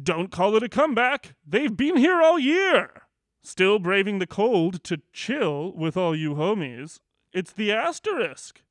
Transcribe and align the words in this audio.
Don't 0.00 0.30
call 0.30 0.56
it 0.56 0.62
a 0.62 0.70
comeback. 0.70 1.34
They've 1.46 1.76
been 1.76 1.98
here 1.98 2.22
all 2.22 2.38
year. 2.38 3.02
Still 3.42 3.78
braving 3.78 4.20
the 4.20 4.26
cold 4.26 4.82
to 4.84 5.02
chill 5.12 5.72
with 5.76 5.96
all 5.98 6.16
you 6.16 6.34
homies. 6.34 7.00
It's 7.32 7.52
the 7.52 7.72
Asterisk. 7.72 8.62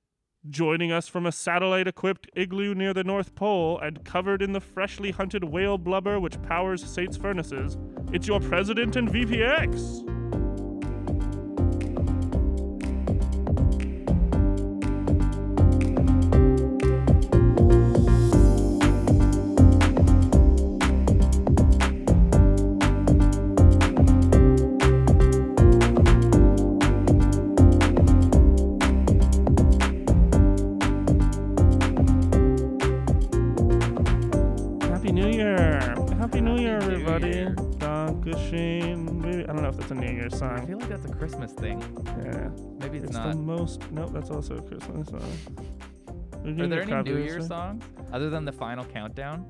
Joining 0.50 0.92
us 0.92 1.08
from 1.08 1.28
a 1.28 1.32
satellite 1.32 1.88
equipped 1.88 2.28
igloo 2.36 2.74
near 2.74 2.96
the 2.96 3.04
North 3.04 3.36
Pole 3.36 3.78
and 3.80 4.04
covered 4.04 4.42
in 4.42 4.54
the 4.54 4.60
freshly 4.60 5.12
hunted 5.12 5.44
whale 5.44 5.78
blubber 5.78 6.20
which 6.20 6.42
powers 6.42 6.84
SAIT's 6.84 7.18
furnaces, 7.18 7.78
it's 8.12 8.28
your 8.28 8.40
president 8.40 8.96
and 8.96 9.08
VPX. 9.08 10.41
Maybe 39.72 39.78
know 39.78 39.84
if 39.84 39.90
that's 39.90 39.92
a 39.92 39.96
New 39.96 40.20
Year's 40.20 40.38
song. 40.38 40.60
I 40.60 40.66
feel 40.66 40.80
like 40.80 40.90
that's 40.90 41.06
a 41.06 41.14
Christmas 41.14 41.54
thing. 41.54 41.82
Yeah, 42.06 42.50
Maybe 42.80 42.98
it's, 42.98 43.08
it's 43.08 43.14
not. 43.14 43.30
the 43.30 43.36
most. 43.36 43.90
No, 43.92 44.08
that's 44.08 44.30
also 44.30 44.58
a 44.58 44.62
Christmas 44.62 45.08
song. 45.08 45.22
Are 46.46 46.68
there 46.68 46.82
any 46.82 47.04
New 47.04 47.18
Year's 47.18 47.48
songs 47.48 47.84
other 48.12 48.30
than 48.30 48.46
the 48.46 48.52
final 48.52 48.86
countdown? 48.86 49.46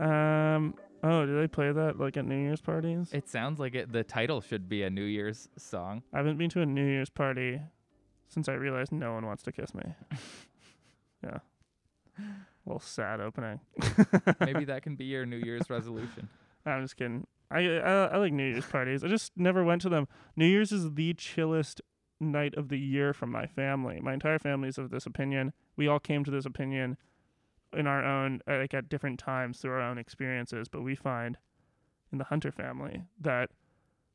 Um. 0.00 0.74
Oh, 1.04 1.24
do 1.24 1.38
they 1.38 1.46
play 1.46 1.70
that 1.70 1.98
like 1.98 2.16
at 2.16 2.24
New 2.24 2.40
Year's 2.40 2.60
parties? 2.60 3.10
It 3.12 3.28
sounds 3.28 3.60
like 3.60 3.74
it. 3.74 3.92
The 3.92 4.02
title 4.02 4.40
should 4.40 4.68
be 4.68 4.82
a 4.82 4.90
New 4.90 5.04
Year's 5.04 5.48
song. 5.56 6.02
I 6.12 6.18
haven't 6.18 6.38
been 6.38 6.50
to 6.50 6.62
a 6.62 6.66
New 6.66 6.86
Year's 6.86 7.10
party 7.10 7.60
since 8.28 8.48
I 8.48 8.54
realized 8.54 8.92
no 8.92 9.12
one 9.12 9.24
wants 9.26 9.42
to 9.44 9.52
kiss 9.52 9.74
me. 9.74 9.82
yeah. 11.22 11.38
A 12.18 12.22
little 12.66 12.80
sad 12.80 13.20
opening. 13.20 13.60
Maybe 14.40 14.64
that 14.66 14.82
can 14.82 14.96
be 14.96 15.04
your 15.04 15.24
New 15.24 15.36
Year's 15.36 15.70
resolution. 15.70 16.28
I'm 16.66 16.82
just 16.82 16.96
kidding. 16.96 17.26
I, 17.50 17.60
I 17.60 18.06
I 18.06 18.16
like 18.18 18.32
New 18.32 18.46
Year's 18.46 18.66
parties. 18.66 19.02
I 19.02 19.08
just 19.08 19.32
never 19.36 19.64
went 19.64 19.82
to 19.82 19.88
them. 19.88 20.06
New 20.36 20.46
Year's 20.46 20.72
is 20.72 20.94
the 20.94 21.14
chillest 21.14 21.80
night 22.20 22.54
of 22.54 22.68
the 22.68 22.78
year 22.78 23.12
from 23.12 23.30
my 23.30 23.46
family. 23.46 24.00
My 24.00 24.12
entire 24.12 24.38
family 24.38 24.68
is 24.68 24.78
of 24.78 24.90
this 24.90 25.06
opinion. 25.06 25.52
We 25.76 25.88
all 25.88 26.00
came 26.00 26.24
to 26.24 26.30
this 26.30 26.44
opinion 26.44 26.96
in 27.72 27.86
our 27.86 28.04
own 28.04 28.40
uh, 28.48 28.58
like 28.58 28.74
at 28.74 28.88
different 28.88 29.18
times 29.18 29.58
through 29.58 29.72
our 29.72 29.80
own 29.80 29.98
experiences, 29.98 30.68
but 30.68 30.82
we 30.82 30.94
find 30.94 31.38
in 32.12 32.18
the 32.18 32.24
Hunter 32.24 32.50
family 32.50 33.02
that 33.20 33.50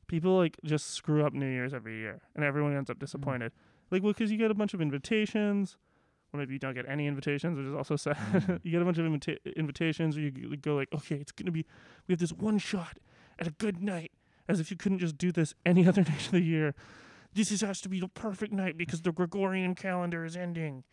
people 0.07 0.37
like 0.37 0.57
just 0.63 0.91
screw 0.91 1.25
up 1.25 1.33
New 1.33 1.49
Year's 1.49 1.73
every 1.73 1.97
year 1.97 2.21
and 2.35 2.43
everyone 2.43 2.75
ends 2.75 2.89
up 2.89 2.99
disappointed. 2.99 3.51
Like 3.91 4.03
well 4.03 4.13
cuz 4.13 4.31
you 4.31 4.37
get 4.37 4.51
a 4.51 4.55
bunch 4.55 4.73
of 4.73 4.81
invitations 4.81 5.77
or 6.33 6.39
maybe 6.39 6.53
you 6.53 6.59
don't 6.59 6.73
get 6.73 6.89
any 6.89 7.05
invitations, 7.07 7.57
which 7.57 7.67
is 7.67 7.75
also 7.75 7.95
sad. 7.95 8.17
Mm. 8.17 8.59
you 8.63 8.71
get 8.71 8.81
a 8.81 8.85
bunch 8.85 8.97
of 8.97 9.05
invita- 9.05 9.57
invitations, 9.57 10.17
or 10.17 10.21
you 10.21 10.57
go 10.57 10.75
like, 10.75 10.89
okay, 10.93 11.15
it's 11.15 11.31
gonna 11.31 11.51
be, 11.51 11.65
we 12.07 12.13
have 12.13 12.19
this 12.19 12.33
one 12.33 12.57
shot 12.57 12.97
at 13.39 13.47
a 13.47 13.51
good 13.51 13.81
night, 13.81 14.11
as 14.47 14.59
if 14.59 14.71
you 14.71 14.77
couldn't 14.77 14.99
just 14.99 15.17
do 15.17 15.31
this 15.31 15.53
any 15.65 15.87
other 15.87 16.01
night 16.01 16.25
of 16.25 16.31
the 16.31 16.41
year. 16.41 16.75
This 17.33 17.51
is, 17.51 17.61
has 17.61 17.81
to 17.81 17.89
be 17.89 17.99
the 17.99 18.07
perfect 18.07 18.53
night 18.53 18.77
because 18.77 19.01
the 19.01 19.11
Gregorian 19.11 19.73
calendar 19.73 20.23
is 20.23 20.37
ending. 20.37 20.83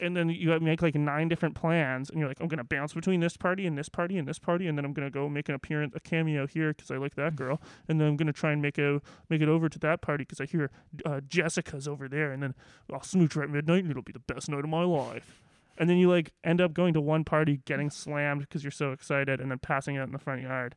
And 0.00 0.16
then 0.16 0.30
you 0.30 0.58
make 0.60 0.80
like 0.80 0.94
nine 0.94 1.28
different 1.28 1.54
plans, 1.54 2.08
and 2.08 2.18
you're 2.18 2.28
like, 2.28 2.40
I'm 2.40 2.48
gonna 2.48 2.64
bounce 2.64 2.94
between 2.94 3.20
this 3.20 3.36
party 3.36 3.66
and 3.66 3.76
this 3.76 3.90
party 3.90 4.16
and 4.16 4.26
this 4.26 4.38
party, 4.38 4.66
and 4.66 4.78
then 4.78 4.86
I'm 4.86 4.94
gonna 4.94 5.10
go 5.10 5.28
make 5.28 5.50
an 5.50 5.54
appearance, 5.54 5.92
a 5.94 6.00
cameo 6.00 6.46
here 6.46 6.72
because 6.72 6.90
I 6.90 6.96
like 6.96 7.16
that 7.16 7.36
girl, 7.36 7.60
and 7.86 8.00
then 8.00 8.08
I'm 8.08 8.16
gonna 8.16 8.32
try 8.32 8.52
and 8.52 8.62
make 8.62 8.78
a 8.78 9.02
make 9.28 9.42
it 9.42 9.48
over 9.48 9.68
to 9.68 9.78
that 9.80 10.00
party 10.00 10.22
because 10.22 10.40
I 10.40 10.46
hear 10.46 10.70
uh, 11.04 11.20
Jessica's 11.28 11.86
over 11.86 12.08
there, 12.08 12.32
and 12.32 12.42
then 12.42 12.54
I'll 12.90 13.02
smooch 13.02 13.34
her 13.34 13.42
at 13.42 13.50
midnight, 13.50 13.82
and 13.82 13.90
it'll 13.90 14.02
be 14.02 14.12
the 14.12 14.20
best 14.20 14.48
night 14.48 14.64
of 14.64 14.70
my 14.70 14.84
life. 14.84 15.42
And 15.76 15.88
then 15.90 15.98
you 15.98 16.08
like 16.08 16.32
end 16.42 16.62
up 16.62 16.72
going 16.72 16.94
to 16.94 17.00
one 17.02 17.24
party, 17.24 17.60
getting 17.66 17.90
slammed 17.90 18.40
because 18.40 18.64
you're 18.64 18.70
so 18.70 18.92
excited, 18.92 19.38
and 19.38 19.50
then 19.50 19.58
passing 19.58 19.98
out 19.98 20.06
in 20.06 20.12
the 20.12 20.18
front 20.18 20.40
yard, 20.40 20.76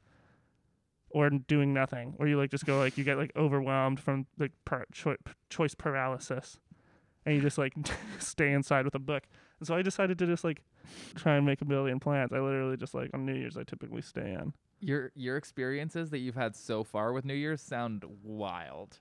or 1.13 1.29
doing 1.29 1.74
nothing, 1.74 2.16
or 2.19 2.28
you 2.28 2.38
like 2.38 2.50
just 2.51 2.66
go 2.66 2.79
like 2.79 2.97
you 2.97 3.03
get 3.03 3.18
like 3.18 3.31
overwhelmed 3.35 4.00
from 4.00 4.25
like 4.38 4.51
par- 4.66 4.88
choi- 4.91 5.16
choice 5.50 5.75
paralysis, 5.75 6.59
and 7.25 7.35
you 7.35 7.41
just 7.41 7.57
like 7.57 7.74
stay 8.19 8.51
inside 8.51 8.85
with 8.85 8.96
a 8.96 9.00
book. 9.00 9.24
And 9.59 9.68
so 9.68 9.75
I 9.75 9.81
decided 9.81 10.18
to 10.19 10.25
just 10.25 10.44
like 10.44 10.62
try 11.16 11.35
and 11.35 11.46
make 11.46 11.62
a 11.62 11.66
million 11.66 12.00
plans. 12.00 12.34
I 12.34 12.40
literally 12.40 12.75
just 12.78 12.94
like 12.94 13.12
on 13.13 13.25
New 13.25 13.35
Year's 13.35 13.56
I 13.57 13.63
typically 13.63 14.01
stay 14.01 14.34
in. 14.34 14.53
Your 14.79 15.12
your 15.16 15.38
experiences 15.38 16.09
that 16.09 16.18
you've 16.18 16.35
had 16.35 16.56
so 16.56 16.84
far 16.84 17.13
with 17.13 17.24
New 17.24 17.34
Year's 17.35 17.62
sound 17.62 18.03
wild. 18.24 19.00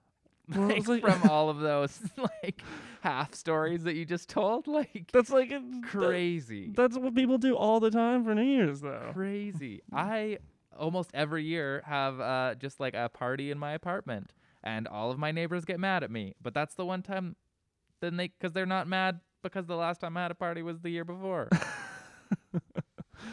Well, 0.55 0.69
like, 0.69 0.87
like- 0.89 1.03
from 1.03 1.23
all 1.31 1.49
of 1.51 1.61
those 1.61 1.99
like 2.43 2.61
half 3.01 3.35
stories 3.35 3.85
that 3.85 3.95
you 3.95 4.05
just 4.05 4.29
told, 4.29 4.67
like 4.67 5.09
That's 5.13 5.31
like 5.31 5.53
crazy. 5.83 6.73
That's 6.75 6.97
what 6.99 7.15
people 7.15 7.39
do 7.39 7.57
all 7.57 7.81
the 7.81 7.91
time 7.91 8.25
for 8.25 8.35
New 8.35 8.43
Year's 8.43 8.81
though. 8.81 9.11
crazy. 9.15 9.83
I 9.93 10.39
almost 10.79 11.11
every 11.15 11.45
year 11.45 11.83
have 11.87 12.21
uh, 12.21 12.55
just 12.55 12.81
like 12.81 12.95
a 12.95 13.09
party 13.09 13.51
in 13.51 13.59
my 13.59 13.73
apartment, 13.73 14.33
and 14.63 14.87
all 14.89 15.11
of 15.11 15.19
my 15.19 15.31
neighbors 15.33 15.65
get 15.65 15.79
mad 15.81 16.03
at 16.03 16.11
me. 16.11 16.35
But 16.43 16.55
that's 16.55 16.75
the 16.75 16.87
one 16.87 17.03
time, 17.03 17.37
then 18.01 18.17
they 18.17 18.29
because 18.29 18.53
they're 18.53 18.67
not 18.67 18.87
mad 18.87 19.21
because 19.43 19.67
the 19.67 19.77
last 19.77 20.01
time 20.01 20.17
I 20.17 20.23
had 20.23 20.31
a 20.31 20.35
party 20.37 20.63
was 20.63 20.81
the 20.81 20.91
year 20.91 21.05
before. 21.05 21.49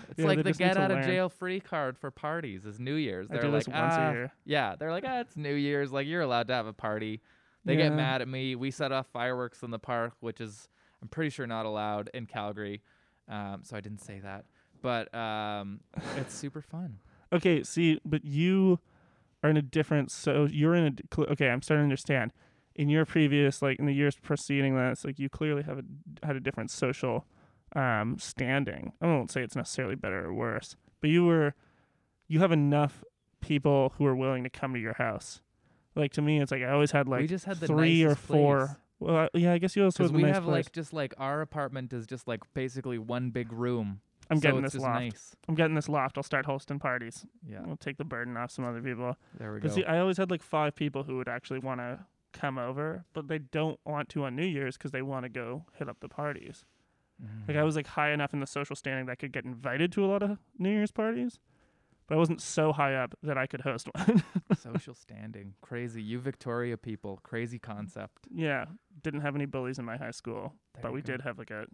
it's 0.10 0.20
Yeah, 0.20 0.26
like 0.26 0.44
the 0.44 0.54
get 0.54 0.78
out 0.78 0.92
of 0.92 0.98
learn. 0.98 1.08
jail 1.08 1.30
free 1.30 1.60
card 1.60 1.98
for 1.98 2.12
parties 2.12 2.66
is 2.66 2.80
New 2.80 2.96
Year's. 2.96 3.28
They're 3.28 3.44
like 3.48 3.66
"Ah," 3.72 4.10
a 4.10 4.12
year. 4.14 4.32
Yeah, 4.46 4.76
they're 4.78 4.92
like, 4.92 5.04
ah, 5.08 5.20
it's 5.22 5.36
New 5.38 5.54
Year's. 5.54 5.92
Like 5.92 6.08
you're 6.08 6.22
allowed 6.22 6.48
to 6.48 6.54
have 6.54 6.68
a 6.68 6.74
party. 6.74 7.22
They 7.66 7.74
Yeah. 7.74 7.90
get 7.90 7.94
mad 7.94 8.22
at 8.22 8.28
me. 8.28 8.56
We 8.56 8.72
set 8.72 8.92
off 8.92 9.08
fireworks 9.12 9.64
in 9.64 9.72
the 9.72 9.80
park, 9.80 10.14
which 10.20 10.42
is 10.42 10.68
I'm 11.02 11.08
pretty 11.08 11.30
sure 11.30 11.48
not 11.48 11.66
allowed 11.66 12.10
in 12.14 12.26
Calgary. 12.26 12.82
Um, 13.28 13.62
so 13.64 13.78
I 13.78 13.82
didn't 13.82 14.02
say 14.02 14.20
that, 14.20 14.46
but 14.82 15.14
um, 15.14 15.82
it's 16.18 16.34
super 16.34 16.62
fun. 16.62 16.98
Okay, 17.32 17.64
see, 17.64 18.00
but 18.06 18.26
you 18.26 18.80
are 19.44 19.50
in 19.50 19.58
a 19.58 19.62
different. 19.62 20.12
So 20.12 20.48
you're 20.50 20.76
in 20.76 21.00
a. 21.18 21.22
Okay, 21.32 21.50
I'm 21.50 21.62
starting 21.62 21.82
to 21.82 21.86
understand. 21.86 22.34
In 22.76 22.88
your 22.88 23.06
previous, 23.06 23.62
like 23.62 23.78
in 23.78 23.86
the 23.86 23.94
years 23.94 24.16
preceding 24.22 24.76
that, 24.76 24.94
it's 24.94 25.04
like 25.04 25.20
you 25.20 25.28
clearly 25.28 25.64
have 25.64 25.80
a, 25.80 26.26
had 26.26 26.36
a 26.38 26.40
different 26.40 26.72
social 26.72 27.26
um, 27.76 28.18
standing. 28.20 28.94
I 29.02 29.08
won't 29.08 29.32
say 29.32 29.42
it's 29.42 29.56
necessarily 29.56 29.96
better 29.96 30.26
or 30.26 30.34
worse, 30.34 30.76
but 31.02 31.10
you 31.10 31.26
were, 31.26 31.56
you 32.28 32.40
have 32.40 32.54
enough 32.54 33.04
people 33.42 33.94
who 33.98 34.06
are 34.06 34.16
willing 34.16 34.44
to 34.44 34.50
come 34.50 34.74
to 34.74 34.80
your 34.80 34.94
house. 34.94 35.42
Like 35.96 36.14
to 36.14 36.22
me, 36.22 36.40
it's 36.40 36.52
like 36.52 36.64
I 36.64 36.72
always 36.72 36.92
had 36.92 37.08
like 37.08 37.22
we 37.22 37.28
just 37.28 37.46
had 37.46 37.60
the 37.60 37.68
three 37.68 38.04
or 38.04 38.16
four. 38.16 38.68
place. 38.68 38.78
Well, 39.00 39.30
yeah, 39.34 39.54
I 39.54 39.58
guess 39.58 39.76
you 39.76 39.84
also 39.84 40.04
have 40.04 40.12
we 40.12 40.24
nice 40.24 40.36
have 40.36 40.44
place. 40.44 40.66
like 40.66 40.72
just 40.72 40.94
like 40.94 41.14
our 41.18 41.42
apartment 41.42 41.94
is 41.94 42.06
just 42.06 42.28
like 42.28 42.42
basically 42.54 42.98
one 42.98 43.32
big 43.32 43.52
room. 43.52 44.02
I'm 44.30 44.38
so 44.38 44.42
getting 44.42 44.62
this 44.62 44.76
loft. 44.76 45.00
nice. 45.00 45.36
I'm 45.48 45.56
getting 45.56 45.76
this 45.76 45.90
loft. 45.90 46.18
I'll 46.18 46.24
start 46.24 46.46
hosting 46.46 46.80
parties. 46.80 47.26
Yeah, 47.48 47.62
we'll 47.66 47.78
take 47.78 47.98
the 47.98 48.06
burden 48.06 48.38
off 48.38 48.52
some 48.52 48.66
other 48.66 48.82
people. 48.82 49.16
there 49.38 49.54
we 49.54 49.60
go. 49.60 49.70
see, 49.70 49.84
I 49.86 50.00
always 50.00 50.18
had 50.18 50.30
like 50.32 50.44
five 50.44 50.76
people 50.76 51.04
who 51.04 51.18
would 51.18 51.28
actually 51.30 51.60
want 51.60 51.80
to 51.82 52.00
come 52.32 52.58
over, 52.60 53.06
but 53.14 53.28
they 53.28 53.40
don't 53.40 53.80
want 53.86 54.10
to 54.10 54.24
on 54.26 54.36
New 54.36 54.46
Year's 54.46 54.78
because 54.78 54.92
they 54.92 55.02
want 55.02 55.24
to 55.24 55.30
go 55.30 55.66
hit 55.78 55.90
up 55.90 56.00
the 56.00 56.10
parties. 56.10 56.66
Like 57.48 57.58
Mm. 57.58 57.60
I 57.60 57.64
was 57.64 57.76
like 57.76 57.88
high 57.88 58.12
enough 58.12 58.34
in 58.34 58.40
the 58.40 58.48
social 58.48 58.76
standing 58.78 59.08
that 59.08 59.12
I 59.12 59.16
could 59.16 59.34
get 59.34 59.44
invited 59.44 59.92
to 59.94 60.06
a 60.06 60.08
lot 60.08 60.24
of 60.24 60.38
New 60.58 60.70
Year's 60.70 60.92
parties, 60.92 61.38
but 62.08 62.16
I 62.16 62.18
wasn't 62.18 62.40
so 62.42 62.72
high 62.72 62.94
up 62.96 63.14
that 63.24 63.38
I 63.38 63.46
could 63.46 63.60
host 63.62 63.90
one. 63.94 64.24
social 64.58 64.94
standing, 64.94 65.56
crazy. 65.62 66.02
You 66.02 66.20
Victoria 66.20 66.78
people, 66.78 67.20
crazy 67.24 67.60
concept. 67.60 68.26
yeah, 68.34 68.66
didn't 69.04 69.20
have 69.22 69.36
any 69.36 69.46
bullies 69.48 69.80
in 69.80 69.86
my 69.86 69.98
high 69.98 70.12
school, 70.12 70.54
There 70.76 70.84
but 70.84 70.94
we 70.94 71.02
go. 71.02 71.08
did 71.08 71.22
have 71.24 71.38
like 71.40 71.52
a 71.52 71.66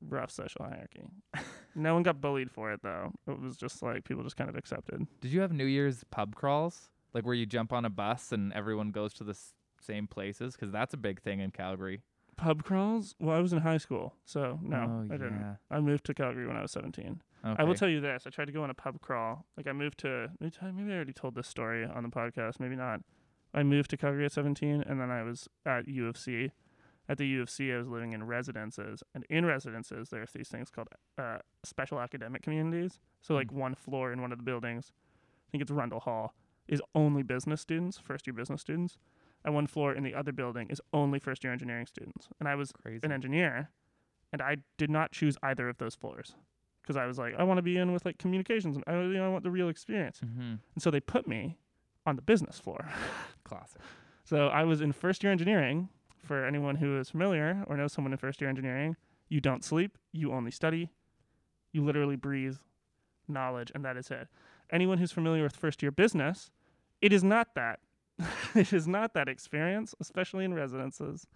rough 0.00 0.30
social 0.30 0.64
hierarchy. 0.64 1.08
no 1.74 1.94
one 1.94 2.02
got 2.02 2.20
bullied 2.20 2.50
for 2.50 2.72
it 2.72 2.80
though. 2.82 3.12
It 3.26 3.40
was 3.40 3.56
just 3.56 3.82
like 3.82 4.04
people 4.04 4.22
just 4.24 4.36
kind 4.36 4.50
of 4.50 4.56
accepted. 4.56 5.06
Did 5.20 5.32
you 5.32 5.40
have 5.40 5.52
New 5.52 5.64
Year's 5.66 6.04
pub 6.10 6.34
crawls, 6.34 6.90
like 7.14 7.24
where 7.24 7.34
you 7.34 7.46
jump 7.46 7.72
on 7.72 7.84
a 7.84 7.90
bus 7.90 8.32
and 8.32 8.52
everyone 8.52 8.90
goes 8.90 9.12
to 9.14 9.24
the 9.24 9.30
s- 9.32 9.52
same 9.80 10.06
places? 10.06 10.54
Because 10.54 10.70
that's 10.72 10.94
a 10.94 10.98
big 10.98 11.20
thing 11.20 11.40
in 11.40 11.50
Calgary. 11.50 12.02
Pub 12.36 12.62
crawls? 12.62 13.14
Well, 13.18 13.36
I 13.36 13.40
was 13.40 13.52
in 13.52 13.60
high 13.60 13.78
school, 13.78 14.14
so 14.24 14.60
no, 14.62 14.76
Oh, 15.08 15.12
I 15.14 15.16
didn't. 15.16 15.56
I 15.72 15.80
moved 15.80 16.04
to 16.06 16.14
Calgary 16.14 16.46
when 16.46 16.56
I 16.56 16.62
was 16.62 16.70
17. 16.70 17.20
Okay. 17.44 17.56
I 17.60 17.64
will 17.64 17.74
tell 17.74 17.88
you 17.88 18.00
this: 18.00 18.24
I 18.26 18.30
tried 18.30 18.44
to 18.46 18.52
go 18.52 18.62
on 18.62 18.70
a 18.70 18.74
pub 18.74 19.00
crawl. 19.00 19.44
Like 19.56 19.66
I 19.66 19.72
moved 19.72 19.98
to 20.00 20.30
maybe, 20.40 20.54
I- 20.62 20.70
maybe 20.70 20.92
I 20.92 20.96
already 20.96 21.12
told 21.12 21.34
this 21.34 21.48
story 21.48 21.84
on 21.84 22.02
the 22.04 22.08
podcast, 22.10 22.60
maybe 22.60 22.76
not. 22.76 23.00
I 23.54 23.62
moved 23.62 23.90
to 23.90 23.96
Calgary 23.96 24.24
at 24.24 24.32
17, 24.32 24.82
and 24.86 25.00
then 25.00 25.10
I 25.10 25.22
was 25.22 25.48
at 25.66 25.88
U 25.88 26.06
of 26.06 26.16
C. 26.16 26.50
At 27.08 27.16
the 27.18 27.26
U 27.26 27.42
of 27.42 27.48
C, 27.48 27.72
I 27.72 27.78
was 27.78 27.88
living 27.88 28.12
in 28.12 28.24
residences, 28.24 29.02
and 29.14 29.24
in 29.30 29.46
residences, 29.46 30.10
there's 30.10 30.32
these 30.32 30.48
things 30.48 30.68
called 30.70 30.88
uh, 31.16 31.38
special 31.64 32.00
academic 32.00 32.42
communities. 32.42 33.00
So 33.22 33.34
like 33.34 33.50
one 33.50 33.74
floor 33.74 34.12
in 34.12 34.20
one 34.20 34.30
of 34.30 34.38
the 34.38 34.44
buildings, 34.44 34.92
I 35.48 35.50
think 35.50 35.62
it's 35.62 35.70
Rundle 35.70 36.00
Hall, 36.00 36.34
is 36.68 36.82
only 36.94 37.22
business 37.22 37.62
students, 37.62 37.98
first 37.98 38.26
year 38.26 38.34
business 38.34 38.60
students, 38.60 38.98
and 39.44 39.54
one 39.54 39.66
floor 39.66 39.94
in 39.94 40.02
the 40.02 40.14
other 40.14 40.32
building 40.32 40.68
is 40.68 40.82
only 40.92 41.18
first 41.18 41.42
year 41.42 41.52
engineering 41.52 41.86
students. 41.86 42.28
And 42.38 42.48
I 42.48 42.54
was 42.54 42.72
Crazy. 42.72 43.00
an 43.02 43.12
engineer, 43.12 43.70
and 44.32 44.42
I 44.42 44.58
did 44.76 44.90
not 44.90 45.12
choose 45.12 45.38
either 45.42 45.68
of 45.68 45.78
those 45.78 45.94
floors 45.94 46.34
because 46.82 46.96
I 46.96 47.06
was 47.06 47.18
like, 47.18 47.34
I 47.38 47.44
want 47.44 47.58
to 47.58 47.62
be 47.62 47.76
in 47.76 47.92
with 47.92 48.06
like 48.06 48.18
communications 48.18 48.76
and 48.76 48.84
I, 48.86 48.92
you 48.94 49.14
know, 49.14 49.26
I 49.26 49.28
want 49.28 49.44
the 49.44 49.50
real 49.50 49.68
experience. 49.68 50.20
Mm-hmm. 50.24 50.54
And 50.74 50.82
so 50.82 50.90
they 50.90 51.00
put 51.00 51.28
me 51.28 51.58
on 52.06 52.16
the 52.16 52.22
business 52.22 52.58
floor. 52.58 52.88
Classic. 53.44 53.80
So 54.24 54.48
I 54.48 54.64
was 54.64 54.80
in 54.80 54.92
first 54.92 55.22
year 55.22 55.30
engineering. 55.30 55.90
For 56.24 56.44
anyone 56.44 56.76
who 56.76 56.98
is 56.98 57.10
familiar 57.10 57.64
or 57.66 57.76
knows 57.76 57.92
someone 57.92 58.12
in 58.12 58.18
first 58.18 58.40
year 58.40 58.50
engineering, 58.50 58.96
you 59.28 59.40
don't 59.40 59.64
sleep, 59.64 59.98
you 60.12 60.32
only 60.32 60.50
study, 60.50 60.90
you 61.72 61.84
literally 61.84 62.16
breathe 62.16 62.56
knowledge, 63.28 63.70
and 63.74 63.84
that 63.84 63.96
is 63.96 64.10
it. 64.10 64.28
Anyone 64.70 64.98
who's 64.98 65.12
familiar 65.12 65.42
with 65.42 65.56
first 65.56 65.82
year 65.82 65.90
business, 65.90 66.50
it 67.00 67.12
is 67.12 67.22
not 67.22 67.54
that. 67.54 67.80
it 68.54 68.72
is 68.72 68.88
not 68.88 69.14
that 69.14 69.28
experience, 69.28 69.94
especially 70.00 70.44
in 70.44 70.54
residences. 70.54 71.26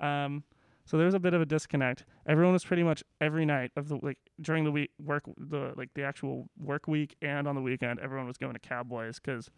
Um, 0.00 0.44
so 0.84 0.96
there 0.96 1.06
was 1.06 1.14
a 1.14 1.20
bit 1.20 1.34
of 1.34 1.40
a 1.40 1.46
disconnect. 1.46 2.04
Everyone 2.26 2.52
was 2.52 2.64
pretty 2.64 2.82
much 2.82 3.04
every 3.20 3.44
night 3.44 3.70
of 3.76 3.88
the 3.88 3.98
like 4.02 4.18
during 4.40 4.64
the 4.64 4.72
week 4.72 4.90
work 4.98 5.22
the 5.36 5.72
like 5.76 5.90
the 5.94 6.02
actual 6.02 6.48
work 6.58 6.88
week 6.88 7.16
and 7.22 7.46
on 7.46 7.54
the 7.54 7.60
weekend. 7.60 8.00
Everyone 8.00 8.26
was 8.26 8.36
going 8.36 8.54
to 8.54 8.58
Cowboys 8.58 9.20
because 9.20 9.50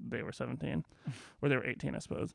they 0.00 0.22
were 0.22 0.32
17 0.32 0.84
or 1.40 1.48
they 1.48 1.56
were 1.56 1.66
18, 1.66 1.94
I 1.94 1.98
suppose. 1.98 2.34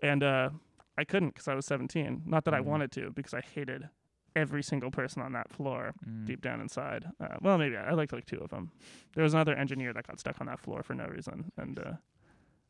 And 0.00 0.22
uh, 0.22 0.50
I 0.98 1.04
couldn't 1.04 1.30
because 1.30 1.48
I 1.48 1.54
was 1.54 1.64
17. 1.66 2.22
Not 2.26 2.44
that 2.44 2.54
I 2.54 2.60
Mhm. 2.60 2.64
wanted 2.64 2.92
to 2.92 3.10
because 3.10 3.32
I 3.32 3.40
hated 3.40 3.88
every 4.36 4.62
single 4.62 4.90
person 4.90 5.22
on 5.22 5.32
that 5.32 5.48
floor 5.50 5.94
Mm. 6.06 6.26
deep 6.26 6.40
down 6.42 6.60
inside. 6.60 7.06
Uh, 7.20 7.36
well, 7.40 7.56
maybe 7.58 7.76
I, 7.76 7.90
I 7.90 7.92
liked 7.92 8.12
like 8.12 8.26
two 8.26 8.38
of 8.40 8.50
them. 8.50 8.70
There 9.14 9.24
was 9.24 9.32
another 9.34 9.54
engineer 9.54 9.92
that 9.94 10.06
got 10.06 10.20
stuck 10.20 10.40
on 10.40 10.46
that 10.48 10.60
floor 10.60 10.82
for 10.82 10.94
no 10.94 11.06
reason. 11.06 11.50
And 11.56 11.78
uh, 11.78 11.92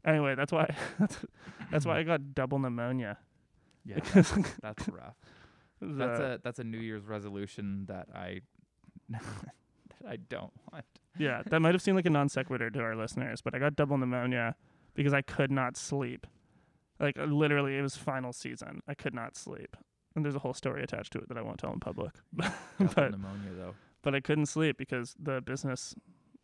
anyway, 0.05 0.35
that's 0.35 0.53
why 0.53 0.75
that's 1.71 1.85
why 1.87 1.99
I 1.99 2.03
got 2.05 2.35
double 2.35 2.59
pneumonia. 2.59 3.19
Yeah, 3.85 3.95
Because 4.05 4.33
that's 4.63 4.89
rough. 4.89 5.17
the- 5.81 5.87
That's 5.95 6.21
a 6.21 6.41
that's 6.45 6.59
a 6.59 6.65
New 6.65 6.79
Year's 6.81 7.05
resolution 7.05 7.87
that 7.87 8.09
I 8.15 8.41
that 9.09 9.23
I 10.09 10.17
don't 10.17 10.53
want. 10.73 10.85
yeah, 11.17 11.43
that 11.47 11.61
might 11.61 11.75
have 11.75 11.83
seemed 11.83 11.97
like 11.97 12.07
a 12.07 12.11
non 12.11 12.29
sequitur 12.29 12.71
to 12.71 12.81
our 12.81 12.95
listeners, 12.97 13.41
but 13.43 13.55
I 13.55 13.59
got 13.59 13.77
double 13.77 13.97
pneumonia 13.99 14.55
because 14.95 15.13
I 15.15 15.23
could 15.23 15.51
not 15.51 15.77
sleep. 15.77 16.27
Like 17.01 17.19
uh, 17.19 17.25
literally, 17.25 17.77
it 17.77 17.83
was 17.83 17.97
final 17.97 18.33
season. 18.33 18.81
I 18.89 18.95
could 18.95 19.15
not 19.15 19.37
sleep, 19.37 19.77
and 20.15 20.25
there's 20.25 20.35
a 20.35 20.41
whole 20.41 20.55
story 20.55 20.83
attached 20.83 21.13
to 21.13 21.19
it 21.19 21.29
that 21.29 21.39
I 21.39 21.43
won't 21.43 21.59
tell 21.59 21.73
in 21.73 21.81
public. 21.81 22.13
But 22.79 23.11
pneumonia 23.13 23.53
though. 23.57 23.75
but 24.03 24.15
I 24.15 24.21
couldn't 24.21 24.47
sleep 24.47 24.77
because 24.79 25.15
the 25.19 25.41
business 25.41 25.95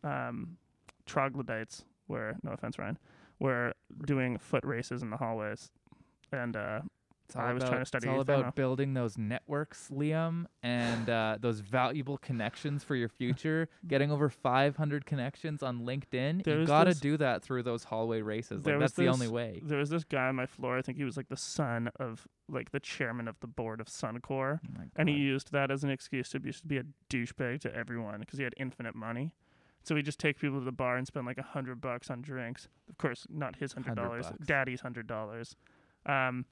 um, 0.03 0.57
troglodytes 1.05 1.85
were 2.07 2.35
no 2.43 2.51
offense, 2.51 2.77
Ryan, 2.77 2.97
were 3.39 3.73
doing 4.05 4.37
foot 4.37 4.63
races 4.65 5.01
in 5.01 5.09
the 5.09 5.17
hallways, 5.17 5.71
and 6.31 6.55
uh, 6.55 6.81
It's 7.25 7.35
all 7.35 7.41
I 7.41 7.53
was 7.53 7.63
about, 7.63 7.69
trying 7.69 7.81
to 7.81 7.85
study 7.85 8.07
It's 8.07 8.13
all 8.13 8.21
about 8.21 8.55
building 8.55 8.93
those 8.93 9.17
networks, 9.17 9.89
Liam, 9.91 10.45
and 10.61 11.09
uh, 11.09 11.37
those 11.41 11.59
valuable 11.59 12.17
connections 12.17 12.83
for 12.83 12.95
your 12.95 13.09
future. 13.09 13.67
Getting 13.87 14.11
over 14.11 14.29
500 14.29 15.05
connections 15.05 15.63
on 15.63 15.81
LinkedIn. 15.81 16.43
There 16.43 16.59
you 16.59 16.67
gotta 16.67 16.91
this- 16.91 16.99
do 16.99 17.17
that 17.17 17.41
through 17.41 17.63
those 17.63 17.85
hallway 17.85 18.21
races. 18.21 18.65
Like 18.65 18.79
that's 18.79 18.93
the 18.93 19.07
only 19.07 19.27
way. 19.27 19.59
there 19.63 19.79
was 19.79 19.89
this 19.89 20.03
guy 20.03 20.27
on 20.27 20.35
my 20.35 20.45
floor. 20.45 20.77
I 20.77 20.81
think 20.81 20.97
he 20.97 21.03
was 21.03 21.17
like 21.17 21.29
the 21.29 21.37
son 21.37 21.89
of 21.99 22.27
like 22.47 22.71
the 22.71 22.79
chairman 22.79 23.27
of 23.27 23.39
the 23.39 23.47
board 23.47 23.81
of 23.81 23.87
Suncor. 23.87 24.59
Oh 24.63 24.83
And 24.95 25.09
he 25.09 25.15
used 25.15 25.51
that 25.51 25.71
as 25.71 25.83
an 25.83 25.89
excuse 25.89 26.29
to 26.29 26.39
be, 26.39 26.51
to 26.51 26.65
be 26.67 26.77
a 26.77 26.83
douchebag 27.09 27.61
to 27.61 27.75
everyone 27.75 28.19
because 28.19 28.37
he 28.37 28.43
had 28.43 28.53
infinite 28.57 28.93
money. 28.95 29.33
So 29.81 29.95
he'd 29.95 30.05
just 30.05 30.19
take 30.19 30.39
people 30.39 30.59
to 30.59 30.65
the 30.65 30.71
bar 30.71 30.97
and 30.97 31.05
spend 31.05 31.25
like 31.25 31.37
a 31.37 31.43
hundred 31.43 31.81
bucks 31.81 32.09
on 32.09 32.21
drinks. 32.21 32.67
Of 32.89 32.97
course, 32.97 33.25
not 33.29 33.55
his 33.57 33.73
hundred 33.73 33.95
dollars, 33.95 34.25
100 34.25 34.37
bucks. 34.37 34.47
daddy's 34.47 34.81
hundred 34.81 35.07
dollars. 35.07 35.55
Um, 36.05 36.45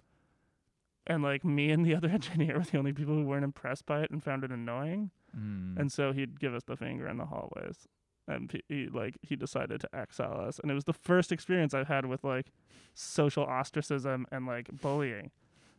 and 1.08 1.24
like 1.24 1.44
me 1.44 1.72
and 1.72 1.86
the 1.86 1.96
other 1.98 2.10
engineer 2.10 2.58
were 2.58 2.64
the 2.64 2.78
only 2.78 2.94
people 2.94 3.14
who 3.16 3.24
weren't 3.26 3.44
impressed 3.44 3.86
by 3.86 4.02
it 4.02 4.12
and 4.12 4.24
found 4.24 4.44
it 4.44 4.52
annoying. 4.52 5.12
Mm. 5.38 5.78
And 5.80 5.92
so 5.92 6.12
he'd 6.12 6.40
give 6.40 6.54
us 6.54 6.64
the 6.64 6.76
finger 6.76 7.08
in 7.08 7.18
the 7.18 7.26
hallways. 7.26 7.88
And 8.28 8.62
he, 8.70 8.88
like 8.88 9.18
he 9.22 9.36
decided 9.36 9.82
to 9.82 9.90
exile 9.94 10.40
us, 10.40 10.58
and 10.58 10.72
it 10.72 10.74
was 10.74 10.86
the 10.86 10.94
first 10.94 11.34
experience 11.34 11.74
I've 11.74 11.90
had 11.90 12.06
with 12.06 12.24
like 12.24 12.54
social 12.94 13.44
ostracism 13.44 14.26
and 14.32 14.46
like 14.48 14.70
bullying. 14.72 15.32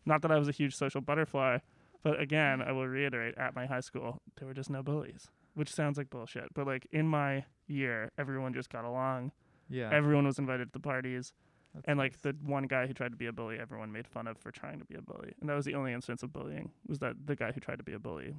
Not 0.04 0.20
that 0.20 0.30
I 0.30 0.38
was 0.38 0.46
a 0.46 0.52
huge 0.52 0.76
social 0.76 1.00
butterfly, 1.00 1.60
but 2.02 2.20
again, 2.20 2.60
I 2.60 2.72
will 2.72 2.86
reiterate: 2.86 3.38
at 3.38 3.56
my 3.56 3.64
high 3.64 3.80
school, 3.80 4.20
there 4.36 4.46
were 4.46 4.52
just 4.52 4.68
no 4.68 4.82
bullies, 4.82 5.30
which 5.54 5.72
sounds 5.72 5.96
like 5.96 6.10
bullshit. 6.10 6.52
But 6.52 6.66
like 6.66 6.86
in 6.92 7.08
my 7.08 7.46
year, 7.66 8.10
everyone 8.18 8.52
just 8.52 8.68
got 8.68 8.84
along. 8.84 9.32
yeah. 9.70 9.88
Everyone 9.90 10.26
was 10.26 10.38
invited 10.38 10.66
to 10.66 10.72
the 10.74 10.80
parties, 10.80 11.32
that's 11.74 11.84
and 11.86 11.98
like 11.98 12.22
the 12.22 12.34
one 12.44 12.64
guy 12.64 12.86
who 12.86 12.94
tried 12.94 13.10
to 13.10 13.16
be 13.16 13.26
a 13.26 13.32
bully, 13.32 13.58
everyone 13.58 13.92
made 13.92 14.06
fun 14.06 14.26
of 14.26 14.38
for 14.38 14.50
trying 14.50 14.78
to 14.78 14.84
be 14.84 14.94
a 14.94 15.02
bully. 15.02 15.32
And 15.40 15.48
that 15.48 15.54
was 15.54 15.64
the 15.64 15.74
only 15.74 15.92
instance 15.92 16.22
of 16.22 16.32
bullying. 16.32 16.70
Was 16.86 17.00
that 17.00 17.26
the 17.26 17.36
guy 17.36 17.52
who 17.52 17.60
tried 17.60 17.78
to 17.78 17.84
be 17.84 17.92
a 17.92 17.98
bully 17.98 18.34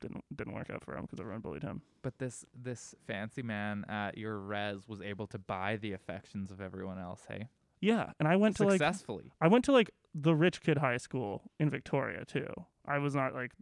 didn't 0.00 0.24
didn't 0.34 0.54
work 0.54 0.70
out 0.70 0.82
for 0.84 0.96
him 0.96 1.02
because 1.02 1.20
everyone 1.20 1.40
bullied 1.40 1.62
him. 1.62 1.82
But 2.02 2.18
this 2.18 2.44
this 2.54 2.94
fancy 3.06 3.42
man 3.42 3.84
at 3.88 4.18
your 4.18 4.38
res 4.38 4.88
was 4.88 5.00
able 5.00 5.26
to 5.28 5.38
buy 5.38 5.76
the 5.76 5.92
affections 5.92 6.50
of 6.50 6.60
everyone 6.60 6.98
else. 6.98 7.22
Hey, 7.28 7.48
Yeah, 7.80 8.12
and 8.18 8.28
I 8.28 8.36
went 8.36 8.56
to 8.56 8.64
like 8.64 8.72
successfully. 8.72 9.32
I 9.40 9.48
went 9.48 9.64
to 9.66 9.72
like 9.72 9.90
the 10.14 10.34
rich 10.34 10.60
kid 10.60 10.78
high 10.78 10.98
school 10.98 11.42
in 11.58 11.70
Victoria 11.70 12.24
too. 12.24 12.48
I 12.86 12.98
was 12.98 13.14
not 13.14 13.34
like 13.34 13.52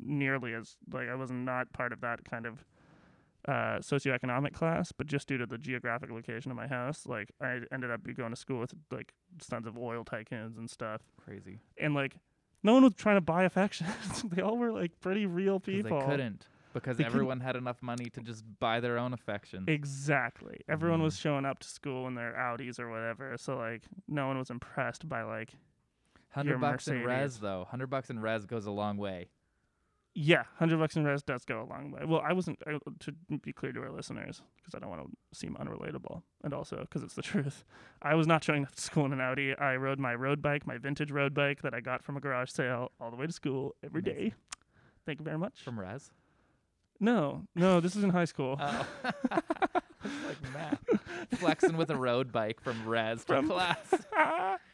nearly 0.00 0.54
as 0.54 0.76
like 0.92 1.08
I 1.08 1.14
was 1.14 1.30
not 1.30 1.72
part 1.72 1.92
of 1.92 2.00
that 2.00 2.24
kind 2.24 2.46
of 2.46 2.64
uh 3.48 3.78
socioeconomic 3.78 4.52
class, 4.52 4.92
but 4.92 5.06
just 5.06 5.28
due 5.28 5.38
to 5.38 5.46
the 5.46 5.58
geographic 5.58 6.10
location 6.10 6.50
of 6.50 6.56
my 6.56 6.66
house, 6.66 7.06
like 7.06 7.30
I 7.40 7.60
ended 7.72 7.90
up 7.90 8.00
going 8.16 8.30
to 8.30 8.36
school 8.36 8.60
with 8.60 8.74
like 8.90 9.12
sons 9.40 9.66
of 9.66 9.78
oil 9.78 10.04
tycoons 10.04 10.58
and 10.58 10.68
stuff. 10.68 11.02
Crazy. 11.24 11.60
And 11.80 11.94
like 11.94 12.16
no 12.62 12.74
one 12.74 12.82
was 12.82 12.94
trying 12.94 13.16
to 13.16 13.20
buy 13.20 13.44
affections. 13.44 14.22
they 14.30 14.42
all 14.42 14.56
were 14.56 14.72
like 14.72 14.98
pretty 15.00 15.26
real 15.26 15.60
people. 15.60 16.00
They 16.00 16.06
couldn't 16.06 16.46
because 16.74 16.96
They 16.96 17.04
couldn't- 17.04 17.14
everyone 17.16 17.40
had 17.40 17.54
enough 17.56 17.80
money 17.82 18.10
to 18.10 18.20
just 18.20 18.44
buy 18.58 18.80
their 18.80 18.98
own 18.98 19.12
affections. 19.14 19.64
Exactly. 19.68 20.60
Everyone 20.68 21.00
Mhm. 21.00 21.04
was 21.04 21.16
showing 21.16 21.44
up 21.44 21.60
to 21.60 21.68
school 21.68 22.06
in 22.08 22.14
their 22.16 22.32
Audis 22.34 22.78
or 22.80 22.90
whatever. 22.90 23.36
So 23.38 23.56
like 23.56 23.82
no 24.08 24.26
one 24.26 24.38
was 24.38 24.50
impressed 24.50 25.08
by 25.08 25.22
like 25.22 25.52
Hundred 26.30 26.60
bucks 26.60 26.86
in 26.88 27.02
res 27.04 27.38
though. 27.38 27.64
Hundred 27.70 27.86
bucks 27.86 28.10
in 28.10 28.18
res 28.18 28.44
goes 28.44 28.66
a 28.66 28.70
long 28.70 28.96
way. 28.98 29.28
Yeah, 30.18 30.44
hundred 30.58 30.78
bucks 30.78 30.96
in 30.96 31.04
res 31.04 31.22
does 31.22 31.44
go 31.44 31.60
a 31.60 31.68
long 31.68 31.90
way. 31.90 32.00
Well, 32.06 32.22
I 32.24 32.32
wasn't 32.32 32.58
I, 32.66 32.78
to 33.00 33.12
be 33.42 33.52
clear 33.52 33.70
to 33.72 33.80
our 33.82 33.90
listeners 33.90 34.40
because 34.56 34.74
I 34.74 34.78
don't 34.78 34.88
want 34.88 35.02
to 35.02 35.38
seem 35.38 35.54
unrelatable, 35.60 36.22
and 36.42 36.54
also 36.54 36.78
because 36.80 37.02
it's 37.02 37.12
the 37.12 37.20
truth. 37.30 37.64
I 38.00 38.14
was 38.14 38.26
not 38.26 38.42
showing 38.42 38.64
up 38.64 38.74
to 38.74 38.80
school 38.80 39.04
in 39.04 39.12
an 39.12 39.20
Audi. 39.20 39.54
I 39.54 39.76
rode 39.76 39.98
my 39.98 40.14
road 40.14 40.40
bike, 40.40 40.66
my 40.66 40.78
vintage 40.78 41.10
road 41.10 41.34
bike 41.34 41.60
that 41.60 41.74
I 41.74 41.80
got 41.80 42.02
from 42.02 42.16
a 42.16 42.20
garage 42.20 42.50
sale, 42.50 42.92
all 42.98 43.10
the 43.10 43.16
way 43.16 43.26
to 43.26 43.32
school 43.32 43.74
every 43.84 44.00
day. 44.00 44.32
Thank 45.04 45.18
you 45.18 45.24
very 45.26 45.36
much. 45.36 45.60
From 45.62 45.78
res. 45.78 46.10
no, 46.98 47.42
no, 47.54 47.80
this 47.80 47.94
is 47.94 48.02
in 48.02 48.08
high 48.08 48.24
school. 48.24 48.56
Oh. 48.58 48.86
It's 50.06 50.26
like 50.42 50.52
Matt 50.54 51.38
flexing 51.38 51.76
with 51.76 51.90
a 51.90 51.96
road 51.96 52.32
bike 52.32 52.60
from 52.60 52.86
res 52.86 53.20
to 53.24 53.26
From- 53.26 53.48
class 53.50 53.78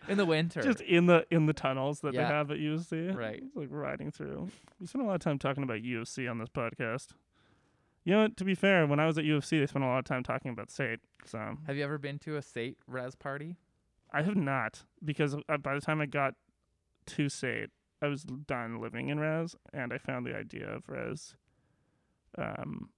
in 0.09 0.17
the 0.19 0.27
winter. 0.27 0.63
Just 0.63 0.81
in 0.83 1.07
the 1.07 1.27
in 1.31 1.47
the 1.47 1.53
tunnels 1.53 2.01
that 2.01 2.15
Yeah. 2.15 2.23
they 2.23 2.29
have 2.35 2.51
at 2.51 2.59
UC. 2.59 3.17
Right. 3.17 3.43
It's 3.45 3.57
like 3.57 3.69
riding 3.71 4.11
through. 4.11 4.51
We 4.81 4.87
spent 4.87 5.05
a 5.05 5.07
lot 5.09 5.15
of 5.15 5.21
time 5.21 5.39
talking 5.39 5.63
about 5.63 5.83
U 5.83 6.01
of 6.01 6.09
C 6.09 6.27
on 6.29 6.39
this 6.39 6.49
podcast. 6.49 7.09
You 8.05 8.15
know, 8.15 8.23
what, 8.23 8.37
to 8.39 8.45
be 8.45 8.55
fair, 8.57 8.85
when 8.87 8.99
I 8.99 9.07
was 9.07 9.17
at 9.17 9.25
U 9.25 9.37
of 9.37 9.45
C, 9.45 9.61
they 9.61 9.67
spent 9.67 9.85
a 9.85 9.89
lot 9.89 9.99
of 10.01 10.05
time 10.05 10.25
talking 10.25 10.51
about 10.51 10.71
SAIT. 10.73 11.01
So 11.25 11.57
Have 11.69 11.77
you 11.77 11.85
ever 11.85 11.99
been 11.99 12.19
to 12.21 12.37
a 12.37 12.43
SAIT 12.43 12.77
res 12.89 13.15
party? 13.15 13.57
I 14.13 14.23
have 14.23 14.35
not 14.37 14.83
because 15.05 15.37
uh, 15.49 15.57
by 15.59 15.75
the 15.75 15.81
time 15.81 16.01
I 16.01 16.07
got 16.07 16.35
to 17.07 17.29
SAIT, 17.29 17.71
I 18.03 18.09
was 18.09 18.25
done 18.25 18.81
living 18.81 19.09
in 19.09 19.21
res, 19.21 19.55
and 19.73 19.93
I 19.93 19.99
found 19.99 20.27
the 20.27 20.35
idea 20.37 20.69
of 20.69 20.89
res. 20.89 21.37
Um, 22.37 22.91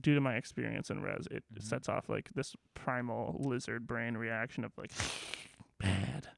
due 0.00 0.14
to 0.14 0.20
my 0.20 0.34
experience 0.36 0.90
in 0.90 1.00
res, 1.02 1.26
it 1.30 1.44
Mhm. 1.54 1.62
sets 1.62 1.88
off 1.88 2.08
like 2.08 2.30
this 2.34 2.54
primal 2.74 3.36
lizard 3.38 3.86
brain 3.86 4.16
reaction 4.16 4.64
of 4.64 4.72
like 4.76 4.90
bad. 5.78 6.28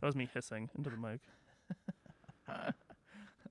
That 0.00 0.06
was 0.06 0.16
me 0.16 0.28
hissing 0.32 0.68
into 0.76 0.90
the 0.90 0.96
mic. 0.96 1.20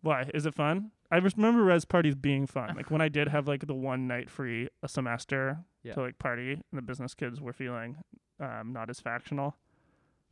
Why 0.02 0.30
is 0.34 0.46
it 0.46 0.54
fun? 0.54 0.92
I 1.12 1.18
remember 1.18 1.64
res 1.64 1.84
parties 1.86 2.14
being 2.16 2.46
fun. 2.46 2.76
Like 2.76 2.92
when 2.92 3.02
I 3.02 3.10
did 3.10 3.28
have 3.30 3.48
like 3.48 3.66
the 3.66 3.74
one 3.74 4.08
night 4.08 4.30
free 4.30 4.70
a 4.84 4.88
semester 4.88 5.60
Yeah. 5.84 5.94
to 5.94 6.02
like 6.02 6.20
party, 6.20 6.54
and 6.54 6.64
the 6.74 6.82
business 6.82 7.14
kids 7.16 7.42
were 7.42 7.54
feeling 7.54 7.98
um, 8.40 8.72
not 8.74 8.90
as 8.90 9.00
factional. 9.00 9.56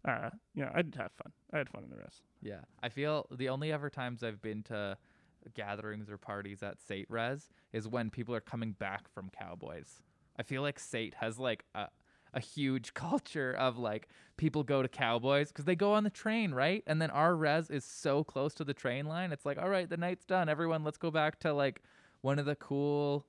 Uh, 0.06 0.30
you 0.54 0.63
know, 0.63 0.72
I 0.75 0.82
did 0.82 0.96
have 0.96 1.12
fun. 1.13 1.32
I 1.54 1.58
had 1.58 1.70
fun 1.70 1.84
in 1.86 1.90
the 1.90 1.96
res. 1.96 2.22
Yeah. 2.42 2.62
I 2.84 2.90
feel 2.90 3.25
the 3.32 3.50
only 3.50 3.72
ever 3.72 3.90
times 3.90 4.22
I've 4.24 4.42
been 4.42 4.62
to 4.63 4.98
gatherings 5.54 6.10
or 6.10 6.18
parties 6.18 6.64
at 6.64 6.82
SAIT 6.82 7.08
Res 7.10 7.50
is 7.72 7.88
when 7.88 8.10
people 8.10 8.36
are 8.36 8.42
coming 8.42 8.74
back 8.74 9.08
from 9.14 9.30
Cowboys. 9.30 10.02
I 10.38 10.44
feel 10.44 10.62
like 10.62 10.80
SAIT 10.80 11.16
has 11.16 11.40
like 11.40 11.66
a 11.76 11.88
a 12.34 12.40
huge 12.40 12.94
culture 12.96 13.54
of 13.54 13.78
like 13.78 14.10
people 14.38 14.64
go 14.64 14.82
to 14.82 14.88
Cowboys 14.88 15.50
because 15.50 15.66
they 15.66 15.76
go 15.76 15.94
on 15.94 16.04
the 16.04 16.10
train, 16.10 16.52
right? 16.54 16.84
And 16.88 17.02
then 17.02 17.12
our 17.12 17.36
res 17.36 17.70
is 17.70 17.86
so 17.86 18.24
close 18.24 18.54
to 18.56 18.64
the 18.64 18.74
train 18.74 19.06
line. 19.06 19.32
It's 19.32 19.46
like, 19.46 19.58
all 19.58 19.70
right, 19.70 19.90
the 19.90 19.98
night's 19.98 20.26
done. 20.26 20.50
Everyone, 20.50 20.84
let's 20.84 20.98
go 20.98 21.12
back 21.12 21.40
to 21.40 21.54
like 21.54 21.82
one 22.22 22.40
of 22.40 22.46
the 22.46 22.56
cool 22.56 23.26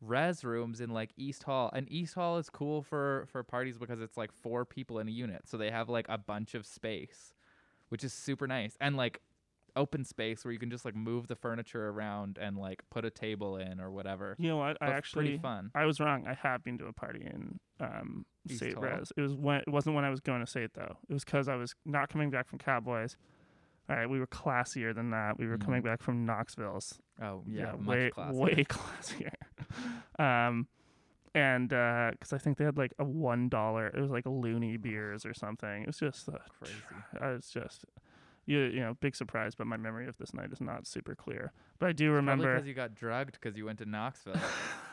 res 0.00 0.44
rooms 0.44 0.80
in 0.80 0.90
like 0.90 1.10
East 1.16 1.42
Hall. 1.42 1.70
And 1.72 1.90
East 1.90 2.14
Hall 2.14 2.38
is 2.38 2.48
cool 2.48 2.82
for 2.82 3.26
for 3.30 3.42
parties 3.42 3.78
because 3.78 4.00
it's 4.00 4.16
like 4.16 4.32
four 4.32 4.64
people 4.64 4.98
in 4.98 5.08
a 5.08 5.12
unit, 5.12 5.42
so 5.46 5.56
they 5.56 5.70
have 5.70 5.88
like 5.88 6.06
a 6.08 6.18
bunch 6.18 6.54
of 6.54 6.66
space, 6.66 7.34
which 7.88 8.04
is 8.04 8.12
super 8.12 8.46
nice. 8.46 8.76
And 8.80 8.96
like 8.96 9.20
open 9.78 10.04
space 10.04 10.44
where 10.44 10.52
you 10.52 10.58
can 10.58 10.70
just 10.70 10.84
like 10.84 10.94
move 10.94 11.28
the 11.28 11.36
furniture 11.36 11.88
around 11.88 12.36
and 12.40 12.56
like 12.58 12.82
put 12.90 13.04
a 13.04 13.10
table 13.10 13.56
in 13.56 13.80
or 13.80 13.90
whatever. 13.90 14.34
You 14.38 14.48
know 14.48 14.56
what? 14.58 14.76
I 14.80 14.86
actually 14.88 15.24
pretty 15.28 15.38
fun. 15.38 15.70
I 15.74 15.86
was 15.86 16.00
wrong. 16.00 16.26
I 16.26 16.34
have 16.34 16.62
been 16.64 16.76
to 16.78 16.86
a 16.86 16.92
party 16.92 17.20
in 17.24 17.58
um 17.80 18.26
East 18.48 18.60
SAIT? 18.60 18.78
Res. 18.78 19.12
It 19.16 19.20
was 19.22 19.34
when 19.34 19.60
it 19.60 19.68
wasn't 19.68 19.94
when 19.96 20.04
I 20.04 20.10
was 20.10 20.20
going 20.20 20.40
to 20.44 20.46
SAIT 20.50 20.72
though. 20.74 20.96
It 21.08 21.12
was 21.14 21.24
because 21.24 21.48
I 21.48 21.54
was 21.56 21.74
not 21.86 22.08
coming 22.10 22.30
back 22.30 22.48
from 22.48 22.58
Cowboys. 22.58 23.16
All 23.90 23.96
right, 23.96 24.08
we 24.10 24.18
were 24.18 24.26
classier 24.26 24.94
than 24.94 25.10
that. 25.12 25.38
We 25.38 25.46
were 25.46 25.56
coming 25.56 25.80
Mhm. 25.80 25.86
back 25.86 26.02
from 26.02 26.26
Knoxville's. 26.26 26.98
Oh 27.22 27.42
yeah, 27.46 27.72
much 27.78 27.86
way 27.86 28.10
classier. 28.10 28.34
way 28.34 28.64
classier. 28.68 29.32
um, 30.18 30.66
and 31.34 31.68
because 31.68 32.32
I 32.32 32.38
think 32.38 32.58
they 32.58 32.64
had 32.64 32.76
like 32.76 32.92
a 32.98 33.04
one 33.04 33.48
dollar. 33.48 33.86
It 33.88 34.00
was 34.00 34.10
like 34.10 34.24
loonie 34.24 34.80
beers 34.80 35.24
or 35.24 35.34
something. 35.34 35.82
It 35.82 35.86
was 35.86 35.98
just 35.98 36.28
uh, 36.28 36.32
Crazy. 36.58 36.74
I 37.20 37.28
was 37.32 37.48
just. 37.48 37.84
You, 38.48 38.60
you 38.60 38.80
know, 38.80 38.96
big 39.00 39.14
surprise, 39.14 39.54
but 39.54 39.66
my 39.66 39.76
memory 39.76 40.08
of 40.08 40.16
this 40.16 40.32
night 40.32 40.50
is 40.52 40.60
not 40.60 40.86
super 40.86 41.14
clear. 41.14 41.52
But 41.78 41.90
I 41.90 41.92
do 41.92 42.10
remember. 42.12 42.54
because 42.54 42.66
you 42.66 42.72
got 42.72 42.94
drugged 42.94 43.32
because 43.32 43.58
you 43.58 43.66
went 43.66 43.78
to 43.80 43.84
Knoxville. 43.84 44.40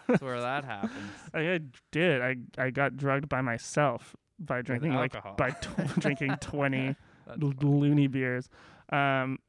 That's 0.07 0.21
where 0.21 0.41
that 0.41 0.65
happens. 0.75 1.11
I, 1.33 1.61
did. 1.89 2.21
I 2.21 2.35
I 2.57 2.69
got 2.69 2.97
drugged 2.97 3.29
by 3.29 3.39
myself 3.39 4.13
by 4.39 4.61
drinking 4.61 4.93
like 4.95 5.13
by 5.37 5.51
tw- 5.51 5.99
drinking 5.99 6.35
twenty 6.41 6.97
l- 7.29 7.37
loonie 7.37 8.11
beers. 8.11 8.49
Um, 8.89 9.39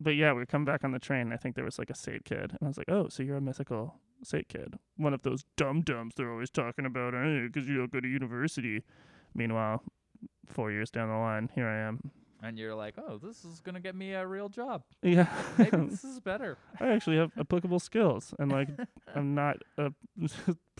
but 0.00 0.16
yeah, 0.16 0.32
we 0.32 0.44
come 0.44 0.64
back 0.64 0.82
on 0.82 0.90
the 0.90 0.98
train. 0.98 1.20
And 1.22 1.32
I 1.32 1.36
think 1.36 1.54
there 1.54 1.64
was 1.64 1.78
like 1.78 1.90
a 1.90 1.94
SAIT 1.94 2.24
kid, 2.24 2.50
and 2.50 2.58
I 2.62 2.66
was 2.66 2.76
like, 2.76 2.88
"Oh, 2.90 3.06
so 3.08 3.22
you're 3.22 3.36
a 3.36 3.40
mythical 3.40 3.94
SAIT 4.24 4.48
kid? 4.48 4.80
One 4.96 5.14
of 5.14 5.22
those 5.22 5.44
dum 5.56 5.82
dums 5.82 6.14
they're 6.16 6.32
always 6.32 6.50
talking 6.50 6.86
about, 6.86 7.12
because 7.12 7.68
you 7.68 7.76
don't 7.76 7.92
go 7.92 8.00
to 8.00 8.08
university." 8.08 8.82
Meanwhile, 9.32 9.84
four 10.46 10.72
years 10.72 10.90
down 10.90 11.08
the 11.08 11.14
line, 11.16 11.50
here 11.54 11.68
I 11.68 11.78
am. 11.78 12.10
And 12.42 12.58
you're 12.58 12.74
like, 12.74 12.94
oh, 12.98 13.18
this 13.18 13.44
is 13.44 13.60
gonna 13.60 13.80
get 13.80 13.94
me 13.94 14.12
a 14.12 14.26
real 14.26 14.48
job. 14.48 14.82
Yeah, 15.02 15.28
Maybe 15.56 15.76
this 15.88 16.04
is 16.04 16.20
better. 16.20 16.56
I 16.80 16.88
actually 16.88 17.16
have 17.16 17.32
applicable 17.38 17.80
skills, 17.80 18.34
and 18.38 18.50
like 18.52 18.68
I'm 19.14 19.34
not 19.34 19.58
a, 19.76 19.92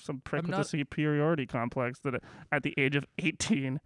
some 0.01 0.21
prick 0.25 0.47
with 0.47 0.59
a 0.59 0.65
superiority 0.65 1.47
complex 1.47 2.01
that 2.01 2.23
at 2.53 2.63
the 2.63 2.75
age 2.79 2.97
of 2.97 3.05
18 3.19 3.81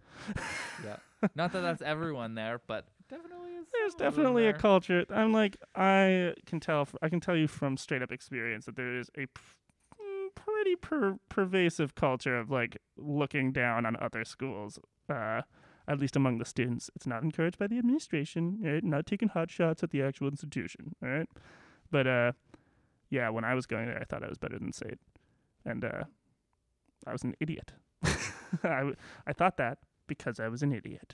Yeah. 0.83 0.97
Not 1.35 1.53
that 1.53 1.61
that's 1.61 1.81
everyone 1.81 2.35
there, 2.35 2.59
but 2.67 2.85
definitely 3.09 3.51
is. 3.51 3.65
There's 3.71 3.93
some 3.93 4.07
of 4.07 4.15
them 4.15 4.23
definitely 4.23 4.47
a 4.47 4.53
culture. 4.53 5.05
I'm 5.09 5.31
like, 5.31 5.55
I 5.73 6.33
can 6.45 6.59
tell. 6.59 6.87
I 7.01 7.07
can 7.09 7.21
tell 7.21 7.35
you 7.37 7.47
from 7.47 7.77
straight 7.77 8.01
up 8.01 8.11
experience 8.11 8.65
that 8.65 8.75
there 8.75 8.97
is 8.99 9.09
a. 9.17 9.21
mm, 9.21 10.35
pretty 10.35 10.75
per- 10.75 11.17
pervasive 11.29 11.95
culture 11.95 12.37
of 12.37 12.51
like 12.51 12.77
looking 12.97 13.53
down 13.53 13.85
on 13.85 13.95
other 14.01 14.25
schools. 14.25 14.79
Uh, 15.09 15.43
at 15.87 15.99
least 15.99 16.15
among 16.15 16.37
the 16.37 16.45
students, 16.45 16.89
it's 16.95 17.07
not 17.07 17.23
encouraged 17.23 17.57
by 17.57 17.67
the 17.67 17.77
administration. 17.77 18.59
Right? 18.61 18.83
Not 18.83 19.05
taking 19.05 19.29
hot 19.29 19.51
shots 19.51 19.83
at 19.83 19.91
the 19.91 20.01
actual 20.01 20.27
institution. 20.27 20.95
All 21.03 21.09
right, 21.09 21.27
but 21.91 22.07
uh, 22.07 22.31
yeah, 23.09 23.29
when 23.29 23.43
I 23.43 23.53
was 23.53 23.65
going 23.65 23.87
there, 23.87 23.99
I 23.99 24.05
thought 24.05 24.23
I 24.23 24.29
was 24.29 24.37
better 24.37 24.57
than 24.57 24.73
SAIT, 24.73 24.99
and 25.65 25.83
uh, 25.83 26.03
I 27.05 27.11
was 27.11 27.23
an 27.23 27.35
idiot. 27.39 27.73
I, 28.63 28.91
I 29.25 29.33
thought 29.33 29.57
that 29.57 29.79
because 30.07 30.39
I 30.39 30.47
was 30.47 30.63
an 30.63 30.73
idiot. 30.73 31.13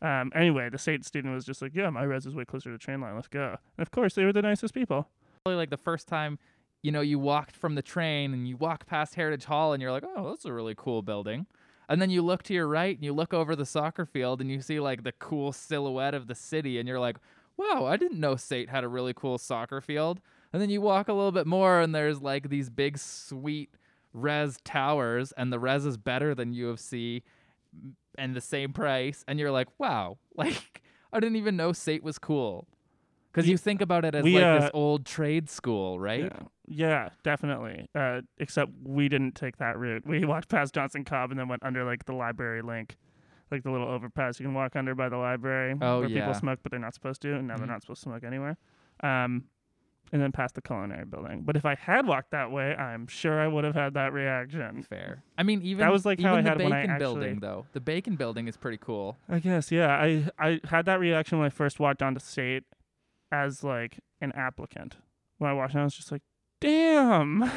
Um, 0.00 0.32
anyway, 0.34 0.68
the 0.68 0.78
SAIT 0.78 1.04
student 1.04 1.34
was 1.34 1.44
just 1.44 1.62
like, 1.62 1.74
"Yeah, 1.74 1.90
my 1.90 2.02
res 2.02 2.26
is 2.26 2.34
way 2.34 2.44
closer 2.44 2.70
to 2.70 2.72
the 2.72 2.78
train 2.78 3.00
line. 3.00 3.14
Let's 3.14 3.28
go." 3.28 3.56
And 3.76 3.82
of 3.82 3.90
course, 3.90 4.14
they 4.14 4.24
were 4.24 4.32
the 4.32 4.42
nicest 4.42 4.74
people. 4.74 5.08
Probably 5.44 5.56
like 5.56 5.70
the 5.70 5.76
first 5.76 6.06
time, 6.06 6.38
you 6.82 6.90
know, 6.90 7.00
you 7.00 7.18
walked 7.18 7.56
from 7.56 7.76
the 7.76 7.82
train 7.82 8.34
and 8.34 8.46
you 8.46 8.56
walk 8.56 8.86
past 8.86 9.14
Heritage 9.14 9.44
Hall 9.44 9.72
and 9.72 9.80
you're 9.80 9.92
like, 9.92 10.04
oh, 10.16 10.30
that's 10.30 10.44
a 10.44 10.52
really 10.52 10.74
cool 10.76 11.02
building. 11.02 11.46
And 11.92 12.00
then 12.00 12.08
you 12.08 12.22
look 12.22 12.42
to 12.44 12.54
your 12.54 12.66
right 12.66 12.96
and 12.96 13.04
you 13.04 13.12
look 13.12 13.34
over 13.34 13.54
the 13.54 13.66
soccer 13.66 14.06
field 14.06 14.40
and 14.40 14.50
you 14.50 14.62
see 14.62 14.80
like 14.80 15.04
the 15.04 15.12
cool 15.12 15.52
silhouette 15.52 16.14
of 16.14 16.26
the 16.26 16.34
city 16.34 16.78
and 16.78 16.88
you're 16.88 16.98
like, 16.98 17.18
wow, 17.58 17.84
I 17.84 17.98
didn't 17.98 18.18
know 18.18 18.34
SAIT 18.34 18.70
had 18.70 18.82
a 18.82 18.88
really 18.88 19.12
cool 19.12 19.36
soccer 19.36 19.82
field. 19.82 20.18
And 20.54 20.62
then 20.62 20.70
you 20.70 20.80
walk 20.80 21.08
a 21.08 21.12
little 21.12 21.32
bit 21.32 21.46
more 21.46 21.82
and 21.82 21.94
there's 21.94 22.22
like 22.22 22.48
these 22.48 22.70
big 22.70 22.96
sweet 22.96 23.74
res 24.14 24.56
towers 24.64 25.32
and 25.32 25.52
the 25.52 25.58
res 25.58 25.84
is 25.84 25.98
better 25.98 26.34
than 26.34 26.54
U 26.54 26.70
of 26.70 26.80
C 26.80 27.24
and 28.16 28.34
the 28.34 28.40
same 28.40 28.72
price 28.72 29.22
and 29.28 29.38
you're 29.38 29.50
like, 29.50 29.68
wow, 29.78 30.16
like 30.34 30.80
I 31.12 31.20
didn't 31.20 31.36
even 31.36 31.58
know 31.58 31.74
SAIT 31.74 32.02
was 32.02 32.18
cool. 32.18 32.66
Cuz 33.34 33.46
you 33.46 33.58
think 33.58 33.82
about 33.82 34.06
it 34.06 34.14
as 34.14 34.24
we, 34.24 34.36
like 34.36 34.44
uh, 34.44 34.60
this 34.60 34.70
old 34.72 35.04
trade 35.04 35.50
school, 35.50 36.00
right? 36.00 36.24
Yeah, 36.24 36.40
yeah, 36.72 37.10
definitely. 37.22 37.88
Uh, 37.94 38.22
except 38.38 38.72
we 38.84 39.08
didn't 39.08 39.34
take 39.34 39.56
that 39.58 39.78
route. 39.78 40.06
We 40.06 40.24
walked 40.24 40.48
past 40.48 40.74
Johnson-Cobbe 40.74 41.30
and 41.30 41.38
then 41.40 41.48
went 41.48 41.62
under 41.64 41.84
like 41.84 42.04
the 42.06 42.14
library 42.14 42.62
link, 42.62 42.96
like 43.50 43.62
the 43.62 43.70
little 43.70 43.88
overpass 43.88 44.40
you 44.40 44.46
can 44.46 44.54
walk 44.54 44.76
under 44.76 44.94
by 44.94 45.08
the 45.08 45.16
library 45.18 45.74
Oh, 45.80 46.00
where 46.00 46.08
yeah. 46.08 46.20
people 46.20 46.34
smoke, 46.34 46.60
but 46.62 46.70
they're 46.70 46.80
not 46.80 46.94
supposed 46.94 47.22
to, 47.22 47.34
and 47.34 47.46
now 47.48 47.54
Mhm. 47.54 47.58
they're 47.58 47.66
not 47.68 47.82
supposed 47.82 48.02
to 48.02 48.08
smoke 48.08 48.24
anywhere. 48.24 48.56
Um, 49.02 49.44
and 50.12 50.20
then 50.20 50.30
past 50.30 50.54
the 50.54 50.60
culinary 50.60 51.06
building. 51.06 51.40
But 51.42 51.56
if 51.56 51.64
I 51.64 51.74
had 51.74 52.06
walked 52.06 52.32
that 52.32 52.50
way, 52.50 52.74
I'm 52.76 53.06
sure 53.06 53.40
I 53.40 53.46
would 53.48 53.64
have 53.64 53.74
had 53.74 53.94
that 53.94 54.12
reaction. 54.12 54.82
Fair. 54.82 55.22
I 55.38 55.42
mean, 55.42 55.62
even 55.62 55.86
that 55.86 55.92
was, 55.92 56.04
like, 56.04 56.20
how 56.20 56.34
I 56.34 56.42
had 56.42 56.58
when 56.60 56.70
I 56.70 56.82
bacon 56.82 56.98
building 56.98 57.38
though. 57.40 57.64
The 57.72 57.80
bacon 57.80 58.16
building 58.16 58.46
is 58.46 58.58
pretty 58.58 58.76
cool. 58.78 59.16
I 59.28 59.38
guess, 59.38 59.72
yeah. 59.72 59.88
I 59.88 60.28
I 60.38 60.60
had 60.64 60.84
that 60.84 61.00
reaction 61.00 61.38
when 61.38 61.46
I 61.46 61.50
first 61.50 61.80
walked 61.80 62.02
onto 62.02 62.20
SAIT 62.20 62.64
as 63.30 63.64
like 63.64 64.00
an 64.20 64.32
applicant. 64.32 64.96
When 65.38 65.50
I 65.50 65.54
walked 65.54 65.72
in, 65.74 65.80
I 65.80 65.84
was 65.84 65.94
just 65.94 66.12
like, 66.12 66.22
"Damn!" 66.62 67.42
I 67.42 67.50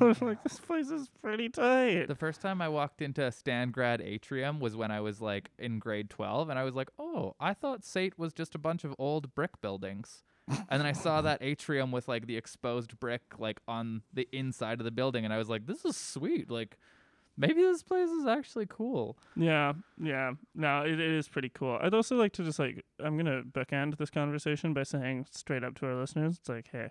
was 0.00 0.22
like 0.22 0.42
this 0.44 0.60
place 0.60 0.88
is 0.90 1.10
pretty 1.20 1.48
tight. 1.48 2.06
The 2.06 2.14
first 2.14 2.40
time 2.40 2.62
I 2.62 2.68
walked 2.68 3.02
into 3.02 3.30
Stan 3.32 3.70
Grad 3.70 4.00
Atrium 4.00 4.60
was 4.60 4.76
when 4.76 4.90
I 4.90 5.00
was 5.00 5.20
like 5.20 5.50
in 5.58 5.80
grade 5.80 6.08
12 6.10 6.48
and 6.48 6.58
I 6.58 6.62
was 6.62 6.74
like, 6.74 6.88
"Oh, 6.98 7.34
I 7.40 7.54
thought 7.54 7.84
SAIT 7.84 8.18
was 8.18 8.32
just 8.32 8.54
a 8.54 8.58
bunch 8.58 8.84
of 8.84 8.94
old 8.98 9.34
brick 9.34 9.60
buildings." 9.60 10.22
and 10.48 10.80
then 10.80 10.86
I 10.86 10.92
saw 10.92 11.22
that 11.22 11.38
atrium 11.42 11.92
with 11.92 12.08
like 12.08 12.26
the 12.26 12.36
exposed 12.36 12.98
brick 13.00 13.22
like 13.38 13.60
on 13.66 14.02
the 14.12 14.28
inside 14.32 14.80
of 14.80 14.84
the 14.84 14.90
building 14.90 15.24
and 15.24 15.34
I 15.34 15.38
was 15.38 15.48
like, 15.48 15.66
"This 15.66 15.84
is 15.84 15.96
sweet. 15.96 16.48
Like 16.48 16.78
maybe 17.36 17.62
this 17.62 17.82
place 17.82 18.10
is 18.10 18.26
actually 18.26 18.66
cool." 18.68 19.18
Yeah, 19.34 19.72
yeah. 20.00 20.32
No, 20.54 20.82
it, 20.82 21.00
it 21.00 21.10
is 21.10 21.26
pretty 21.26 21.48
cool. 21.48 21.78
I'd 21.82 21.94
also 21.94 22.14
like 22.14 22.32
to 22.34 22.44
just 22.44 22.60
like 22.60 22.84
I'm 23.00 23.16
gonna 23.16 23.42
bookend 23.42 23.98
this 23.98 24.10
conversation 24.10 24.72
by 24.72 24.84
saying 24.84 25.26
straight 25.32 25.64
up 25.64 25.74
to 25.80 25.86
our 25.86 25.96
listeners, 25.96 26.38
it's 26.38 26.48
like, 26.48 26.68
hey, 26.70 26.90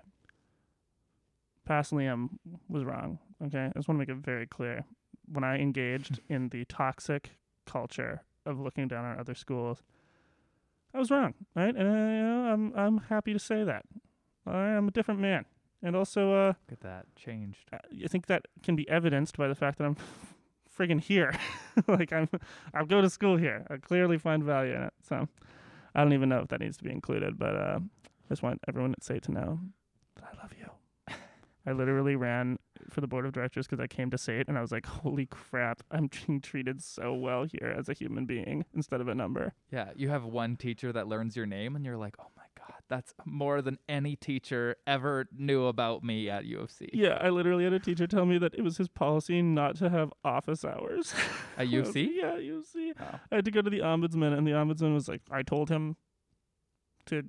past 1.72 1.94
Liam 1.94 2.28
was 2.68 2.84
wrong. 2.84 3.18
Okay, 3.46 3.68
I 3.68 3.72
just 3.78 3.88
want 3.88 3.96
to 3.96 4.06
make 4.06 4.10
it 4.10 4.18
very 4.18 4.46
clear. 4.46 4.84
When 5.32 5.46
I 5.46 5.58
engaged 5.58 6.20
in 6.30 6.50
the 6.50 6.66
toxic 6.66 7.30
culture 7.66 8.24
of 8.46 8.60
looking 8.60 8.90
down 8.90 9.06
on 9.06 9.18
other 9.18 9.36
schools, 9.36 9.82
I 10.94 11.00
was 11.00 11.10
wrong. 11.10 11.34
Right, 11.56 11.74
and 11.74 11.88
uh, 11.88 12.12
you 12.18 12.24
know, 12.24 12.42
I'm 12.52 12.74
I'm 12.76 12.98
happy 13.08 13.32
to 13.32 13.40
say 13.40 13.64
that. 13.64 13.86
I'm 14.46 14.90
a 14.90 14.92
different 14.92 15.22
man, 15.22 15.46
and 15.82 15.96
also 15.96 16.34
uh. 16.34 16.48
Look 16.70 16.74
at 16.74 16.82
that. 16.82 17.06
Changed. 17.16 17.70
uh, 17.72 17.78
I 18.04 18.08
think 18.10 18.26
that 18.26 18.48
can 18.64 18.76
be 18.76 18.90
evidenced 18.90 19.38
by 19.38 19.48
the 19.48 19.56
fact 19.56 19.78
that 19.78 19.86
I'm 19.86 19.96
friggin' 20.78 21.00
here. 21.00 21.34
like 21.88 22.12
I'm, 22.12 22.28
I'll 22.74 22.86
go 22.86 23.00
to 23.00 23.10
school 23.10 23.38
here. 23.38 23.66
I 23.70 23.78
clearly 23.78 24.18
find 24.18 24.44
value 24.44 24.74
in 24.74 24.82
it. 24.82 24.94
So 25.08 25.30
I 25.96 26.04
don't 26.04 26.12
even 26.12 26.28
know 26.28 26.40
if 26.40 26.50
that 26.50 26.60
needs 26.60 26.76
to 26.78 26.84
be 26.84 26.92
included, 26.92 27.40
but 27.40 27.56
uh, 27.56 27.80
I 27.80 28.28
just 28.28 28.44
want 28.44 28.60
everyone 28.68 28.92
at 28.92 29.06
SAIT 29.06 29.24
to 29.24 29.32
know 29.32 29.60
that 30.16 30.26
I 30.34 30.42
love 30.42 30.52
you. 30.60 30.61
I 31.66 31.74
literally 31.74 32.16
ran 32.16 32.58
for 32.90 33.02
the 33.02 33.08
board 33.08 33.26
of 33.26 33.34
directors 33.34 33.68
because 33.68 33.80
I 33.80 33.88
came 33.88 34.10
to 34.12 34.18
SAIT 34.18 34.48
and 34.48 34.58
I 34.58 34.62
was 34.62 34.72
like, 34.72 34.86
holy 34.86 35.28
crap, 35.28 35.84
I'm 35.92 36.10
being 36.28 36.42
treated 36.42 36.82
so 36.82 37.14
well 37.14 37.44
here 37.44 37.74
as 37.78 37.88
a 37.90 37.94
human 37.94 38.26
being 38.26 38.66
instead 38.74 39.02
of 39.02 39.08
a 39.08 39.16
number. 39.16 39.54
Yeah, 39.72 39.90
you 39.96 40.10
have 40.10 40.24
one 40.24 40.56
teacher 40.56 40.92
that 40.92 41.08
learns 41.08 41.36
your 41.36 41.46
name 41.46 41.76
and 41.76 41.86
you're 41.86 41.98
like, 41.98 42.16
"Oh 42.20 42.32
my 42.36 42.44
god, 42.58 42.82
that's 42.88 43.14
more 43.26 43.62
than 43.62 43.78
any 43.88 44.16
teacher 44.16 44.76
ever 44.88 45.28
knew 45.32 45.66
about 45.66 46.04
me 46.04 46.30
at 46.30 46.46
U 46.46 46.60
of 46.60 46.72
C." 46.72 46.90
Yeah, 46.94 47.18
I 47.22 47.30
literally 47.30 47.64
had 47.64 47.74
a 47.74 47.80
teacher 47.80 48.08
tell 48.08 48.26
me 48.26 48.38
that 48.40 48.56
it 48.56 48.62
was 48.64 48.78
his 48.78 48.88
policy 48.88 49.42
not 49.42 49.76
to 49.78 49.90
have 49.90 50.12
office 50.24 50.66
hours. 50.66 51.14
At 51.58 51.68
U 51.70 51.82
of 51.82 51.88
C? 51.88 52.18
Yeah, 52.18 52.38
U 52.38 52.60
of 52.60 52.66
C. 52.66 52.94
Oh. 53.00 53.20
I 53.32 53.36
had 53.36 53.46
to 53.46 53.52
go 53.52 53.62
to 53.62 53.70
the 53.70 53.80
ombudsman, 53.80 54.36
and 54.36 54.48
the 54.48 54.52
ombudsman 54.52 54.94
was 54.94 55.08
like, 55.08 55.22
"I 55.30 55.44
told 55.44 55.70
him 55.70 55.96
to 57.06 57.24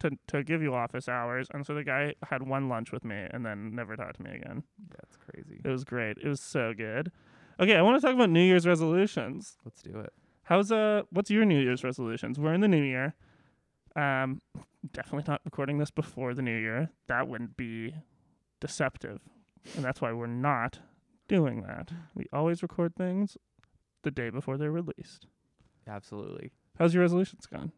to 0.00 0.10
to 0.28 0.42
give 0.42 0.62
you 0.62 0.74
office 0.74 1.08
hours," 1.08 1.48
and 1.52 1.66
so 1.66 1.74
the 1.74 1.84
guy 1.84 2.14
had 2.28 2.46
one 2.46 2.68
lunch 2.68 2.92
with 2.92 3.04
me 3.04 3.26
and 3.30 3.44
then 3.44 3.74
never 3.74 3.96
talked 3.96 4.16
to 4.16 4.22
me 4.22 4.30
again. 4.30 4.64
That's 4.90 5.16
crazy. 5.16 5.60
It 5.64 5.68
was 5.68 5.84
great. 5.84 6.18
It 6.22 6.28
was 6.28 6.40
so 6.40 6.72
good. 6.76 7.10
Okay, 7.60 7.76
I 7.76 7.82
want 7.82 8.00
to 8.00 8.06
talk 8.06 8.14
about 8.14 8.30
New 8.30 8.42
Year's 8.42 8.66
resolutions. 8.66 9.56
Let's 9.64 9.82
do 9.82 9.98
it. 10.00 10.12
How's 10.44 10.72
uh, 10.72 11.02
what's 11.10 11.30
your 11.30 11.44
New 11.44 11.60
Year's 11.60 11.84
resolutions? 11.84 12.38
We're 12.38 12.54
in 12.54 12.60
the 12.60 12.68
new 12.68 12.82
year. 12.82 13.14
Um, 13.96 14.42
definitely 14.92 15.24
not 15.28 15.40
recording 15.44 15.78
this 15.78 15.90
before 15.90 16.34
the 16.34 16.42
new 16.42 16.56
year. 16.56 16.90
That 17.06 17.28
wouldn't 17.28 17.56
be 17.56 17.94
deceptive, 18.60 19.20
and 19.76 19.84
that's 19.84 20.00
why 20.00 20.12
we're 20.12 20.26
not 20.26 20.80
doing 21.28 21.62
that. 21.62 21.92
We 22.14 22.26
always 22.32 22.62
record 22.62 22.96
things 22.96 23.36
the 24.02 24.10
day 24.10 24.30
before 24.30 24.58
they're 24.58 24.70
released. 24.70 25.26
Absolutely. 25.86 26.52
How's 26.78 26.92
your 26.94 27.02
resolutions 27.02 27.46
gone? 27.46 27.72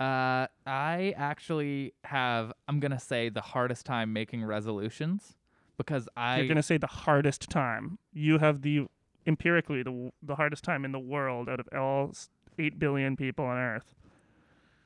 Uh, 0.00 0.46
I 0.66 1.14
actually 1.16 1.92
have. 2.04 2.52
I'm 2.68 2.80
gonna 2.80 2.98
say 2.98 3.28
the 3.28 3.42
hardest 3.42 3.84
time 3.84 4.12
making 4.14 4.42
resolutions 4.44 5.36
because 5.76 6.08
I. 6.16 6.38
You're 6.38 6.48
gonna 6.48 6.62
say 6.62 6.78
the 6.78 6.86
hardest 6.86 7.50
time. 7.50 7.98
You 8.14 8.38
have 8.38 8.62
the 8.62 8.86
empirically 9.26 9.82
the 9.82 10.10
the 10.22 10.36
hardest 10.36 10.64
time 10.64 10.84
in 10.86 10.92
the 10.92 10.98
world 10.98 11.48
out 11.50 11.60
of 11.60 11.68
all 11.76 12.12
eight 12.58 12.78
billion 12.78 13.14
people 13.16 13.44
on 13.44 13.58
Earth. 13.58 13.94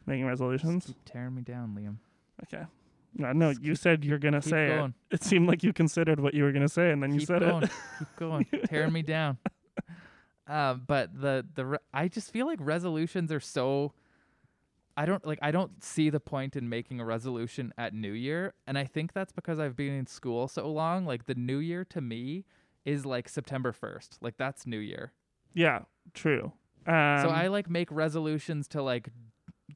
Making 0.06 0.24
Just 0.24 0.28
resolutions. 0.30 0.86
keep 0.86 0.96
tearing 1.04 1.34
me 1.36 1.42
down, 1.42 1.76
Liam. 1.78 1.96
Okay. 2.52 2.66
No, 3.16 3.30
no, 3.32 3.52
Just 3.52 3.62
you 3.62 3.72
keep- 3.74 3.78
said 3.80 4.04
you're 4.04 4.18
gonna 4.18 4.40
Keep 4.40 4.50
say 4.50 4.66
it. 4.72 4.76
going. 4.76 4.94
It 5.12 5.22
seemed 5.22 5.46
like 5.46 5.62
you 5.62 5.72
considered 5.72 6.18
what 6.18 6.34
you 6.34 6.42
were 6.42 6.50
gonna 6.52 6.68
say, 6.68 6.90
and 6.90 7.00
then 7.00 7.14
you 7.14 7.20
said 7.20 7.38
going. 7.40 7.62
it. 7.62 7.70
keep 8.00 8.16
going. 8.16 8.44
Keep 8.44 8.50
going. 8.52 8.66
Tearing 8.66 8.92
me 8.92 9.02
down. 9.02 9.38
Um, 10.48 10.82
but 10.88 11.18
the 11.18 11.46
the 11.54 11.64
re- 11.64 11.78
I 11.94 12.08
just 12.08 12.32
feel 12.32 12.46
like 12.46 12.58
resolutions 12.60 13.30
are 13.30 13.38
so. 13.40 13.92
I 14.96 15.06
don't 15.06 15.26
like. 15.26 15.38
I 15.42 15.50
don't 15.50 15.82
see 15.82 16.10
the 16.10 16.20
point 16.20 16.56
in 16.56 16.68
making 16.68 17.00
a 17.00 17.04
resolution 17.04 17.72
at 17.76 17.94
New 17.94 18.12
Year, 18.12 18.54
and 18.66 18.78
I 18.78 18.84
think 18.84 19.12
that's 19.12 19.32
because 19.32 19.58
I've 19.58 19.76
been 19.76 19.92
in 19.92 20.06
school 20.06 20.46
so 20.48 20.70
long. 20.70 21.04
Like 21.04 21.26
the 21.26 21.34
New 21.34 21.58
Year 21.58 21.84
to 21.86 22.00
me 22.00 22.44
is 22.84 23.04
like 23.04 23.28
September 23.28 23.72
first. 23.72 24.18
Like 24.20 24.36
that's 24.36 24.66
New 24.66 24.78
Year. 24.78 25.12
Yeah, 25.52 25.80
true. 26.12 26.52
Um, 26.86 27.18
so 27.22 27.28
I 27.28 27.48
like 27.48 27.68
make 27.68 27.90
resolutions 27.90 28.68
to 28.68 28.82
like 28.82 29.08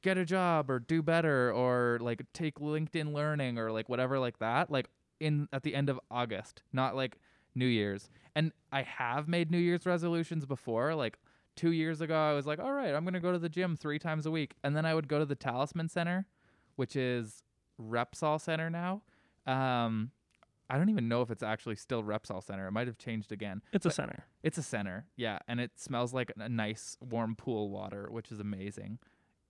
get 0.01 0.17
a 0.17 0.25
job 0.25 0.69
or 0.69 0.79
do 0.79 1.01
better 1.01 1.51
or 1.51 1.97
like 2.01 2.21
take 2.33 2.55
LinkedIn 2.59 3.13
learning 3.13 3.57
or 3.57 3.71
like 3.71 3.89
whatever 3.89 4.19
like 4.19 4.37
that 4.39 4.69
like 4.69 4.87
in 5.19 5.47
at 5.51 5.63
the 5.63 5.75
end 5.75 5.89
of 5.89 5.99
August, 6.09 6.61
not 6.71 6.95
like 6.95 7.17
New 7.55 7.65
Year's. 7.65 8.09
And 8.35 8.51
I 8.71 8.83
have 8.83 9.27
made 9.27 9.51
New 9.51 9.57
Year's 9.57 9.85
resolutions 9.85 10.45
before 10.45 10.95
like 10.95 11.17
2 11.59 11.71
years 11.71 12.01
ago 12.01 12.15
I 12.15 12.33
was 12.33 12.45
like, 12.47 12.59
"All 12.59 12.71
right, 12.73 12.93
I'm 12.93 13.03
going 13.03 13.13
to 13.13 13.19
go 13.19 13.31
to 13.31 13.39
the 13.39 13.49
gym 13.49 13.75
3 13.75 13.99
times 13.99 14.25
a 14.25 14.31
week." 14.31 14.55
And 14.63 14.75
then 14.75 14.85
I 14.85 14.93
would 14.95 15.07
go 15.07 15.19
to 15.19 15.25
the 15.25 15.35
Talisman 15.35 15.89
Center, 15.89 16.25
which 16.75 16.95
is 16.95 17.43
Repsol 17.81 18.39
Center 18.41 18.69
now. 18.69 19.01
Um 19.45 20.11
I 20.71 20.77
don't 20.77 20.89
even 20.89 21.07
know 21.07 21.23
if 21.23 21.31
it's 21.31 21.41
actually 21.41 21.77
still 21.77 22.03
Repsol 22.03 22.43
Center. 22.43 22.67
It 22.67 22.71
might 22.71 22.85
have 22.85 22.99
changed 22.99 23.31
again. 23.31 23.63
it's 23.73 23.87
a 23.87 23.91
center. 23.91 24.25
It's 24.43 24.59
a 24.59 24.63
center, 24.63 25.07
yeah, 25.15 25.39
and 25.47 25.59
it 25.59 25.71
smells 25.79 26.13
like 26.13 26.31
a 26.37 26.47
nice 26.47 26.95
warm 27.01 27.35
pool 27.35 27.71
water, 27.71 28.07
which 28.11 28.31
is 28.31 28.39
amazing, 28.39 28.99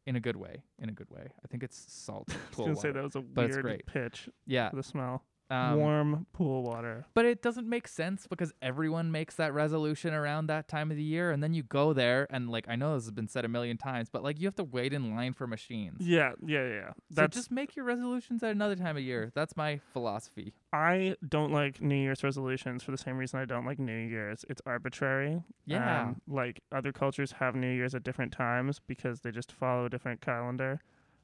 in 0.05 0.15
a 0.15 0.21
good 0.21 0.37
way. 0.37 0.63
In 0.79 0.87
a 0.87 0.93
good 0.93 1.09
way, 1.09 1.27
I 1.43 1.47
think 1.49 1.61
it's 1.63 1.77
salt 1.91 2.29
I 2.31 2.33
was 2.47 2.55
gonna 2.55 2.69
water. 2.69 2.81
say 2.87 2.91
that 2.93 3.03
was 3.03 3.15
a 3.15 3.21
weird 3.21 3.83
pitch 3.85 4.29
yeah, 4.45 4.69
the 4.73 4.81
smell. 4.81 5.25
Um, 5.49 5.77
Warm 5.77 6.25
pool 6.33 6.63
water. 6.63 7.05
but 7.13 7.25
it 7.25 7.41
doesn't 7.41 7.67
make 7.67 7.87
sense 7.87 8.27
because 8.27 8.53
everyone 8.61 9.11
makes 9.11 9.35
that 9.35 9.53
resolution 9.53 10.13
around 10.13 10.47
that 10.47 10.67
time 10.67 10.91
of 10.91 10.97
the 10.97 11.03
year, 11.03 11.31
and 11.31 11.41
then 11.41 11.53
you 11.53 11.63
go 11.63 11.93
there, 11.93 12.27
and 12.29 12.49
like 12.49 12.65
I 12.67 12.75
know 12.75 12.95
this 12.95 13.05
has 13.05 13.11
been 13.11 13.27
said 13.27 13.45
a 13.45 13.47
million 13.47 13.77
times, 13.77 14.09
but 14.11 14.23
like 14.23 14.39
you 14.39 14.47
have 14.47 14.55
to 14.55 14.63
wait 14.63 14.93
in 14.93 15.15
line 15.15 15.33
for 15.33 15.47
machines. 15.47 15.97
Yeah, 15.99 16.33
yeah, 16.45 16.67
yeah. 16.67 16.73
yeah. 16.73 16.91
So 17.15 17.27
just 17.27 17.51
make 17.51 17.75
your 17.75 17.85
resolutions 17.85 18.43
at 18.43 18.51
another 18.51 18.75
time 18.75 18.95
of 18.97 19.03
year. 19.03 19.31
That's 19.33 19.57
my 19.57 19.79
philosophy. 19.91 20.53
I 20.71 21.15
don't 21.27 21.51
like 21.51 21.81
New 21.81 21.95
Year's 21.95 22.23
resolutions 22.23 22.83
for 22.83 22.91
the 22.91 22.97
same 22.97 23.17
reason 23.17 23.39
I 23.39 23.45
don't 23.45 23.65
like 23.65 23.79
New 23.79 23.97
Year's. 23.97 24.45
It's 24.49 24.61
arbitrary. 24.65 25.41
Yeah. 25.65 26.03
Um, 26.03 26.21
like 26.27 26.61
other 26.71 26.91
cultures 26.91 27.31
have 27.33 27.55
New 27.55 27.71
Year's 27.71 27.95
at 27.95 28.03
different 28.03 28.31
times 28.31 28.79
because 28.85 29.21
they 29.21 29.31
just 29.31 29.51
follow 29.51 29.85
a 29.85 29.89
different 29.89 30.21
calendar. 30.21 30.79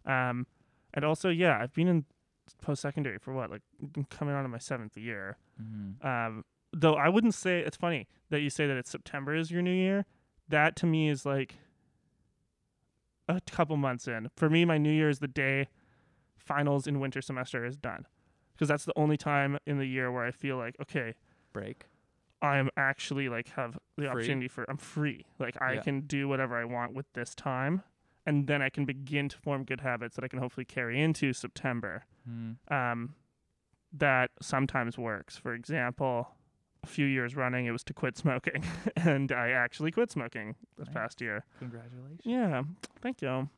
Um, 0.05 0.47
and 0.93 1.03
also, 1.05 1.29
yeah, 1.29 1.59
I've 1.61 1.73
been 1.73 1.87
in 1.87 2.05
post 2.61 2.81
secondary 2.81 3.17
for 3.17 3.33
what, 3.33 3.49
like 3.49 3.61
coming 4.09 4.35
on 4.35 4.43
to 4.43 4.49
my 4.49 4.57
seventh 4.57 4.97
year. 4.97 5.37
Mm-hmm. 5.61 6.05
Um, 6.05 6.45
though 6.73 6.95
I 6.95 7.09
wouldn't 7.09 7.33
say 7.33 7.59
it's 7.59 7.77
funny 7.77 8.07
that 8.29 8.41
you 8.41 8.49
say 8.49 8.67
that 8.67 8.77
it's 8.77 8.89
September 8.89 9.35
is 9.35 9.51
your 9.51 9.61
New 9.61 9.73
Year. 9.73 10.05
That 10.47 10.75
to 10.77 10.85
me 10.85 11.09
is 11.09 11.25
like 11.25 11.55
a 13.27 13.41
couple 13.49 13.77
months 13.77 14.07
in. 14.07 14.29
For 14.35 14.49
me, 14.49 14.65
my 14.65 14.77
New 14.77 14.91
Year 14.91 15.09
is 15.09 15.19
the 15.19 15.27
day 15.27 15.67
finals 16.37 16.85
in 16.85 16.99
winter 16.99 17.21
semester 17.21 17.65
is 17.65 17.75
done, 17.75 18.05
because 18.53 18.67
that's 18.67 18.85
the 18.85 18.93
only 18.95 19.17
time 19.17 19.57
in 19.65 19.77
the 19.79 19.85
year 19.87 20.11
where 20.11 20.23
I 20.23 20.31
feel 20.31 20.57
like 20.57 20.75
okay, 20.81 21.15
Break. 21.53 21.85
I'm 22.41 22.69
actually 22.77 23.29
like 23.29 23.47
have 23.49 23.79
the 23.97 24.03
Free? 24.03 24.07
opportunity 24.07 24.47
for 24.47 24.65
I'm 24.69 24.77
free. 24.77 25.25
Like 25.39 25.59
I 25.61 25.73
Yeah. 25.75 25.81
can 25.81 26.01
do 26.01 26.27
whatever 26.27 26.55
I 26.55 26.65
want 26.65 26.93
with 26.93 27.11
this 27.13 27.33
time, 27.33 27.81
and 28.25 28.47
then 28.47 28.61
I 28.61 28.69
can 28.69 28.85
begin 28.85 29.29
to 29.29 29.37
form 29.37 29.63
good 29.63 29.81
habits 29.81 30.15
that 30.15 30.23
I 30.23 30.27
can 30.27 30.39
hopefully 30.39 30.65
carry 30.65 31.01
into 31.01 31.33
September 31.33 32.05
Mm. 32.29 32.55
um, 32.71 33.13
that 33.93 34.31
sometimes 34.41 34.97
works. 34.97 35.37
For 35.37 35.53
example, 35.53 36.27
a 36.83 36.87
few 36.87 37.05
years 37.05 37.35
running, 37.35 37.65
it 37.67 37.71
was 37.71 37.83
to 37.85 37.93
quit 37.93 38.17
smoking, 38.17 38.63
and 38.95 39.31
I 39.31 39.49
actually 39.51 39.91
quit 39.91 40.11
smoking 40.11 40.55
this 40.77 40.87
Nice. 40.87 40.93
past 40.93 41.21
year. 41.21 41.45
Congratulations. 41.59 42.21
Yeah, 42.23 42.63
thank 43.01 43.21
you. 43.21 43.49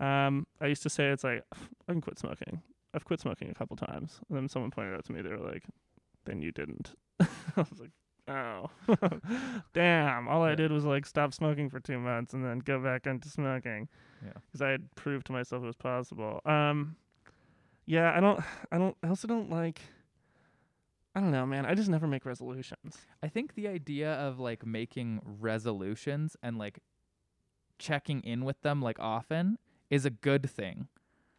Um, 0.00 0.46
I 0.60 0.66
used 0.66 0.82
to 0.82 0.90
say 0.90 1.08
it's 1.10 1.24
like 1.24 1.42
I 1.88 1.92
can 1.92 2.00
quit 2.00 2.18
smoking. 2.18 2.62
I've 2.94 3.04
quit 3.04 3.20
smoking 3.20 3.50
a 3.50 3.54
couple 3.54 3.76
times, 3.76 4.20
and 4.28 4.36
then 4.36 4.48
someone 4.48 4.70
pointed 4.70 4.94
out 4.94 5.04
to 5.06 5.12
me 5.12 5.20
they 5.22 5.30
were 5.30 5.38
like, 5.52 5.64
"Then 6.24 6.40
you 6.42 6.52
didn't." 6.52 6.94
I 7.20 7.26
was 7.56 7.78
like, 7.80 7.90
"Oh, 8.28 8.70
damn! 9.74 10.28
All 10.28 10.42
I 10.42 10.54
did 10.54 10.72
was 10.72 10.84
like 10.84 11.06
stop 11.06 11.32
smoking 11.32 11.70
for 11.70 11.80
two 11.80 11.98
months 11.98 12.34
and 12.34 12.44
then 12.44 12.58
go 12.60 12.78
back 12.80 13.06
into 13.06 13.28
smoking." 13.28 13.88
Yeah. 14.24 14.32
because 14.46 14.62
I 14.62 14.70
had 14.70 14.94
proved 14.94 15.26
to 15.26 15.32
myself 15.32 15.62
it 15.62 15.66
was 15.66 15.76
possible. 15.76 16.40
Um, 16.44 16.96
yeah, 17.84 18.12
I 18.16 18.20
don't, 18.20 18.40
I 18.72 18.78
don't, 18.78 18.96
I 19.02 19.08
also 19.08 19.28
don't 19.28 19.50
like. 19.50 19.80
I 21.14 21.20
don't 21.20 21.30
know, 21.30 21.46
man. 21.46 21.64
I 21.64 21.74
just 21.74 21.88
never 21.88 22.06
make 22.06 22.26
resolutions. 22.26 22.98
I 23.22 23.28
think 23.28 23.54
the 23.54 23.68
idea 23.68 24.12
of 24.12 24.38
like 24.38 24.66
making 24.66 25.20
resolutions 25.24 26.36
and 26.42 26.58
like 26.58 26.80
checking 27.78 28.20
in 28.20 28.44
with 28.44 28.60
them 28.62 28.82
like 28.82 28.98
often 28.98 29.58
is 29.88 30.04
a 30.04 30.10
good 30.10 30.50
thing. 30.50 30.88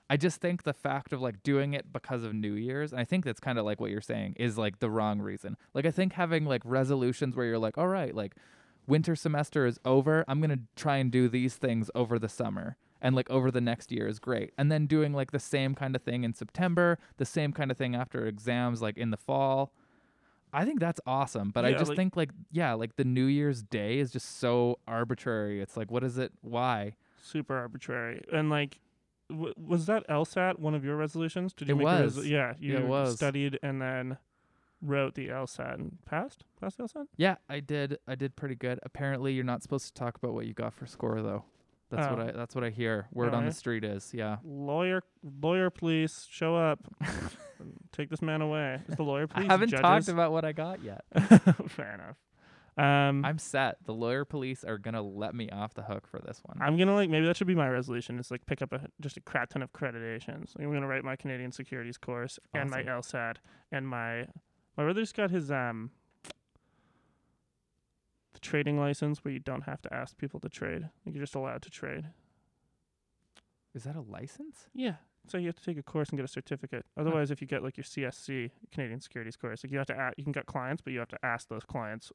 I 0.09 0.17
just 0.17 0.39
think 0.39 0.63
the 0.63 0.73
fact 0.73 1.11
of 1.11 1.21
like 1.21 1.43
doing 1.43 1.73
it 1.73 1.91
because 1.91 2.23
of 2.23 2.33
New 2.33 2.53
Year's, 2.53 2.91
and 2.91 3.01
I 3.01 3.03
think 3.03 3.25
that's 3.25 3.39
kind 3.39 3.59
of 3.59 3.65
like 3.65 3.81
what 3.81 3.91
you're 3.91 4.01
saying, 4.01 4.35
is 4.37 4.57
like 4.57 4.79
the 4.79 4.89
wrong 4.89 5.19
reason. 5.19 5.57
Like 5.73 5.85
I 5.85 5.91
think 5.91 6.13
having 6.13 6.45
like 6.45 6.61
resolutions 6.63 7.35
where 7.35 7.45
you're 7.45 7.57
like, 7.59 7.77
all 7.77 7.87
right, 7.89 8.15
like 8.15 8.35
winter 8.87 9.15
semester 9.15 9.65
is 9.65 9.79
over, 9.83 10.23
I'm 10.27 10.39
gonna 10.39 10.59
try 10.75 10.97
and 10.97 11.11
do 11.11 11.27
these 11.27 11.55
things 11.55 11.91
over 11.93 12.17
the 12.17 12.29
summer. 12.29 12.77
And 13.01 13.15
like 13.15 13.29
over 13.29 13.51
the 13.51 13.61
next 13.61 13.91
year 13.91 14.07
is 14.07 14.17
great. 14.17 14.53
And 14.57 14.71
then 14.71 14.87
doing 14.87 15.13
like 15.13 15.31
the 15.31 15.39
same 15.39 15.75
kind 15.75 15.95
of 15.95 16.01
thing 16.01 16.23
in 16.23 16.33
September, 16.33 16.97
the 17.17 17.25
same 17.25 17.51
kind 17.53 17.69
of 17.69 17.77
thing 17.77 17.93
after 17.95 18.25
exams, 18.25 18.81
like 18.81 18.97
in 18.97 19.11
the 19.11 19.17
fall. 19.17 19.71
I 20.53 20.65
think 20.65 20.79
that's 20.79 21.01
awesome. 21.05 21.51
But 21.51 21.65
I 21.65 21.73
just 21.73 21.89
like- 21.89 21.97
think 21.97 22.15
like 22.15 22.31
yeah, 22.51 22.73
like 22.73 22.95
the 22.95 23.03
New 23.03 23.25
Year's 23.25 23.61
Day 23.61 23.99
is 23.99 24.09
just 24.11 24.39
so 24.39 24.79
arbitrary. 24.87 25.61
It's 25.61 25.75
like 25.77 25.91
what 25.91 26.03
is 26.03 26.17
it? 26.17 26.31
Why? 26.41 26.95
Super 27.21 27.57
arbitrary. 27.57 28.23
And 28.31 28.49
like, 28.49 28.79
w- 29.29 29.53
was 29.57 29.85
that 29.87 30.07
LSAT 30.07 30.59
one 30.59 30.73
of 30.75 30.83
your 30.85 30.95
resolutions? 30.95 31.53
Did 31.53 31.67
you 31.67 31.75
It 31.75 31.77
make 31.77 31.87
a 31.87 32.03
was. 32.03 32.25
yeah, 32.27 32.53
you 32.59 32.77
it 32.77 32.87
was. 32.87 33.15
studied 33.15 33.59
and 33.63 33.81
then 33.81 34.17
wrote 34.81 35.15
the 35.15 35.27
LSAT 35.29 35.73
and 35.73 35.97
passed. 36.05 36.43
Passed 36.61 36.77
the 36.77 36.83
LSAT. 36.83 37.07
Yeah, 37.17 37.35
I 37.49 37.59
did. 37.59 37.97
I 38.07 38.15
did 38.15 38.35
pretty 38.35 38.55
good. 38.55 38.79
Apparently, 38.83 39.33
you're 39.33 39.43
not 39.43 39.63
supposed 39.63 39.87
to 39.87 39.93
talk 39.93 40.17
about 40.17 40.33
what 40.33 40.45
you 40.45 40.53
got 40.53 40.73
for 40.73 40.85
score 40.85 41.21
though. 41.21 41.43
That's 41.89 42.09
what 42.09 42.19
Oh. 42.19 42.27
I. 42.27 42.31
That's 42.31 42.53
what 42.53 42.63
I 42.65 42.69
hear. 42.69 43.07
Word 43.13 43.33
on 43.33 43.45
the 43.45 43.51
street 43.53 43.83
is 43.85 44.11
yeah. 44.13 44.37
Lawyer, 44.43 45.03
lawyer, 45.41 45.69
please 45.69 46.27
show 46.29 46.55
up. 46.55 46.79
Take 47.91 48.09
this 48.09 48.21
man 48.21 48.41
away. 48.41 48.81
Is 48.87 48.95
the 48.97 49.03
lawyer, 49.03 49.25
please? 49.27 49.45
I 49.47 49.51
haven't 49.51 49.69
talked 49.71 50.09
about 50.09 50.31
what 50.31 50.45
I 50.45 50.51
got 50.51 50.83
yet. 50.83 51.03
Fair 51.69 51.93
enough. 51.93 52.17
Um, 52.77 53.25
I'm 53.25 53.39
set. 53.39 53.77
The 53.85 53.93
lawyer 53.93 54.23
police 54.23 54.63
are 54.63 54.77
gonna 54.77 55.01
let 55.01 55.33
me 55.33 55.49
off 55.49 55.73
the 55.73 55.81
hook 55.83 56.05
for 56.07 56.19
this 56.19 56.41
one. 56.43 56.57
I'm 56.61 56.77
gonna 56.77 56.93
like 56.93 57.09
maybe 57.09 57.25
that 57.25 57.35
should 57.37 57.47
be 57.47 57.55
my 57.55 57.67
resolution. 57.69 58.19
Is 58.19 58.29
like 58.29 58.45
pick 58.45 58.61
up 58.61 58.71
a 58.71 58.81
just 59.01 59.17
a 59.17 59.21
crap 59.21 59.49
ton 59.49 59.61
of 59.63 59.73
accreditations. 59.73 60.55
Like, 60.55 60.67
I'm 60.67 60.73
gonna 60.73 60.87
write 60.87 61.03
my 61.03 61.15
Canadian 61.15 61.51
securities 61.51 61.97
course 61.97 62.37
and 62.53 62.69
my 62.69 62.83
LSAT 62.83 63.37
and 63.71 63.87
my 63.87 64.27
my 64.77 64.83
brother's 64.83 65.11
got 65.11 65.31
his 65.31 65.49
um 65.51 65.89
the 68.33 68.39
trading 68.39 68.79
license 68.79 69.23
where 69.25 69.33
you 69.33 69.39
don't 69.39 69.63
have 69.63 69.81
to 69.81 69.93
ask 69.93 70.17
people 70.17 70.39
to 70.41 70.49
trade. 70.49 70.83
Like 71.05 71.15
you're 71.15 71.23
just 71.23 71.35
allowed 71.35 71.63
to 71.63 71.69
trade. 71.71 72.05
Is 73.73 73.83
that 73.85 73.95
a 73.95 74.01
license? 74.01 74.67
Yeah. 74.75 74.95
So 75.27 75.37
you 75.37 75.47
have 75.47 75.55
to 75.55 75.63
take 75.63 75.77
a 75.77 75.83
course 75.83 76.09
and 76.09 76.17
get 76.17 76.23
a 76.25 76.27
certificate. 76.27 76.85
Otherwise, 76.95 77.31
if 77.31 77.41
you 77.41 77.47
get 77.47 77.63
like 77.63 77.75
your 77.75 77.83
CSC 77.83 78.51
Canadian 78.71 79.01
securities 79.01 79.35
course, 79.35 79.63
like 79.63 79.71
you 79.71 79.77
have 79.79 79.87
to 79.87 79.93
a- 79.99 80.13
you 80.15 80.23
can 80.23 80.31
get 80.31 80.45
clients, 80.45 80.81
but 80.81 80.93
you 80.93 80.99
have 80.99 81.09
to 81.09 81.25
ask 81.25 81.49
those 81.49 81.63
clients 81.65 82.11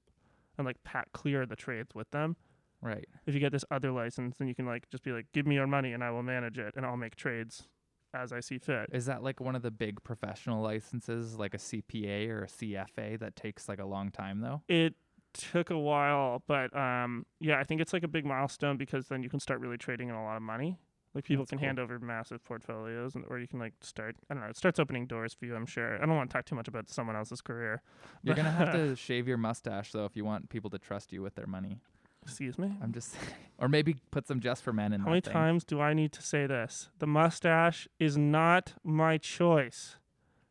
and 0.63 0.67
like 0.67 0.83
pat 0.85 1.09
clear 1.13 1.45
the 1.45 1.57
trades 1.57 1.95
with 1.95 2.11
them. 2.11 2.37
Right. 2.81 3.07
if 3.27 3.35
you 3.35 3.39
get 3.39 3.53
this 3.53 3.65
other 3.71 3.93
license, 3.93 4.39
then 4.39 4.49
you 4.49 4.57
can 4.57 4.67
like 4.67 4.91
just 4.91 5.05
be 5.05 5.13
like, 5.13 5.27
give 5.33 5.47
me 5.47 5.55
your 5.55 5.69
money 5.69 5.93
and 5.93 6.03
I 6.03 6.11
will 6.11 6.25
manage 6.25 6.59
it 6.59 6.75
and 6.77 6.85
I'll 6.85 6.97
make 6.97 7.15
trades 7.15 7.69
as 8.13 8.33
I 8.33 8.41
see 8.41 8.59
fit. 8.59 8.91
Is 8.93 9.07
that 9.07 9.23
like 9.23 9.41
one 9.41 9.55
of 9.55 9.63
the 9.63 9.71
big 9.71 10.03
professional 10.03 10.63
licenses, 10.63 11.39
like 11.39 11.55
a 11.55 11.59
CPA 11.59 12.29
or 12.29 12.43
a 12.43 12.49
CFA, 12.49 13.21
that 13.21 13.37
takes 13.37 13.69
like 13.69 13.79
a 13.79 13.85
long 13.85 14.11
time 14.11 14.41
though? 14.41 14.63
It 14.69 14.95
took 15.33 15.71
a 15.71 15.79
while, 15.79 16.43
but 16.49 16.75
um, 16.77 17.25
yeah, 17.41 17.59
I 17.59 17.65
think 17.65 17.81
it's 17.81 17.93
like 17.93 18.03
a 18.03 18.09
big 18.09 18.27
milestone 18.27 18.77
because 18.77 19.07
then 19.07 19.23
you 19.23 19.31
can 19.31 19.39
start 19.39 19.61
really 19.61 19.79
trading 19.79 20.09
in 20.09 20.15
a 20.17 20.23
lot 20.23 20.37
of 20.37 20.43
money. 20.43 20.77
Like 21.15 21.25
people 21.25 21.43
That's 21.45 21.51
can 21.51 21.59
cool. 21.59 21.67
hand 21.67 21.79
over 21.79 21.99
massive 21.99 22.43
portfolios, 22.45 23.15
and 23.15 23.25
or 23.29 23.39
you 23.39 23.47
can 23.47 23.59
like 23.59 23.75
start. 23.83 24.17
I 24.31 24.35
don't 24.35 24.43
know. 24.43 24.49
It 24.49 24.57
starts 24.57 24.79
opening 24.79 25.07
doors 25.07 25.35
for 25.35 25.45
you. 25.45 25.55
I'm 25.55 25.67
sure. 25.67 25.97
I 25.97 26.07
don't 26.07 26.17
want 26.17 26.31
to 26.31 26.35
talk 26.35 26.47
too 26.47 26.55
much 26.55 26.69
about 26.69 26.89
someone 26.89 27.17
else's 27.17 27.41
career. 27.43 27.83
You're 28.23 28.35
gonna 28.35 28.51
have 28.51 28.73
to 28.73 28.97
shave 29.07 29.29
your 29.29 29.37
mustache 29.37 29.93
though 29.93 30.07
if 30.07 30.17
you 30.17 30.25
want 30.25 30.49
people 30.49 30.71
to 30.71 30.79
trust 30.79 31.13
you 31.13 31.21
with 31.21 31.35
their 31.35 31.47
money. 31.47 31.79
Excuse 32.23 32.57
me. 32.57 32.73
I'm 32.81 32.93
just, 32.93 33.17
or 33.59 33.69
maybe 33.69 33.97
put 34.13 34.29
some 34.29 34.39
just 34.39 34.63
for 34.63 34.73
men 34.73 34.93
in 34.93 35.01
How 35.01 35.09
many 35.09 35.21
thing. 35.21 35.33
times 35.33 35.65
do 35.65 35.81
I 35.81 35.93
need 35.93 36.13
to 36.13 36.23
say 36.23 36.47
this? 36.47 36.89
The 37.01 37.07
mustache 37.09 37.89
is 37.99 38.17
not 38.17 38.75
my 38.85 39.19
choice. 39.19 39.97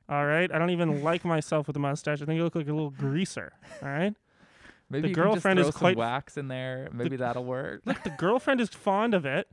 All 0.10 0.26
right. 0.26 0.54
I 0.54 0.60
don't 0.60 0.72
even 0.72 1.02
like 1.10 1.24
myself 1.24 1.68
with 1.68 1.78
a 1.78 1.80
mustache. 1.80 2.22
I 2.22 2.26
think 2.26 2.42
I 2.42 2.44
look 2.44 2.56
like 2.56 2.68
a 2.68 2.74
little 2.74 2.90
greaser. 2.90 3.54
All 3.82 3.88
right. 3.88 4.14
Maybe 4.90 5.04
the 5.04 5.08
you 5.08 5.16
girlfriend 5.16 5.60
is 5.60 5.72
quite- 5.72 5.96
wax 5.96 6.36
in 6.38 6.50
there. 6.50 6.90
Maybe 6.92 7.16
that'll 7.16 7.46
work. 7.46 7.84
Look, 7.86 8.04
the 8.04 8.10
girlfriend 8.18 8.60
is 8.60 8.68
fond 8.68 9.14
of 9.14 9.26
it. 9.26 9.48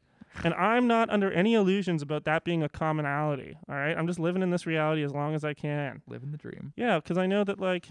And 0.44 0.54
I'm 0.54 0.86
not 0.86 1.10
under 1.10 1.30
any 1.32 1.54
illusions 1.54 2.02
about 2.02 2.24
that 2.24 2.44
being 2.44 2.62
a 2.62 2.68
commonality. 2.68 3.58
All 3.68 3.74
right, 3.74 3.96
I'm 3.96 4.06
just 4.06 4.18
living 4.18 4.42
in 4.42 4.50
this 4.50 4.66
reality 4.66 5.02
as 5.02 5.12
long 5.12 5.34
as 5.34 5.44
I 5.44 5.54
can. 5.54 6.02
Living 6.06 6.30
the 6.30 6.38
dream. 6.38 6.72
Yeah, 6.76 6.98
because 7.00 7.18
I 7.18 7.26
know 7.26 7.44
that 7.44 7.60
like. 7.60 7.88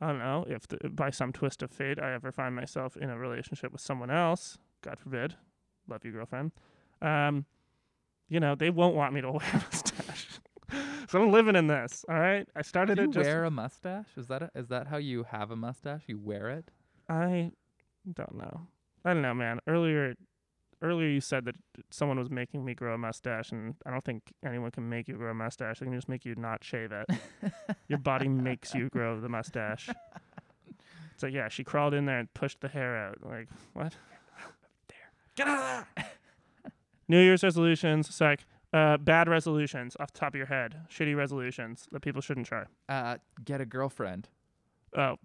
I 0.00 0.06
don't 0.06 0.20
know 0.20 0.44
if 0.48 0.68
the, 0.68 0.88
by 0.90 1.10
some 1.10 1.32
twist 1.32 1.60
of 1.60 1.72
fate 1.72 1.98
I 2.00 2.12
ever 2.12 2.30
find 2.30 2.54
myself 2.54 2.96
in 2.96 3.10
a 3.10 3.18
relationship 3.18 3.72
with 3.72 3.80
someone 3.80 4.10
else. 4.12 4.56
God 4.80 4.96
forbid. 5.00 5.34
Love 5.88 6.04
you, 6.04 6.12
girlfriend. 6.12 6.52
Um, 7.02 7.46
you 8.28 8.38
know 8.38 8.54
they 8.54 8.70
won't 8.70 8.94
want 8.94 9.12
me 9.12 9.20
to 9.22 9.32
wear 9.32 9.42
a 9.52 9.56
mustache. 9.56 10.28
so 11.08 11.20
I'm 11.22 11.32
living 11.32 11.56
in 11.56 11.66
this. 11.66 12.04
All 12.08 12.18
right. 12.18 12.46
I 12.54 12.62
started 12.62 12.94
Do 12.96 13.02
you 13.02 13.08
it 13.08 13.12
just. 13.14 13.26
wear 13.26 13.44
a 13.44 13.50
mustache? 13.50 14.06
Is 14.16 14.28
that 14.28 14.42
a, 14.42 14.50
is 14.54 14.68
that 14.68 14.86
how 14.86 14.98
you 14.98 15.24
have 15.30 15.50
a 15.50 15.56
mustache? 15.56 16.02
You 16.06 16.18
wear 16.18 16.48
it? 16.50 16.70
I 17.08 17.50
don't 18.14 18.36
know. 18.36 18.68
I 19.04 19.14
don't 19.14 19.22
know, 19.22 19.34
man. 19.34 19.58
Earlier, 19.66 20.14
earlier 20.82 21.08
you 21.08 21.20
said 21.20 21.44
that 21.46 21.56
someone 21.90 22.18
was 22.18 22.30
making 22.30 22.64
me 22.64 22.74
grow 22.74 22.94
a 22.94 22.98
mustache, 22.98 23.52
and 23.52 23.74
I 23.86 23.90
don't 23.90 24.04
think 24.04 24.22
anyone 24.44 24.70
can 24.70 24.88
make 24.88 25.08
you 25.08 25.14
grow 25.14 25.30
a 25.30 25.34
mustache. 25.34 25.80
They 25.80 25.86
can 25.86 25.94
just 25.94 26.08
make 26.08 26.24
you 26.24 26.34
not 26.36 26.64
shave 26.64 26.92
it. 26.92 27.08
Your 27.88 27.98
body 27.98 28.28
makes 28.28 28.74
you 28.74 28.88
grow 28.88 29.20
the 29.20 29.28
mustache. 29.28 29.88
So 31.16 31.26
yeah, 31.26 31.48
she 31.48 31.64
crawled 31.64 31.94
in 31.94 32.06
there 32.06 32.18
and 32.18 32.32
pushed 32.32 32.60
the 32.60 32.68
hair 32.68 32.96
out. 32.96 33.18
Like 33.22 33.48
what? 33.72 33.94
There, 34.88 34.96
get 35.34 35.48
out 35.48 35.58
of 35.58 35.86
there. 35.96 36.06
New 37.08 37.20
Year's 37.20 37.42
resolutions, 37.42 38.14
psych. 38.14 38.44
Uh, 38.72 38.98
bad 38.98 39.28
resolutions 39.28 39.96
off 39.98 40.12
the 40.12 40.18
top 40.18 40.34
of 40.34 40.36
your 40.36 40.46
head. 40.46 40.82
Shitty 40.90 41.16
resolutions 41.16 41.88
that 41.90 42.00
people 42.00 42.20
shouldn't 42.20 42.46
try. 42.46 42.64
Uh, 42.88 43.16
get 43.44 43.60
a 43.60 43.66
girlfriend. 43.66 44.28
Oh, 44.96 45.16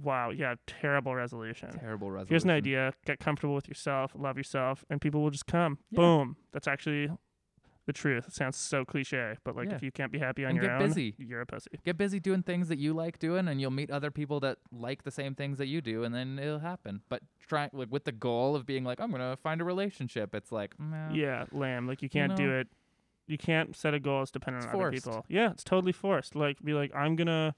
wow. 0.00 0.30
Yeah, 0.30 0.54
terrible 0.66 1.14
resolution. 1.14 1.70
Terrible 1.78 2.10
resolution. 2.10 2.32
Here's 2.32 2.44
an 2.44 2.50
idea: 2.50 2.92
get 3.06 3.18
comfortable 3.20 3.54
with 3.54 3.68
yourself, 3.68 4.12
love 4.16 4.36
yourself, 4.36 4.84
and 4.90 5.00
people 5.00 5.22
will 5.22 5.30
just 5.30 5.46
come. 5.46 5.78
Yeah. 5.90 5.96
Boom. 5.98 6.36
That's 6.52 6.66
actually 6.68 7.10
the 7.86 7.92
truth. 7.92 8.28
It 8.28 8.32
sounds 8.34 8.56
so 8.56 8.84
cliche, 8.84 9.36
but 9.44 9.54
like 9.54 9.68
Yeah. 9.68 9.74
if 9.74 9.82
you 9.82 9.92
can't 9.92 10.10
be 10.10 10.18
happy 10.18 10.44
on 10.44 10.52
And 10.52 10.56
your 10.56 10.66
get 10.68 10.80
own, 10.80 10.88
busy. 10.88 11.14
you're 11.18 11.42
a 11.42 11.46
pussy. 11.46 11.70
Get 11.84 11.98
busy 11.98 12.18
doing 12.18 12.42
things 12.42 12.68
that 12.68 12.78
you 12.78 12.94
like 12.94 13.18
doing, 13.18 13.46
and 13.46 13.60
you'll 13.60 13.70
meet 13.72 13.90
other 13.90 14.10
people 14.10 14.40
that 14.40 14.56
like 14.72 15.02
the 15.02 15.10
same 15.10 15.34
things 15.34 15.58
that 15.58 15.66
you 15.66 15.82
do, 15.82 16.02
and 16.02 16.14
then 16.14 16.38
it'll 16.38 16.60
happen. 16.60 17.02
But 17.10 17.22
try 17.46 17.68
like 17.74 17.90
with 17.92 18.04
the 18.04 18.12
goal 18.12 18.56
of 18.56 18.64
being 18.64 18.84
like, 18.84 19.00
I'm 19.00 19.10
gonna 19.10 19.36
find 19.36 19.60
a 19.60 19.64
relationship. 19.64 20.34
It's 20.34 20.50
like, 20.50 20.78
nah, 20.80 21.12
Yeah, 21.12 21.44
lamb. 21.52 21.86
Like 21.86 22.00
you 22.00 22.08
can't 22.08 22.34
do 22.36 22.46
know, 22.48 22.58
it. 22.60 22.68
You 23.26 23.36
can't 23.38 23.74
set 23.76 23.92
a 23.94 24.00
goal 24.00 24.22
as 24.22 24.30
dependent 24.30 24.66
on 24.66 24.74
other 24.74 24.90
people. 24.90 25.24
Yeah, 25.28 25.50
it's 25.50 25.64
totally 25.64 25.92
forced. 25.92 26.34
Like 26.34 26.62
be 26.62 26.72
like, 26.72 26.90
I'm 26.94 27.16
gonna 27.16 27.54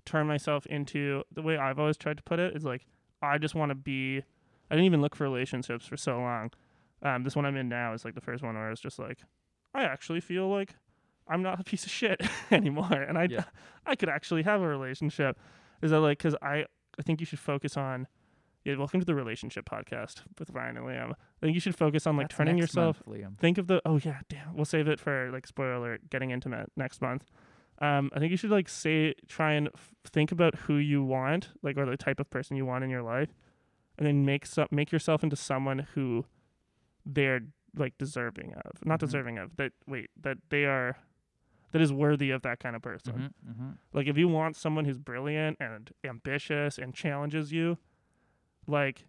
turn 0.00 0.26
myself 0.26 0.66
into 0.66 1.22
the 1.32 1.42
way 1.42 1.56
I've 1.56 1.78
always 1.78 1.96
tried 1.96 2.16
to 2.18 2.22
put 2.22 2.38
it 2.38 2.56
is 2.56 2.64
like 2.64 2.86
I 3.22 3.38
just 3.38 3.54
want 3.54 3.70
to 3.70 3.74
be. 3.74 4.22
I 4.70 4.74
didn't 4.74 4.86
even 4.86 5.00
look 5.02 5.14
for 5.16 5.24
relationships 5.24 5.86
for 5.86 5.96
so 5.96 6.18
long. 6.18 6.50
Um, 7.02 7.24
this 7.24 7.34
one 7.34 7.44
I'm 7.44 7.56
in 7.56 7.68
now 7.68 7.92
is 7.92 8.04
like 8.04 8.14
the 8.14 8.20
first 8.20 8.42
one 8.42 8.54
where 8.54 8.70
it's 8.70 8.80
just 8.80 8.98
like, 8.98 9.18
I 9.74 9.82
actually 9.82 10.20
feel 10.20 10.48
like 10.48 10.74
I'm 11.26 11.42
not 11.42 11.60
a 11.60 11.64
piece 11.64 11.84
of 11.84 11.90
shit 11.90 12.20
anymore, 12.50 12.92
and 12.92 13.18
I 13.18 13.28
Yeah. 13.30 13.44
I 13.86 13.96
could 13.96 14.08
actually 14.08 14.42
have 14.42 14.60
a 14.60 14.66
relationship. 14.68 15.38
Is 15.82 15.90
that 15.90 16.00
like 16.00 16.18
because 16.18 16.36
I 16.42 16.64
I 16.98 17.02
think 17.02 17.20
you 17.20 17.26
should 17.26 17.38
focus 17.40 17.76
on. 17.76 18.06
Yeah, 18.62 18.76
welcome 18.76 19.00
to 19.00 19.06
the 19.06 19.14
relationship 19.14 19.64
podcast 19.64 20.20
with 20.38 20.50
Ryan 20.50 20.76
and 20.76 20.86
Liam. 20.86 21.12
I 21.12 21.40
think 21.40 21.54
you 21.54 21.60
should 21.60 21.74
focus 21.74 22.06
on 22.06 22.18
like 22.18 22.28
that's 22.28 22.36
turning 22.36 22.58
yourself 22.58 23.00
month, 23.06 23.18
Liam. 23.18 23.38
think 23.38 23.56
of 23.56 23.68
the 23.68 23.80
oh 23.86 23.98
yeah 24.04 24.18
damn 24.28 24.54
we'll 24.54 24.66
save 24.66 24.86
it 24.86 25.00
for 25.00 25.30
like 25.32 25.46
spoiler 25.46 25.72
alert 25.72 26.10
getting 26.10 26.30
intimate 26.30 26.70
next 26.76 27.00
month 27.00 27.24
um 27.80 28.10
i 28.14 28.18
think 28.18 28.30
you 28.30 28.36
should 28.36 28.50
like 28.50 28.68
say 28.68 29.14
try 29.28 29.52
and 29.52 29.68
f- 29.74 29.92
think 30.06 30.32
about 30.32 30.54
who 30.54 30.76
you 30.76 31.02
want 31.02 31.50
like 31.62 31.76
or 31.76 31.86
the 31.86 31.96
type 31.96 32.20
of 32.20 32.28
person 32.30 32.56
you 32.56 32.66
want 32.66 32.84
in 32.84 32.90
your 32.90 33.02
life 33.02 33.30
and 33.98 34.06
then 34.06 34.24
make 34.24 34.44
some 34.46 34.66
make 34.70 34.90
yourself 34.92 35.22
into 35.22 35.36
someone 35.36 35.80
who 35.94 36.24
they're 37.06 37.40
like 37.76 37.96
deserving 37.98 38.52
of 38.64 38.84
not 38.84 38.96
Mhm. 38.98 39.00
deserving 39.00 39.38
of 39.38 39.56
that 39.56 39.72
wait 39.86 40.10
that 40.20 40.38
they 40.50 40.64
are 40.64 40.96
that 41.72 41.80
is 41.80 41.92
worthy 41.92 42.30
of 42.30 42.42
that 42.42 42.58
kind 42.58 42.74
of 42.74 42.82
person 42.82 43.32
Mhm, 43.46 43.54
mhm. 43.54 43.76
like 43.92 44.06
if 44.08 44.18
you 44.18 44.26
want 44.28 44.56
someone 44.56 44.84
who's 44.84 44.98
brilliant 44.98 45.56
and 45.60 45.92
ambitious 46.04 46.78
and 46.78 46.92
challenges 46.94 47.52
you, 47.52 47.78
like 48.66 49.06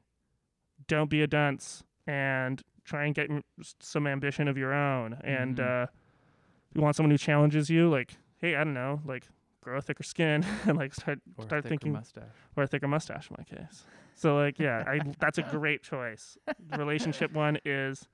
don't 0.88 1.10
be 1.10 1.22
a 1.22 1.28
dunce 1.28 1.84
and 2.08 2.62
try 2.84 3.06
and 3.06 3.16
get 3.16 3.30
m- 3.32 3.44
some 3.80 4.06
ambition 4.08 4.48
of 4.48 4.58
your 4.58 4.74
own. 4.74 5.14
And 5.24 5.58
Mhm. 5.58 5.84
uh, 5.84 5.88
you 6.74 6.82
want 6.82 6.96
someone 6.96 7.12
who 7.12 7.18
challenges 7.18 7.70
you, 7.70 7.90
like 7.90 8.18
hey, 8.42 8.56
I 8.56 8.64
don't 8.64 8.74
know, 8.74 9.02
like 9.06 9.28
grow 9.62 9.78
a 9.78 9.82
thicker 9.82 10.04
skin 10.04 10.44
and 10.66 10.78
like 10.78 10.94
start 10.94 11.20
Or 11.38 11.44
start 11.44 11.66
thinking 11.66 11.94
mustache. 11.94 12.24
or 12.58 12.64
a 12.64 12.68
thicker 12.68 12.88
mustache 12.88 13.30
in 13.30 13.36
my 13.38 13.44
case. 13.44 13.84
So 14.16 14.36
like 14.36 14.60
yeah, 14.60 14.84
I 14.88 15.00
that's 15.20 15.38
a 15.38 15.44
great 15.44 15.84
choice. 15.84 16.38
Relationship 16.78 17.32
one 17.34 17.58
is 17.66 18.08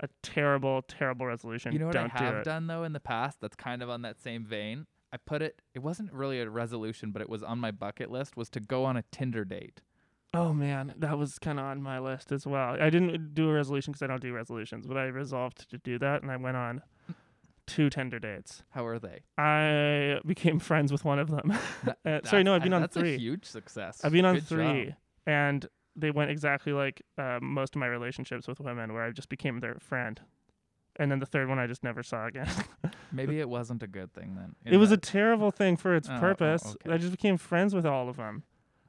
a 0.00 0.08
terrible, 0.22 0.82
terrible 0.82 1.26
resolution. 1.26 1.72
You 1.72 1.78
know 1.80 1.86
what 1.86 1.94
Don't 1.94 2.14
I 2.14 2.18
have 2.18 2.34
it. 2.36 2.44
done 2.44 2.66
though 2.66 2.84
in 2.84 2.92
the 2.92 3.00
past 3.00 3.40
that's 3.40 3.56
kind 3.56 3.82
of 3.82 3.90
on 3.90 4.02
that 4.02 4.20
same 4.20 4.44
vein? 4.44 4.86
I 5.12 5.16
put 5.18 5.40
it 5.42 5.60
it 5.74 5.80
wasn't 5.80 6.12
really 6.12 6.40
a 6.40 6.48
resolution, 6.50 7.10
but 7.12 7.22
it 7.22 7.28
was 7.28 7.42
on 7.42 7.58
my 7.58 7.70
bucket 7.70 8.10
list 8.10 8.36
was 8.36 8.48
to 8.50 8.60
go 8.60 8.84
on 8.84 8.96
a 8.96 9.02
Tinder 9.10 9.44
date. 9.44 9.80
Oh 10.34 10.52
man, 10.52 10.92
that 10.98 11.16
was 11.16 11.38
kind 11.38 11.58
of 11.58 11.64
on 11.64 11.80
my 11.82 11.98
list 11.98 12.30
as 12.30 12.46
well. 12.46 12.76
I 12.78 12.90
didn't 12.90 13.32
do 13.32 13.48
a 13.48 13.54
resolution 13.54 13.92
because 13.92 14.02
I 14.02 14.06
don't 14.06 14.20
do 14.20 14.32
resolutions, 14.34 14.86
but 14.86 14.96
I 14.98 15.04
resolved 15.04 15.70
to 15.70 15.78
do 15.78 15.98
that, 16.00 16.20
and 16.22 16.30
I 16.30 16.36
went 16.36 16.56
on 16.58 16.82
two 17.66 17.90
Tinder 17.90 18.18
dates. 18.18 18.62
How 18.70 18.86
are 18.86 18.98
they? 18.98 19.20
I 19.38 20.20
became 20.26 20.58
friends 20.58 20.92
with 20.92 21.04
one 21.04 21.18
of 21.18 21.30
them. 21.30 21.52
Uh, 22.04 22.20
sorry, 22.24 22.44
no, 22.44 22.54
I've 22.54 22.62
been 22.62 22.72
on 22.72 22.80
that's 22.82 22.96
three. 22.96 23.14
a 23.14 23.18
huge 23.18 23.44
success. 23.44 24.00
I've 24.04 24.12
been 24.12 24.24
on 24.24 24.34
Good 24.36 24.46
job. 24.46 24.58
three, 24.58 24.94
and 25.26 25.66
they 25.96 26.10
went 26.12 26.30
exactly 26.30 26.72
like 26.72 27.02
uh, 27.18 27.38
most 27.42 27.74
of 27.74 27.80
my 27.80 27.86
relationships 27.86 28.46
with 28.46 28.60
women, 28.60 28.92
where 28.92 29.02
I 29.02 29.10
just 29.10 29.28
became 29.28 29.58
their 29.60 29.76
friend, 29.80 30.20
and 30.96 31.10
then 31.10 31.18
the 31.18 31.26
third 31.26 31.48
one 31.48 31.58
I 31.58 31.66
just 31.66 31.82
never 31.82 32.02
saw 32.04 32.26
again. 32.26 32.48
Maybe 33.12 33.40
it 33.40 33.48
wasn't 33.48 33.82
a 33.82 33.86
good 33.88 34.12
thing 34.12 34.36
then. 34.36 34.54
it 34.64 34.76
was 34.76 34.92
a 34.92 34.96
terrible 34.96 35.50
thing 35.50 35.76
for 35.76 35.94
its 35.96 36.08
Oh, 36.08 36.14
oh, 36.16 36.20
purpose. 36.20 36.76
I 36.88 36.96
just 36.96 37.10
became 37.12 37.36
friends 37.38 37.74
with 37.74 37.86
all 37.86 38.08
of 38.08 38.16
them. 38.16 38.44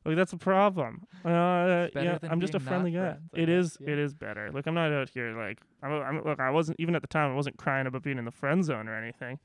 Like 0.07 0.15
that's 0.15 0.31
a 0.33 0.37
problem. 0.37 1.05
Uh, 1.25 1.87
yeah, 1.93 2.17
I'm 2.23 2.39
just 2.39 2.55
a 2.55 2.59
friendly 2.59 2.91
guy. 2.91 2.99
friends, 2.99 3.21
It 3.33 3.49
is. 3.49 3.77
yeah. 3.81 3.91
It 3.91 3.99
is 3.99 4.13
better. 4.13 4.49
Look, 4.53 4.65
I'm 4.65 4.73
not 4.73 4.91
out 4.91 5.09
here 5.09 5.37
like 5.37 5.59
I'm, 5.83 5.91
I'm. 5.91 6.23
Look, 6.23 6.39
I 6.39 6.49
wasn't 6.49 6.79
even 6.79 6.95
at 6.95 7.01
the 7.01 7.07
time. 7.09 7.31
I 7.31 7.35
wasn't 7.35 7.57
crying 7.57 7.85
about 7.87 8.03
being 8.03 8.17
in 8.17 8.25
the 8.25 8.31
friend 8.31 8.63
zone 8.63 8.87
or 8.87 8.95
anything. 8.95 9.37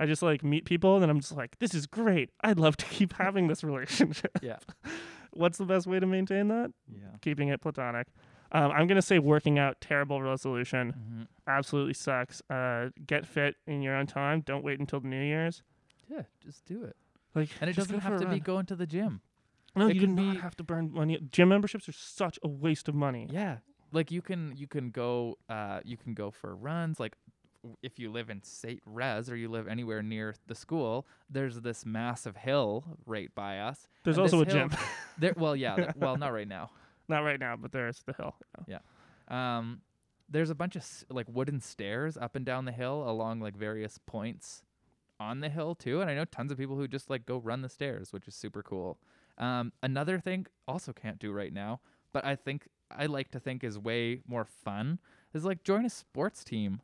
I 0.00 0.06
just 0.06 0.22
like 0.22 0.42
meet 0.44 0.64
people 0.64 0.94
and 0.94 1.02
then 1.02 1.10
I'm 1.10 1.20
just 1.20 1.36
like, 1.36 1.58
this 1.60 1.74
is 1.74 1.86
great. 1.86 2.30
I'd 2.42 2.58
love 2.58 2.76
to 2.78 2.84
keep 2.86 3.12
having 3.18 3.46
this 3.48 3.62
relationship. 3.64 4.30
Yeah. 4.42 4.58
What's 5.32 5.58
the 5.58 5.64
best 5.66 5.86
way 5.86 6.00
to 6.00 6.06
maintain 6.06 6.48
that? 6.48 6.72
Yeah. 6.92 7.02
Keeping 7.20 7.48
it 7.48 7.60
platonic. 7.60 8.08
Um, 8.50 8.72
I'm 8.72 8.86
gonna 8.88 9.02
say 9.02 9.18
working 9.18 9.58
out. 9.58 9.80
Terrible 9.80 10.20
resolution. 10.22 10.90
hmm 10.90 11.22
Absolutely 11.46 11.94
sucks. 11.94 12.42
Uh, 12.50 12.88
get 13.06 13.24
fit 13.26 13.54
in 13.66 13.82
your 13.82 13.94
own 13.94 14.06
time. 14.06 14.40
Don't 14.40 14.64
wait 14.64 14.80
until 14.80 15.00
the 15.00 15.08
New 15.08 15.22
Year's. 15.22 15.62
Yeah, 16.10 16.22
just 16.42 16.64
do 16.64 16.82
it. 16.84 16.96
Like, 17.34 17.50
And 17.60 17.70
it 17.70 17.76
doesn't 17.76 18.00
have 18.00 18.18
to 18.20 18.26
be 18.26 18.40
going 18.40 18.66
to 18.66 18.74
the 18.76 18.86
gym. 18.86 19.20
No, 19.78 19.88
It 19.88 19.94
you 19.94 20.00
do 20.02 20.06
not 20.08 20.34
be- 20.34 20.40
have 20.40 20.56
to 20.56 20.64
burn 20.64 20.92
money. 20.92 21.18
Gym 21.30 21.48
memberships 21.48 21.88
are 21.88 21.92
such 21.92 22.38
a 22.42 22.48
waste 22.48 22.88
of 22.88 22.94
money. 22.94 23.26
Yeah. 23.30 23.58
Like 23.92 24.10
you 24.10 24.20
can 24.22 24.52
you 24.56 24.66
can 24.66 24.90
go 24.90 25.38
uh 25.48 25.80
you 25.84 25.96
can 25.96 26.14
go 26.14 26.30
for 26.30 26.54
runs 26.54 27.00
like 27.00 27.16
if 27.82 27.98
you 27.98 28.10
live 28.12 28.30
in 28.30 28.42
St. 28.42 28.80
Res 28.86 29.28
or 29.30 29.36
you 29.36 29.48
live 29.48 29.66
anywhere 29.66 30.02
near 30.02 30.34
the 30.46 30.54
school, 30.54 31.06
there's 31.28 31.60
this 31.60 31.84
massive 31.84 32.36
hill 32.36 32.84
right 33.06 33.34
by 33.34 33.58
us. 33.58 33.88
There's 34.04 34.18
also 34.18 34.42
a 34.42 34.44
hill- 34.44 34.68
gym. 34.68 34.70
There 35.18 35.34
well 35.36 35.56
yeah, 35.56 35.74
th- 35.76 35.88
well 35.96 36.16
not 36.16 36.32
right 36.32 36.48
now. 36.48 36.70
Not 37.10 37.20
right 37.24 37.40
now, 37.40 37.56
but 37.56 37.72
there's 37.72 38.02
the 38.04 38.12
hill. 38.12 38.36
Yeah. 38.66 38.78
Um 39.28 39.80
there's 40.28 40.50
a 40.50 40.54
bunch 40.54 40.76
of 40.76 40.82
s- 40.82 41.06
like 41.08 41.26
wooden 41.28 41.58
stairs 41.60 42.18
up 42.18 42.36
and 42.36 42.44
down 42.44 42.66
the 42.66 42.72
hill 42.72 43.02
along 43.08 43.40
like 43.40 43.56
various 43.56 43.98
points 44.06 44.62
on 45.18 45.40
the 45.40 45.48
hill 45.48 45.74
too 45.74 46.00
and 46.02 46.10
I 46.10 46.14
know 46.14 46.26
tons 46.26 46.52
of 46.52 46.58
people 46.58 46.76
who 46.76 46.86
just 46.86 47.08
like 47.10 47.24
go 47.26 47.38
run 47.38 47.62
the 47.62 47.68
stairs, 47.70 48.12
which 48.12 48.28
is 48.28 48.34
super 48.34 48.62
cool. 48.62 48.98
Um 49.38 49.72
another 49.82 50.18
thing 50.18 50.46
also 50.66 50.92
can't 50.92 51.18
do 51.18 51.32
right 51.32 51.52
now, 51.52 51.80
but 52.12 52.24
I 52.24 52.36
think 52.36 52.68
I 52.90 53.06
like 53.06 53.30
to 53.32 53.40
think 53.40 53.64
is 53.64 53.78
way 53.78 54.22
more 54.26 54.44
fun 54.44 54.98
is 55.34 55.44
like 55.44 55.62
join 55.64 55.84
a 55.84 55.90
sports 55.90 56.44
team. 56.44 56.80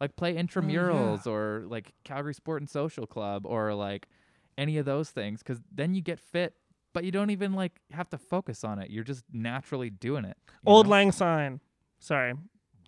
Like 0.00 0.16
play 0.16 0.34
intramurals 0.34 1.26
or 1.26 1.64
like 1.66 1.92
Calgary 2.04 2.32
Sport 2.32 2.62
and 2.62 2.70
Social 2.70 3.06
Club 3.06 3.44
or 3.44 3.74
like 3.74 4.08
any 4.56 4.78
of 4.78 4.86
those 4.86 5.10
things 5.10 5.42
cuz 5.42 5.60
then 5.70 5.94
you 5.94 6.00
get 6.00 6.18
fit 6.18 6.54
but 6.92 7.04
you 7.04 7.10
don't 7.10 7.30
even 7.30 7.52
like 7.52 7.80
have 7.92 8.08
to 8.10 8.18
focus 8.18 8.64
on 8.64 8.78
it. 8.78 8.90
You're 8.90 9.04
just 9.04 9.24
naturally 9.32 9.90
doing 9.90 10.24
it. 10.24 10.36
Old 10.66 10.86
know? 10.86 10.90
Lang 10.92 11.12
Syne. 11.12 11.60
Sorry. 11.98 12.34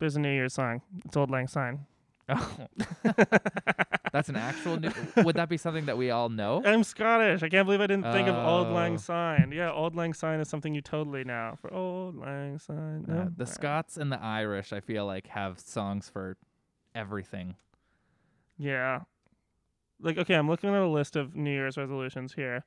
There's 0.01 0.17
a 0.17 0.21
New 0.21 0.33
Year's 0.33 0.55
song. 0.55 0.83
It's 1.05 1.17
Auld 1.17 1.31
Lang 1.31 1.47
Syne. 1.47 1.87
Oh. 2.29 2.57
That's 4.13 4.29
an 4.29 4.37
actual 4.37 4.79
new 4.79 4.91
Would 5.17 5.37
that 5.37 5.49
be 5.49 5.57
something 5.57 5.87
that 5.87 5.97
we 5.97 6.11
all 6.11 6.29
know? 6.29 6.63
I'm 6.65 6.85
Scottish. 6.85 7.43
I 7.43 7.49
can't 7.49 7.67
believe 7.67 7.81
I 7.81 7.87
didn't 7.87 8.13
think 8.13 8.29
of 8.29 8.35
Old 8.37 8.69
Lang 8.69 8.95
Oh. 8.95 8.97
Syne. 8.99 9.53
Yeah, 9.55 9.71
Auld 9.71 9.95
Lang 9.97 10.13
Syne 10.15 10.39
is 10.41 10.49
something 10.49 10.75
you 10.75 10.83
totally 10.83 11.25
know. 11.25 11.57
For 11.61 11.73
Auld 11.73 12.17
Lang 12.17 12.59
Syne. 12.59 13.05
The 13.07 13.13
Alright. 13.15 13.49
Scots 13.49 13.97
and 13.97 14.13
the 14.13 14.21
Irish 14.23 14.73
I 14.73 14.81
feel 14.81 15.07
like 15.07 15.29
have 15.29 15.59
songs 15.59 16.09
for 16.09 16.37
everything. 16.95 17.57
Yeah. 18.59 19.01
Like, 20.01 20.19
okay, 20.19 20.35
I'm 20.35 20.49
looking 20.49 20.71
at 20.71 20.81
a 20.83 20.89
list 20.89 21.17
of 21.17 21.35
New 21.35 21.51
Year's 21.51 21.77
resolutions 21.77 22.35
here. 22.35 22.65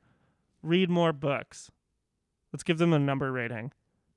Read 0.64 0.90
more 0.90 1.14
books. 1.14 1.70
Let's 2.52 2.64
give 2.64 2.78
them 2.78 2.94
a 2.94 3.00
number 3.00 3.32
rating 3.32 3.72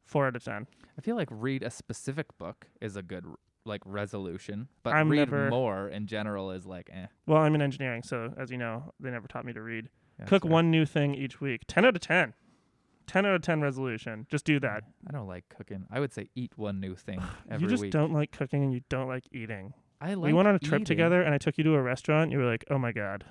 Four 0.05 0.29
out 0.29 0.37
of 0.37 0.43
ten. 0.45 0.67
I 0.97 1.03
feel 1.03 1.17
like 1.17 1.29
read 1.31 1.63
a 1.63 1.71
specific 1.71 2.39
book 2.39 2.67
is 2.81 2.97
a 2.97 3.03
good 3.03 3.25
r- 3.27 3.35
like 3.69 3.83
resolution, 3.85 4.69
but 4.83 4.95
I'm 4.95 5.09
read 5.09 5.31
never- 5.31 5.49
more 5.51 5.89
in 5.89 6.07
general 6.07 6.51
is 6.51 6.67
like 6.67 6.91
eh. 6.93 7.07
Well, 7.27 7.39
I'm 7.43 7.55
in 7.55 7.63
engineering, 7.63 8.03
so 8.03 8.33
as 8.37 8.51
you 8.51 8.59
know, 8.59 8.93
they 8.99 9.11
never 9.11 9.29
taught 9.29 9.45
me 9.45 9.53
to 9.53 9.63
read. 9.63 9.89
That's 10.19 10.29
Cook 10.31 10.43
fair. 10.43 10.51
one 10.51 10.71
new 10.71 10.85
thing 10.87 11.15
each 11.15 11.41
week. 11.41 11.63
Ten 11.69 11.85
out 11.85 11.95
of 11.95 12.01
ten. 12.03 12.35
Ten 13.07 13.25
out 13.25 13.35
of 13.37 13.43
ten 13.43 13.61
resolution. 13.61 14.27
Just 14.31 14.45
do 14.45 14.59
that. 14.61 14.83
I 15.09 15.13
don't 15.13 15.29
like 15.29 15.45
cooking. 15.49 15.87
I 15.91 16.01
would 16.01 16.13
say 16.13 16.29
eat 16.35 16.53
one 16.57 16.81
new 16.81 16.95
thing 16.97 17.21
every 17.51 17.59
week. 17.59 17.61
you 17.63 17.69
just 17.69 17.83
week. 17.83 17.93
don't 17.93 18.13
like 18.13 18.33
cooking 18.33 18.63
and 18.65 18.73
you 18.73 18.81
don't 18.89 19.09
like 19.09 19.25
eating. 19.33 19.73
I 20.01 20.15
like 20.15 20.27
we 20.29 20.33
went 20.33 20.49
on 20.49 20.55
a 20.55 20.59
trip 20.59 20.81
eating. 20.83 20.85
together 20.87 21.23
and 21.23 21.33
I 21.35 21.39
took 21.39 21.57
you 21.59 21.65
to 21.65 21.75
a 21.75 21.83
restaurant. 21.83 22.31
You 22.33 22.39
were 22.39 22.45
like, 22.47 22.65
"Oh 22.71 22.79
my 22.79 22.93
god, 22.93 23.25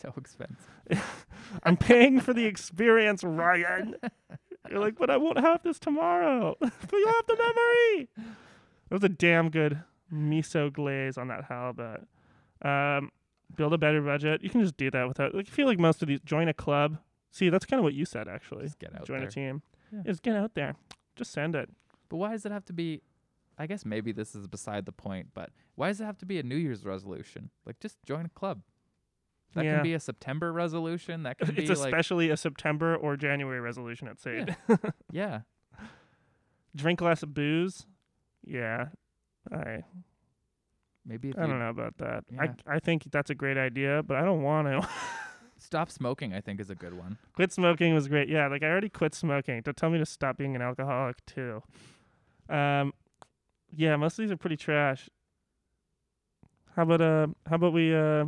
So 0.00 0.12
expensive. 0.16 0.66
I'm 1.64 1.76
paying 1.76 2.20
for 2.20 2.32
the 2.32 2.46
experience, 2.46 3.22
Ryan." 3.24 3.96
You're 4.70 4.78
like, 4.80 4.96
"But 4.98 5.10
I 5.10 5.16
won't 5.18 5.38
have 5.40 5.62
this 5.62 5.78
tomorrow." 5.78 6.56
but 6.60 6.70
you'll 6.92 7.12
have 7.12 7.26
the 7.26 7.36
memory. 7.36 8.08
It 8.90 8.94
was 8.94 9.04
a 9.04 9.08
damn 9.08 9.50
good 9.50 9.82
miso 10.12 10.72
glaze 10.72 11.16
on 11.16 11.28
that 11.28 11.44
halibut. 11.44 12.06
Um, 12.62 13.10
build 13.56 13.72
a 13.72 13.78
better 13.78 14.00
budget. 14.02 14.42
You 14.42 14.50
can 14.50 14.60
just 14.62 14.76
do 14.76 14.90
that 14.90 15.06
without. 15.08 15.34
Like, 15.34 15.46
I 15.48 15.50
feel 15.50 15.66
like 15.66 15.78
most 15.78 16.02
of 16.02 16.08
these 16.08 16.20
join 16.20 16.48
a 16.48 16.54
club. 16.54 16.98
See, 17.30 17.48
that's 17.48 17.64
kind 17.64 17.78
of 17.78 17.84
what 17.84 17.94
you 17.94 18.04
said 18.04 18.26
actually. 18.28 18.64
Just 18.64 18.78
get 18.78 18.94
out 18.94 19.06
join 19.06 19.20
there. 19.20 19.28
a 19.28 19.30
team. 19.30 19.62
Yeah. 19.92 20.02
Just 20.06 20.22
get 20.22 20.34
out 20.36 20.54
there. 20.54 20.74
Just 21.16 21.32
send 21.32 21.54
it. 21.54 21.70
But 22.08 22.16
why 22.16 22.32
does 22.32 22.44
it 22.44 22.52
have 22.52 22.64
to 22.66 22.72
be? 22.72 23.02
I 23.58 23.66
guess 23.66 23.84
maybe 23.84 24.10
this 24.10 24.34
is 24.34 24.46
beside 24.48 24.86
the 24.86 24.92
point. 24.92 25.28
But 25.34 25.50
why 25.76 25.88
does 25.88 26.00
it 26.00 26.04
have 26.04 26.18
to 26.18 26.26
be 26.26 26.38
a 26.38 26.42
New 26.42 26.56
Year's 26.56 26.84
resolution? 26.84 27.50
Like 27.64 27.78
just 27.78 28.02
join 28.04 28.26
a 28.26 28.30
club. 28.30 28.62
That 29.54 29.64
Yeah. 29.64 29.74
can 29.76 29.82
be 29.84 29.94
a 29.94 30.00
September 30.00 30.52
resolution. 30.52 31.22
That 31.24 31.38
can 31.38 31.48
It's 31.50 31.56
be 31.56 31.62
It's 31.64 31.80
especially 31.80 32.30
a 32.30 32.36
September 32.36 32.96
or 32.96 33.16
January 33.16 33.60
resolution 33.60 34.08
at 34.08 34.18
SAIT. 34.20 34.50
yeah. 35.12 35.40
Drink 36.74 37.00
less 37.00 37.24
booze. 37.24 37.86
Yeah. 38.44 38.88
I 39.52 39.82
Maybe 41.06 41.30
if 41.30 41.38
I 41.38 41.42
you 41.42 41.48
don't 41.48 41.58
know 41.58 41.70
about 41.70 41.96
that. 41.98 42.24
Yeah. 42.30 42.42
I 42.66 42.76
I 42.76 42.78
think 42.78 43.04
that's 43.10 43.30
a 43.30 43.34
great 43.34 43.56
idea, 43.56 44.02
but 44.02 44.16
I 44.16 44.22
don't 44.24 44.42
want 44.42 44.68
to. 44.68 44.88
stop 45.58 45.90
smoking, 45.90 46.32
I 46.34 46.40
think 46.40 46.60
is 46.60 46.70
a 46.70 46.74
good 46.74 46.94
one. 46.94 47.18
quit 47.34 47.52
smoking 47.52 47.94
was 47.94 48.08
great. 48.08 48.28
Yeah, 48.28 48.48
like 48.48 48.62
I 48.62 48.66
already 48.66 48.88
quit 48.88 49.14
smoking. 49.14 49.60
Don't 49.62 49.76
tell 49.76 49.90
me 49.90 49.98
to 49.98 50.06
stop 50.06 50.36
being 50.36 50.56
an 50.56 50.62
alcoholic 50.62 51.24
too. 51.26 51.62
Um 52.48 52.92
yeah, 53.76 53.96
most 53.96 54.18
of 54.18 54.24
these 54.24 54.32
are 54.32 54.36
pretty 54.36 54.56
trash. 54.56 55.08
How 56.76 56.82
about 56.82 57.00
uh 57.00 57.26
how 57.46 57.56
about 57.56 57.72
we 57.72 57.94
uh 57.94 58.26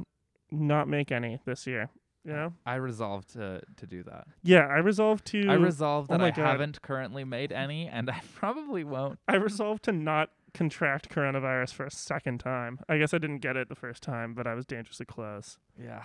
not 0.50 0.88
make 0.88 1.10
any 1.12 1.40
this 1.44 1.66
year? 1.66 1.88
You 2.24 2.32
know? 2.32 2.52
I 2.64 2.76
resolved 2.76 3.32
to 3.34 3.62
to 3.76 3.86
do 3.86 4.02
that. 4.04 4.26
Yeah, 4.42 4.66
I 4.66 4.78
resolved 4.78 5.26
to 5.26 5.48
I 5.48 5.54
resolved 5.54 6.10
oh 6.10 6.18
that 6.18 6.24
I 6.24 6.30
God. 6.30 6.46
haven't 6.46 6.82
currently 6.82 7.24
made 7.24 7.52
any, 7.52 7.88
and 7.88 8.10
I 8.18 8.20
probably 8.34 8.84
won't. 8.84 9.18
I 9.28 9.36
resolved 9.36 9.84
to 9.84 9.92
not 9.92 10.30
contract 10.54 11.08
coronavirus 11.08 11.72
for 11.72 11.86
a 11.86 11.90
second 11.90 12.38
time. 12.38 12.78
I 12.88 12.98
guess 12.98 13.12
I 13.14 13.18
didn't 13.18 13.38
get 13.38 13.56
it 13.56 13.68
the 13.68 13.74
first 13.74 14.02
time, 14.02 14.34
but 14.34 14.46
I 14.46 14.54
was 14.54 14.66
dangerously 14.66 15.06
close. 15.06 15.58
Yeah, 15.82 16.04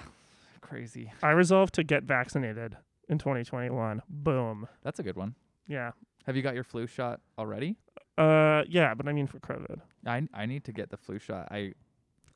crazy. 0.62 1.12
I 1.22 1.32
resolved 1.32 1.74
to 1.76 1.84
get 1.84 2.04
vaccinated 2.04 2.78
in 3.10 3.18
2021. 3.20 4.02
Boom. 4.10 4.68
That's 4.84 5.00
a 5.00 5.04
good 5.04 5.18
one. 5.18 5.36
Yeah. 5.68 5.92
Have 6.26 6.36
you 6.36 6.42
got 6.42 6.56
your 6.56 6.64
flu 6.64 6.88
shot 6.88 7.22
already? 7.38 7.78
Uh 8.18 8.64
yeah, 8.68 8.96
but 8.96 9.08
I 9.08 9.14
mean 9.14 9.28
for 9.28 9.40
COVID. 9.40 9.82
I 10.06 10.28
I 10.34 10.46
need 10.48 10.64
to 10.64 10.72
get 10.72 10.90
the 10.90 10.98
flu 10.98 11.20
shot. 11.20 11.48
I 11.52 11.74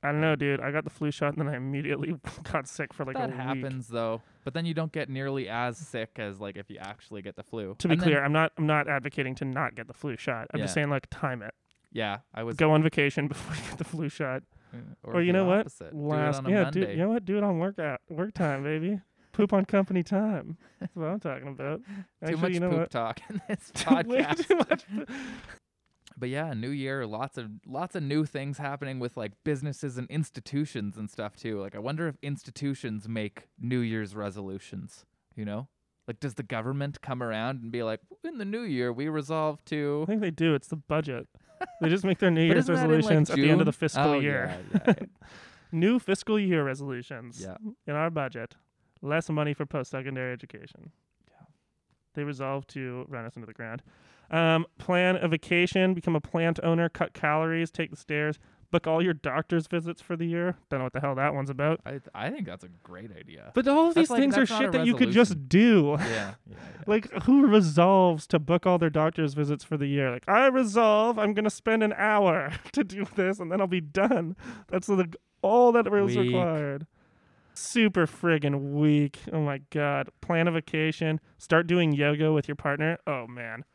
I 0.03 0.11
don't 0.11 0.21
know, 0.21 0.35
dude. 0.35 0.59
I 0.59 0.71
got 0.71 0.83
the 0.83 0.89
flu 0.89 1.11
shot 1.11 1.33
and 1.35 1.37
then 1.45 1.53
I 1.53 1.57
immediately 1.57 2.15
got 2.51 2.67
sick 2.67 2.93
for 2.93 3.05
like 3.05 3.15
that 3.15 3.25
a 3.25 3.27
week. 3.27 3.37
That 3.37 3.43
happens 3.43 3.87
though, 3.87 4.21
but 4.43 4.53
then 4.53 4.65
you 4.65 4.73
don't 4.73 4.91
get 4.91 5.09
nearly 5.09 5.47
as 5.47 5.77
sick 5.77 6.11
as 6.17 6.39
like 6.39 6.55
if 6.57 6.69
you 6.69 6.77
actually 6.79 7.21
get 7.21 7.35
the 7.35 7.43
flu. 7.43 7.75
To 7.79 7.87
be 7.87 7.93
And 7.93 8.01
then- 8.01 8.07
clear, 8.09 8.23
I'm 8.23 8.33
not 8.33 8.51
I'm 8.57 8.65
not 8.67 8.87
advocating 8.87 9.35
to 9.35 9.45
not 9.45 9.75
get 9.75 9.87
the 9.87 9.93
flu 9.93 10.17
shot. 10.17 10.47
I'm 10.53 10.59
just 10.59 10.73
saying 10.73 10.89
like 10.89 11.07
time 11.11 11.41
it. 11.43 11.53
yeah, 11.91 12.19
I 12.33 12.43
was. 12.43 12.55
Go 12.57 12.71
on 12.71 12.81
vacation 12.83 13.27
before 13.29 13.55
you 13.55 13.61
get 13.69 13.77
the 13.77 13.83
flu 13.83 14.09
shot. 14.09 14.43
uh, 14.73 14.77
Or, 15.03 15.21
you 15.21 15.31
the 15.31 15.39
know 15.39 15.45
what? 15.45 15.59
opposite. 15.61 15.91
Do 15.91 15.97
it 15.97 16.01
Last 16.07 16.37
on 16.39 16.45
a 16.45 16.49
yeah, 16.49 16.63
Monday. 16.63 16.79
dude, 16.81 16.89
you 16.91 16.97
know 16.97 17.09
what? 17.09 17.25
Do 17.25 17.37
it 17.37 17.43
on 17.43 17.59
workout 17.59 18.01
work 18.09 18.33
time, 18.33 18.63
baby. 18.63 19.01
Poop 19.33 19.53
on 19.53 19.63
company 19.65 20.01
time. 20.03 20.57
That's 20.79 20.93
what 20.95 21.05
I'm 21.07 21.19
talking 21.19 21.47
about. 21.49 21.81
Too 21.85 21.93
Actually, 22.23 22.41
much 22.41 22.51
you 22.53 22.59
know 22.59 22.69
poop 22.69 22.79
what? 22.79 22.91
talk 22.91 23.19
in 23.29 23.41
this 23.47 23.71
podcast. 23.75 24.47
too 24.47 24.55
much. 24.57 24.83
But 26.17 26.29
yeah, 26.29 26.53
new 26.53 26.69
year, 26.69 27.05
lots 27.05 27.37
of 27.37 27.49
lots 27.65 27.95
of 27.95 28.03
new 28.03 28.25
things 28.25 28.57
happening 28.57 28.99
with 28.99 29.17
like 29.17 29.31
businesses 29.43 29.97
and 29.97 30.09
institutions 30.09 30.97
and 30.97 31.09
stuff 31.09 31.35
too. 31.35 31.59
Like 31.59 31.75
I 31.75 31.79
wonder 31.79 32.07
if 32.07 32.15
institutions 32.21 33.07
make 33.07 33.47
New 33.59 33.79
Year's 33.79 34.15
resolutions, 34.15 35.05
you 35.35 35.45
know? 35.45 35.67
Like 36.07 36.19
does 36.19 36.33
the 36.33 36.43
government 36.43 37.01
come 37.01 37.21
around 37.23 37.61
and 37.61 37.71
be 37.71 37.83
like, 37.83 38.01
"In 38.23 38.37
the 38.37 38.45
new 38.45 38.61
year, 38.61 38.91
we 38.91 39.07
resolve 39.07 39.63
to 39.65 40.01
I 40.03 40.05
think 40.07 40.21
they 40.21 40.31
do. 40.31 40.53
It's 40.55 40.67
the 40.67 40.75
budget. 40.75 41.27
They 41.79 41.89
just 41.89 42.03
make 42.03 42.19
their 42.19 42.31
New 42.37 42.43
Year's 42.43 42.67
in, 42.67 42.75
like, 42.75 42.83
resolutions 42.83 43.29
at 43.29 43.35
the 43.35 43.49
end 43.49 43.61
of 43.61 43.65
the 43.65 43.71
fiscal 43.71 44.11
Oh, 44.11 44.19
year. 44.19 44.57
Yeah, 44.73 44.79
yeah, 44.87 44.93
yeah. 44.99 45.05
New 45.71 45.99
fiscal 45.99 46.39
year 46.39 46.63
resolutions 46.63 47.39
yeah. 47.39 47.55
in 47.87 47.95
our 47.95 48.09
budget. 48.09 48.55
Less 49.01 49.29
money 49.29 49.53
for 49.53 49.65
post-secondary 49.65 50.33
education. 50.33 50.91
Yeah. 51.29 51.45
They 52.13 52.23
resolve 52.23 52.67
to 52.67 53.05
run 53.07 53.25
us 53.25 53.35
into 53.35 53.45
the 53.45 53.53
ground. 53.53 53.81
Um, 54.31 54.65
plan 54.77 55.17
a 55.17 55.27
vacation, 55.27 55.93
become 55.93 56.15
a 56.15 56.21
plant 56.21 56.57
owner, 56.63 56.87
cut 56.89 57.13
calories, 57.13 57.69
take 57.69 57.89
the 57.91 57.97
stairs, 57.97 58.39
book 58.71 58.87
all 58.87 59.03
your 59.03 59.13
doctor's 59.13 59.67
visits 59.67 60.01
for 60.01 60.15
the 60.15 60.23
year. 60.25 60.55
Don't 60.69 60.79
know 60.79 60.85
what 60.85 60.93
the 60.93 61.01
hell 61.01 61.15
that 61.15 61.33
one's 61.33 61.49
about. 61.49 61.81
I 61.85 61.99
I 62.15 62.29
think 62.29 62.45
that's 62.45 62.63
a 62.63 62.69
great 62.81 63.11
idea. 63.11 63.51
But 63.53 63.67
all 63.67 63.89
of 63.89 63.93
That's 63.95 64.05
these 64.07 64.09
like- 64.11 64.19
things 64.21 64.37
are 64.37 64.41
that's 64.41 64.51
not 64.51 64.61
a 64.61 64.63
shit 64.63 64.71
that 64.71 64.85
you 64.85 64.95
could 64.95 65.11
just 65.11 65.49
do. 65.49 65.97
yeah, 65.99 66.05
yeah, 66.09 66.33
yeah. 66.49 66.55
Like, 66.87 67.11
who 67.23 67.45
resolves 67.45 68.25
to 68.27 68.39
book 68.39 68.65
all 68.65 68.77
their 68.77 68.89
doctor's 68.89 69.33
visits 69.33 69.65
for 69.65 69.75
the 69.75 69.87
year? 69.87 70.09
Like, 70.09 70.23
I 70.29 70.47
resolve 70.47 71.19
I'm 71.19 71.33
going 71.33 71.43
to 71.43 71.49
spend 71.49 71.83
an 71.83 71.91
hour 71.97 72.53
to 72.71 72.85
do 72.85 73.05
this 73.15 73.37
and 73.41 73.51
then 73.51 73.59
I'll 73.59 73.67
be 73.67 73.81
done. 73.81 74.37
That's 74.69 74.87
the, 74.87 75.13
all 75.41 75.73
that 75.73 75.91
was 75.91 76.15
Weak. 76.15 76.27
required. 76.27 76.87
Super 77.53 78.07
friggin' 78.07 78.71
weak. 78.71 79.19
Oh 79.33 79.41
my 79.41 79.59
God. 79.71 80.07
Plan 80.21 80.47
a 80.47 80.51
vacation. 80.51 81.19
Start 81.37 81.67
doing 81.67 81.91
yoga 81.91 82.31
with 82.31 82.47
your 82.47 82.55
partner. 82.55 82.97
Oh, 83.05 83.27
man. 83.27 83.65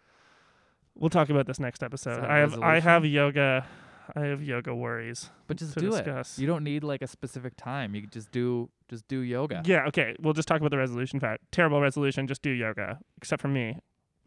We'll 0.99 1.11
talk 1.11 1.29
about 1.29 1.47
this 1.47 1.61
next 1.61 1.83
episode. 1.83 2.25
I 2.25 2.39
have 2.39 2.61
I 2.63 2.81
have 2.81 3.05
yoga. 3.05 3.67
I 4.15 4.21
have 4.21 4.43
yoga 4.43 4.75
worries. 4.75 5.31
but 5.47 5.57
just 5.57 5.75
do 5.75 5.91
discuss. 5.91 6.39
it. 6.39 6.41
You 6.41 6.47
don't 6.47 6.63
need 6.63 6.85
like 6.85 7.03
a 7.03 7.07
specific 7.07 7.57
time. 7.57 7.95
You 7.95 8.07
just 8.07 8.31
do 8.31 8.71
just 8.89 9.07
do 9.09 9.19
yoga. 9.21 9.63
Yeah, 9.65 9.87
okay. 9.89 10.15
We'll 10.21 10.33
just 10.33 10.49
talk 10.49 10.59
about 10.61 10.71
the 10.71 10.79
resolution 10.79 11.19
fact. 11.21 11.43
Terrible 11.51 11.81
resolution. 11.81 12.27
Just 12.27 12.43
do 12.43 12.51
yoga. 12.51 12.99
Except 13.17 13.43
for 13.43 13.49
me. 13.49 13.79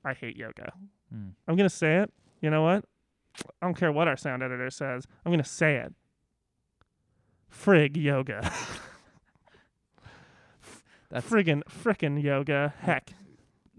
I 0.03 0.13
hate 0.13 0.35
yoga. 0.37 0.73
Mm. 1.13 1.31
I'm 1.47 1.55
gonna 1.55 1.69
say 1.69 1.97
it. 1.97 2.11
You 2.41 2.49
know 2.49 2.61
what? 2.63 2.85
I 3.61 3.65
don't 3.65 3.75
care 3.75 3.91
what 3.91 4.07
our 4.07 4.17
sound 4.17 4.43
editor 4.43 4.69
says. 4.69 5.07
I'm 5.25 5.31
gonna 5.31 5.43
say 5.43 5.77
it. 5.77 5.93
Frig 7.51 7.97
yoga. 7.97 8.51
That's 11.09 11.27
Friggin' 11.27 11.63
frickin' 11.63 12.21
yoga. 12.21 12.73
Heck. 12.81 13.13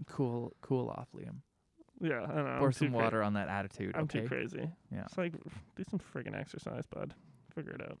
cool. 0.07 0.51
Cool 0.61 0.89
off, 0.89 1.07
Liam. 1.15 1.37
Yeah, 2.01 2.23
I 2.23 2.33
don't 2.33 2.45
know. 2.45 2.55
Pour 2.57 2.67
I'm 2.67 2.73
too 2.73 2.79
some 2.79 2.89
cra- 2.89 3.03
water 3.03 3.23
on 3.23 3.33
that 3.33 3.47
attitude. 3.47 3.95
I'm 3.95 4.03
okay. 4.03 4.21
too 4.21 4.27
crazy. 4.27 4.69
Yeah. 4.91 5.03
It's 5.05 5.17
like 5.17 5.33
do 5.75 5.83
some 5.89 5.99
friggin' 5.99 6.39
exercise, 6.39 6.85
bud. 6.87 7.13
Figure 7.53 7.73
it 7.73 7.81
out. 7.81 7.97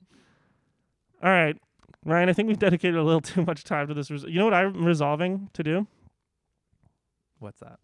All 1.23 1.29
right, 1.29 1.55
Ryan. 2.05 2.29
I 2.29 2.33
think 2.33 2.47
we've 2.47 2.59
dedicated 2.59 2.95
a 2.95 3.03
little 3.03 3.21
too 3.21 3.45
much 3.45 3.63
time 3.63 3.87
to 3.87 3.93
this. 3.93 4.09
Res- 4.09 4.23
you 4.23 4.39
know 4.39 4.45
what 4.45 4.53
I'm 4.53 4.83
resolving 4.83 5.49
to 5.53 5.63
do? 5.63 5.87
What's 7.39 7.59
that? 7.59 7.79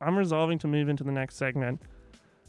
I'm 0.00 0.16
resolving 0.16 0.58
to 0.60 0.66
move 0.66 0.88
into 0.88 1.04
the 1.04 1.12
next 1.12 1.36
segment. 1.36 1.82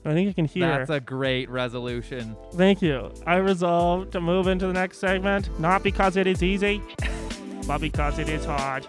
I 0.03 0.13
think 0.13 0.27
you 0.27 0.33
can 0.33 0.45
hear. 0.45 0.67
That's 0.67 0.89
a 0.89 0.99
great 0.99 1.47
resolution. 1.49 2.35
Thank 2.53 2.81
you. 2.81 3.11
I 3.27 3.35
resolve 3.35 4.09
to 4.11 4.21
move 4.21 4.47
into 4.47 4.65
the 4.65 4.73
next 4.73 4.97
segment, 4.97 5.59
not 5.59 5.83
because 5.83 6.15
it 6.17 6.25
is 6.25 6.41
easy, 6.41 6.81
but 7.67 7.79
because 7.79 8.17
it 8.17 8.29
is 8.29 8.45
hard. 8.45 8.87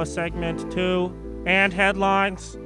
A 0.00 0.06
segment 0.06 0.70
two 0.72 1.14
and 1.46 1.72
headlines. 1.74 2.56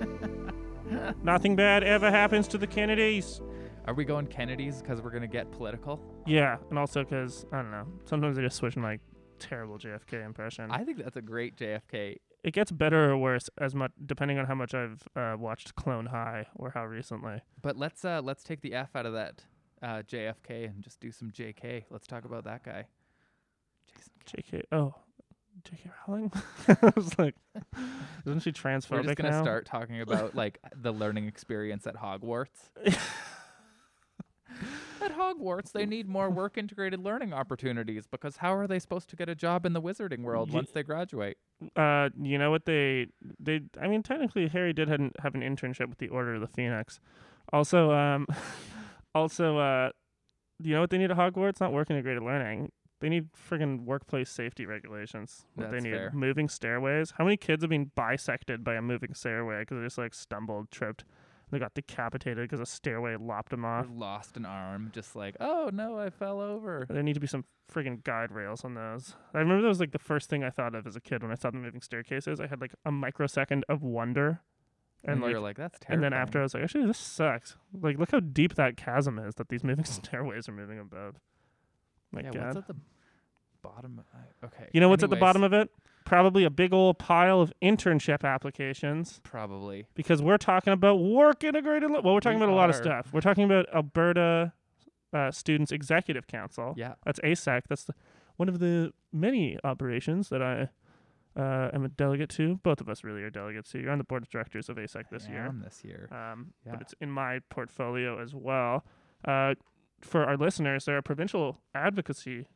Nothing 1.22 1.54
bad 1.54 1.84
ever 1.84 2.10
happens 2.10 2.48
to 2.48 2.58
the 2.58 2.66
Kennedys. 2.66 3.42
Are 3.86 3.92
we 3.94 4.04
going 4.04 4.26
Kennedy's 4.26 4.80
because 4.80 5.02
we're 5.02 5.10
gonna 5.10 5.26
get 5.26 5.50
political? 5.50 6.00
Yeah, 6.26 6.56
and 6.70 6.78
also 6.78 7.04
because 7.04 7.44
I 7.52 7.56
don't 7.62 7.70
know. 7.70 7.86
Sometimes 8.06 8.38
I 8.38 8.42
just 8.42 8.56
switch 8.56 8.76
my 8.76 8.98
terrible 9.38 9.78
JFK 9.78 10.24
impression. 10.24 10.70
I 10.70 10.84
think 10.84 10.98
that's 10.98 11.16
a 11.16 11.22
great 11.22 11.56
JFK. 11.56 12.16
it 12.42 12.52
gets 12.54 12.70
better 12.70 13.10
or 13.10 13.18
worse 13.18 13.50
as 13.58 13.74
much 13.74 13.92
depending 14.06 14.38
on 14.38 14.46
how 14.46 14.54
much 14.54 14.72
I've 14.74 15.06
uh, 15.14 15.36
watched 15.38 15.74
Clone 15.74 16.06
High 16.06 16.46
or 16.56 16.70
how 16.70 16.86
recently. 16.86 17.42
But 17.60 17.76
let's 17.76 18.02
uh 18.04 18.20
let's 18.24 18.42
take 18.42 18.62
the 18.62 18.72
F 18.74 18.96
out 18.96 19.04
of 19.06 19.12
that 19.12 19.44
uh, 19.82 20.02
JFK 20.10 20.70
and 20.70 20.82
just 20.82 21.00
do 21.00 21.12
some 21.12 21.30
JK. 21.30 21.84
Let's 21.90 22.06
talk 22.06 22.24
about 22.24 22.44
that 22.44 22.62
guy. 22.64 22.86
Jason. 23.94 24.12
K. 24.24 24.58
JK. 24.58 24.62
Oh, 24.72 24.94
JK 25.64 25.90
Rowling. 26.08 26.32
I 26.68 26.92
was 26.96 27.18
like, 27.18 27.34
isn't 28.26 28.40
she 28.40 28.52
transphobic 28.52 28.90
We're 28.90 29.02
just 29.02 29.16
gonna 29.16 29.30
now? 29.30 29.42
start 29.42 29.66
talking 29.66 30.00
about 30.02 30.34
like 30.34 30.58
the 30.74 30.92
learning 30.92 31.26
experience 31.26 31.86
at 31.86 31.96
Hogwarts. 31.96 32.70
At 35.02 35.16
Hogwarts, 35.16 35.72
they 35.72 35.86
need 35.86 36.06
more 36.08 36.28
work 36.28 36.58
integrated 36.58 37.00
learning 37.00 37.32
opportunities 37.32 38.06
because 38.06 38.36
how 38.36 38.54
are 38.54 38.66
they 38.66 38.78
supposed 38.78 39.08
to 39.08 39.16
get 39.16 39.30
a 39.30 39.34
job 39.34 39.64
in 39.64 39.72
the 39.72 39.80
wizarding 39.80 40.20
world 40.22 40.50
Ye- 40.50 40.54
once 40.56 40.70
they 40.72 40.82
graduate? 40.82 41.38
Uh, 41.74 42.10
you 42.20 42.36
know 42.36 42.50
what 42.50 42.66
they 42.66 43.06
they? 43.38 43.60
I 43.80 43.88
mean, 43.88 44.02
technically, 44.02 44.48
Harry 44.48 44.74
did 44.74 44.88
hadn't 44.88 45.18
have 45.20 45.34
an 45.34 45.40
internship 45.40 45.88
with 45.88 45.98
the 45.98 46.08
Order 46.08 46.34
of 46.34 46.42
the 46.42 46.46
Phoenix. 46.48 47.00
Also, 47.52 47.92
um, 47.92 48.26
also, 49.14 49.56
uh, 49.56 49.90
you 50.58 50.74
know 50.74 50.80
what 50.82 50.90
they 50.90 50.98
need 50.98 51.10
at 51.10 51.16
Hogwarts? 51.16 51.60
Not 51.60 51.72
work 51.72 51.90
integrated 51.90 52.22
learning. 52.22 52.70
They 53.00 53.08
need 53.08 53.28
friggin' 53.32 53.84
workplace 53.84 54.30
safety 54.30 54.66
regulations. 54.66 55.46
What 55.54 55.70
That's 55.70 55.82
they 55.82 55.90
need 55.90 55.96
fair. 55.96 56.10
moving 56.14 56.48
stairways. 56.48 57.12
How 57.16 57.24
many 57.24 57.36
kids 57.36 57.62
have 57.62 57.70
been 57.70 57.90
bisected 57.96 58.62
by 58.62 58.74
a 58.74 58.82
moving 58.82 59.14
stairway 59.14 59.60
because 59.60 59.78
they 59.78 59.84
just 59.84 59.98
like 59.98 60.12
stumbled, 60.14 60.70
tripped, 60.70 61.04
they 61.50 61.58
got 61.58 61.74
decapitated 61.74 62.44
because 62.48 62.60
a 62.60 62.66
stairway 62.66 63.16
lopped 63.16 63.50
them 63.50 63.64
Or 63.64 63.68
off? 63.70 63.86
lost 63.90 64.36
an 64.36 64.44
arm, 64.46 64.90
just 64.94 65.16
like, 65.16 65.34
oh 65.40 65.70
no, 65.72 65.98
I 65.98 66.10
fell 66.10 66.40
over. 66.40 66.86
There 66.88 67.02
need 67.02 67.14
to 67.14 67.20
be 67.20 67.26
some 67.26 67.44
friggin' 67.72 68.04
guide 68.04 68.30
rails 68.32 68.64
on 68.64 68.74
those. 68.74 69.14
I 69.34 69.38
remember 69.38 69.62
that 69.62 69.68
was 69.68 69.80
like 69.80 69.92
the 69.92 69.98
first 69.98 70.28
thing 70.28 70.44
I 70.44 70.50
thought 70.50 70.74
of 70.74 70.86
as 70.86 70.94
a 70.94 71.00
kid 71.00 71.22
when 71.22 71.32
I 71.32 71.36
saw 71.36 71.50
the 71.50 71.56
moving 71.58 71.80
staircases. 71.80 72.38
I 72.38 72.46
had 72.48 72.60
like 72.60 72.74
a 72.84 72.92
microsecond 72.92 73.64
of 73.68 73.82
wonder, 73.82 74.42
And, 75.02 75.14
and 75.14 75.22
like, 75.22 75.30
you're 75.30 75.40
like, 75.40 75.56
that's 75.56 75.78
and 75.88 76.02
then 76.02 76.12
after 76.12 76.38
I 76.40 76.42
was 76.42 76.52
like, 76.54 76.62
actually, 76.64 76.86
this 76.86 76.98
sucks. 76.98 77.56
Like, 77.72 77.98
look 77.98 78.10
how 78.10 78.20
deep 78.20 78.54
that 78.56 78.76
chasm 78.76 79.18
is 79.18 79.36
that 79.36 79.48
these 79.48 79.64
moving 79.64 79.84
stairways 79.86 80.48
are 80.50 80.52
moving 80.52 80.78
above. 80.78 81.16
My 82.12 82.22
yeah, 82.22 82.30
God. 82.32 82.44
what's 82.46 82.56
at 82.58 82.66
the 82.66 82.76
bottom? 83.62 84.02
Okay. 84.44 84.68
you 84.72 84.80
know 84.80 84.88
what's 84.88 85.02
at 85.02 85.10
the 85.10 85.16
anyways, 85.16 85.28
bottom 85.28 85.42
of 85.44 85.52
it? 85.52 85.70
Probably 86.04 86.44
a 86.44 86.50
big 86.50 86.72
old 86.72 86.98
pile 86.98 87.40
of 87.40 87.52
internship 87.62 88.24
applications 88.24 89.20
Probably. 89.22 89.86
because 89.94 90.22
we're 90.22 90.38
talking 90.38 90.72
about 90.72 90.96
work 90.96 91.44
integrated. 91.44 91.90
Li- 91.90 92.00
well, 92.02 92.14
we're 92.14 92.20
talking 92.20 92.38
We 92.38 92.44
about 92.44 92.52
a 92.52 92.56
lot 92.56 92.70
of 92.70 92.76
are. 92.76 92.82
stuff. 92.82 93.12
We're 93.12 93.20
talking 93.20 93.44
about 93.44 93.66
Alberta 93.74 94.52
uh, 95.12 95.30
Students 95.30 95.72
Executive 95.72 96.26
Council. 96.26 96.74
Yeah. 96.76 96.94
That's 97.04 97.20
ASEC. 97.20 97.62
That's 97.68 97.84
the, 97.84 97.94
one 98.36 98.48
of 98.48 98.58
the 98.60 98.92
many 99.12 99.58
operations 99.62 100.28
that 100.30 100.42
I 100.42 100.68
uh, 101.38 101.70
am 101.72 101.84
a 101.84 101.88
delegate 101.88 102.30
to. 102.30 102.56
Both 102.62 102.80
of 102.80 102.88
us 102.88 103.04
really 103.04 103.22
are 103.22 103.30
delegates 103.30 103.70
to. 103.72 103.78
You're 103.80 103.92
on 103.92 103.98
the 103.98 104.04
board 104.04 104.22
of 104.22 104.30
directors 104.30 104.68
of 104.68 104.76
ASEC 104.78 105.04
this 105.10 105.28
year. 105.28 105.38
I 105.38 105.40
year. 105.42 105.46
am 105.48 105.60
this 105.60 105.84
year. 105.84 106.08
Um, 106.10 106.54
Yeah. 106.64 106.72
But 106.72 106.80
it's 106.80 106.94
in 107.00 107.10
my 107.10 107.40
portfolio 107.50 108.20
as 108.20 108.34
well. 108.34 108.84
Uh, 109.24 109.54
for 110.00 110.24
our 110.24 110.36
listeners, 110.36 110.86
they're 110.86 110.96
a 110.96 111.02
provincial 111.02 111.58
advocacy 111.74 112.46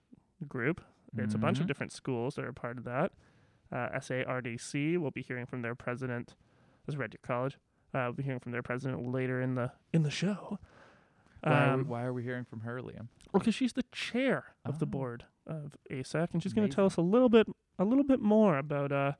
group. 0.49 0.81
It's 1.17 1.35
a 1.35 1.39
bunch 1.39 1.59
of 1.59 1.65
Mhm. 1.65 1.69
different 1.69 1.93
schools 1.93 2.35
that 2.37 2.45
are 2.45 2.53
part 2.53 2.79
of 2.79 2.85
that. 2.85 3.13
Uh, 3.73 3.89
SARDC, 3.99 4.97
we'll 4.99 5.11
be 5.11 5.23
hearing 5.23 5.47
from 5.47 5.63
their 5.63 5.75
president. 5.75 6.35
This 6.87 6.95
is 6.95 6.97
Red 6.97 7.11
Deer 7.11 7.19
College. 7.23 7.57
Uh, 7.93 8.03
we'll 8.07 8.13
be 8.13 8.23
hearing 8.23 8.41
from 8.41 8.53
their 8.53 8.63
president 8.63 9.07
later 9.07 9.41
in 9.41 9.55
the 9.55 9.73
in 9.93 10.03
the 10.03 10.11
show. 10.11 10.59
Why, 11.43 11.51
are 11.53 11.77
we, 11.77 11.83
Um, 11.83 11.89
why 11.89 12.03
are 12.05 12.13
we 12.13 12.23
hearing 12.23 12.45
from 12.45 12.61
her, 12.61 12.81
Liam? 12.81 13.09
well, 13.33 13.41
because 13.41 13.55
she's 13.55 13.75
the 13.75 13.83
chair 13.93 14.55
of 14.65 14.79
the 14.79 14.87
Oh. 14.87 14.89
board 14.89 15.27
of 15.47 15.77
ASEC, 15.91 16.33
and 16.33 16.43
she's 16.43 16.53
going 16.55 16.69
to 16.69 16.75
tell 16.75 16.87
us 16.87 16.97
a 16.97 17.03
little 17.03 17.29
bit, 17.29 17.47
a 17.79 17.85
little 17.85 18.05
bit 18.05 18.21
more 18.21 18.57
about. 18.59 18.91
Uh, 18.93 19.13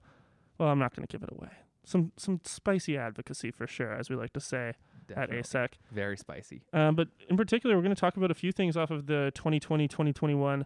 well, 0.59 0.71
I'm 0.71 0.79
not 0.79 0.95
going 0.97 1.07
to 1.07 1.13
give 1.13 1.23
it 1.23 1.31
away. 1.33 1.51
Some 1.85 2.13
some 2.17 2.41
spicy 2.45 2.97
advocacy 2.97 3.51
for 3.51 3.67
sure, 3.67 3.93
as 3.93 4.09
we 4.09 4.17
like 4.17 4.33
to 4.33 4.41
say 4.41 4.69
at 4.71 4.77
Definitely. 5.09 5.37
ASEC. 5.43 5.79
Very 5.93 6.17
spicy. 6.17 6.63
Um, 6.73 6.95
but 6.97 7.09
in 7.29 7.37
particular, 7.37 7.77
we're 7.77 7.83
going 7.83 7.95
to 7.95 8.01
talk 8.01 8.17
about 8.17 8.31
a 8.31 8.35
few 8.35 8.53
things 8.53 8.75
off 8.77 8.91
of 8.91 9.07
the 9.07 9.31
2020-2021 9.35 10.65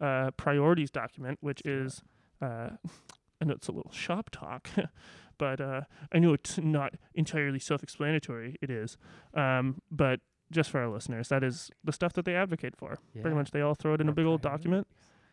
uh, 0.00 0.30
priorities 0.32 0.90
document, 0.90 1.38
which 1.40 1.62
is, 1.64 2.02
uh, 2.42 2.70
I 3.40 3.44
know 3.44 3.54
it's 3.54 3.68
a 3.68 3.72
little 3.72 3.92
shop 3.92 4.30
talk, 4.30 4.68
but 5.38 5.60
uh, 5.60 5.82
I 6.12 6.18
know 6.18 6.32
it's 6.32 6.58
not 6.58 6.94
entirely 7.14 7.58
self-explanatory. 7.58 8.56
It 8.60 8.70
is, 8.70 8.96
um, 9.34 9.82
but 9.90 10.20
just 10.50 10.70
for 10.70 10.80
our 10.80 10.88
listeners, 10.88 11.28
that 11.28 11.42
is 11.42 11.70
the 11.82 11.92
stuff 11.92 12.12
that 12.14 12.24
they 12.24 12.34
advocate 12.34 12.76
for. 12.76 12.98
Pretty 13.20 13.36
much, 13.36 13.50
they 13.50 13.60
all 13.60 13.74
throw 13.74 13.94
it 13.94 14.00
in 14.00 14.06
a 14.06 14.10
Our 14.10 14.14
big 14.14 14.26
old 14.26 14.42
document 14.42 14.86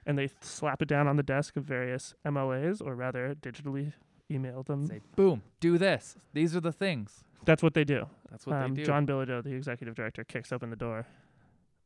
and 0.05 0.17
they 0.17 0.29
slap 0.41 0.81
it 0.81 0.87
down 0.87 1.07
on 1.07 1.15
the 1.15 1.23
desk 1.23 1.55
of 1.55 1.63
various 1.63 2.13
MLAs, 2.25 2.81
or 2.81 2.95
rather, 2.95 3.35
digitally 3.35 3.93
email 4.29 4.63
them. 4.63 4.87
Say, 4.87 5.01
boom, 5.15 5.43
do 5.59 5.77
this. 5.77 6.17
These 6.33 6.55
are 6.55 6.61
the 6.61 6.71
things. 6.71 7.23
That's 7.45 7.63
what 7.63 7.73
they 7.73 7.83
do. 7.83 8.07
That's 8.29 8.45
what 8.45 8.55
um, 8.55 8.73
they 8.73 8.81
do. 8.81 8.85
John 8.85 9.05
Bilodeau, 9.05 9.43
the 9.43 9.53
executive 9.53 9.95
director, 9.95 10.23
kicks 10.23 10.51
open 10.51 10.69
the 10.69 10.75
door 10.75 11.05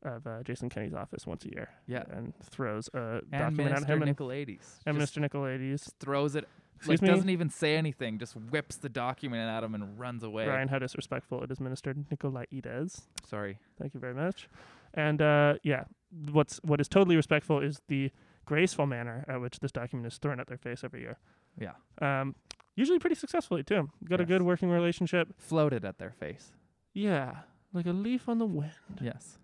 of 0.02 0.26
uh, 0.26 0.42
Jason 0.42 0.68
Kenney's 0.68 0.94
office 0.94 1.26
once 1.26 1.44
a 1.44 1.48
year 1.50 1.68
yeah. 1.86 2.04
and 2.10 2.32
throws 2.42 2.88
a 2.94 3.20
And 3.32 3.56
document 3.56 3.76
at 3.76 3.84
him 3.84 4.02
and, 4.02 4.16
Nicolaides. 4.16 4.76
and 4.86 4.98
just 4.98 5.14
Mr. 5.14 5.28
Nicolaides. 5.28 5.90
throws 5.98 6.36
it, 6.36 6.48
Excuse 6.76 7.00
like 7.02 7.08
me, 7.08 7.14
doesn't 7.14 7.30
even 7.30 7.50
say 7.50 7.76
anything, 7.76 8.18
just 8.18 8.34
whips 8.36 8.76
the 8.76 8.88
document 8.88 9.42
at 9.50 9.64
him 9.64 9.74
and 9.74 9.98
runs 9.98 10.22
away. 10.22 10.46
Ryan, 10.46 10.68
how 10.68 10.78
disrespectful. 10.78 11.42
It 11.42 11.50
is 11.50 11.58
Minister 11.58 11.92
Nicolaides. 11.94 13.02
Sorry. 13.26 13.58
Thank 13.80 13.94
you 13.94 14.00
very 14.00 14.14
much. 14.14 14.48
And 14.94 15.20
uh, 15.20 15.54
yeah, 15.64 15.84
what's 16.30 16.58
what 16.62 16.80
is 16.80 16.86
totally 16.88 17.16
respectful 17.16 17.60
is 17.60 17.80
the 17.88 18.10
graceful 18.44 18.86
manner 18.86 19.24
at 19.28 19.40
which 19.40 19.58
this 19.60 19.72
document 19.72 20.06
is 20.10 20.18
thrown 20.18 20.38
at 20.40 20.46
their 20.46 20.56
face 20.56 20.82
every 20.84 21.00
year. 21.00 21.18
Yeah. 21.60 21.72
Um, 22.00 22.36
usually 22.76 22.98
pretty 23.00 23.16
successfully 23.16 23.62
too. 23.64 23.90
Got 24.08 24.20
a 24.20 24.24
good 24.24 24.42
working 24.42 24.70
relationship. 24.70 25.28
Floated 25.36 25.84
at 25.84 25.98
their 25.98 26.12
face. 26.12 26.52
Yeah, 26.94 27.38
like 27.72 27.86
a 27.86 27.92
leaf 27.92 28.28
on 28.28 28.38
the 28.38 28.46
wind. 28.46 28.72
Yes. 29.00 29.38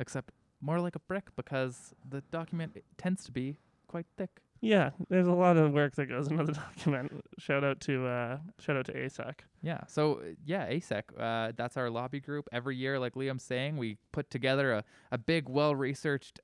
Except 0.00 0.32
more 0.60 0.80
like 0.80 0.96
a 0.96 1.00
brick 1.00 1.34
because 1.36 1.94
the 2.08 2.20
document 2.32 2.76
tends 2.96 3.24
to 3.24 3.32
be 3.32 3.58
quite 3.86 4.06
thick. 4.16 4.30
Yeah, 4.60 4.90
there's 5.08 5.28
a 5.28 5.32
lot 5.32 5.56
of 5.56 5.72
work 5.72 5.94
that 5.96 6.06
goes 6.06 6.28
into 6.28 6.44
the 6.44 6.52
document. 6.76 7.24
Shout 7.38 7.62
out 7.62 7.80
to 7.80 8.06
uh, 8.06 8.38
shout 8.58 8.76
out 8.76 8.86
to 8.86 8.92
ASEC. 8.92 9.34
Yeah. 9.62 9.80
So 9.86 10.14
uh, 10.14 10.24
yeah, 10.44 10.68
ASEC. 10.68 11.02
Uh, 11.16 11.52
that's 11.56 11.76
our 11.76 11.90
lobby 11.90 12.20
group. 12.20 12.48
Every 12.52 12.76
year, 12.76 12.98
like 12.98 13.14
Liam's 13.14 13.44
saying, 13.44 13.76
we 13.76 13.98
put 14.12 14.30
together 14.30 14.72
a, 14.72 14.84
a 15.12 15.18
big, 15.18 15.48
well 15.48 15.76
researched, 15.76 16.40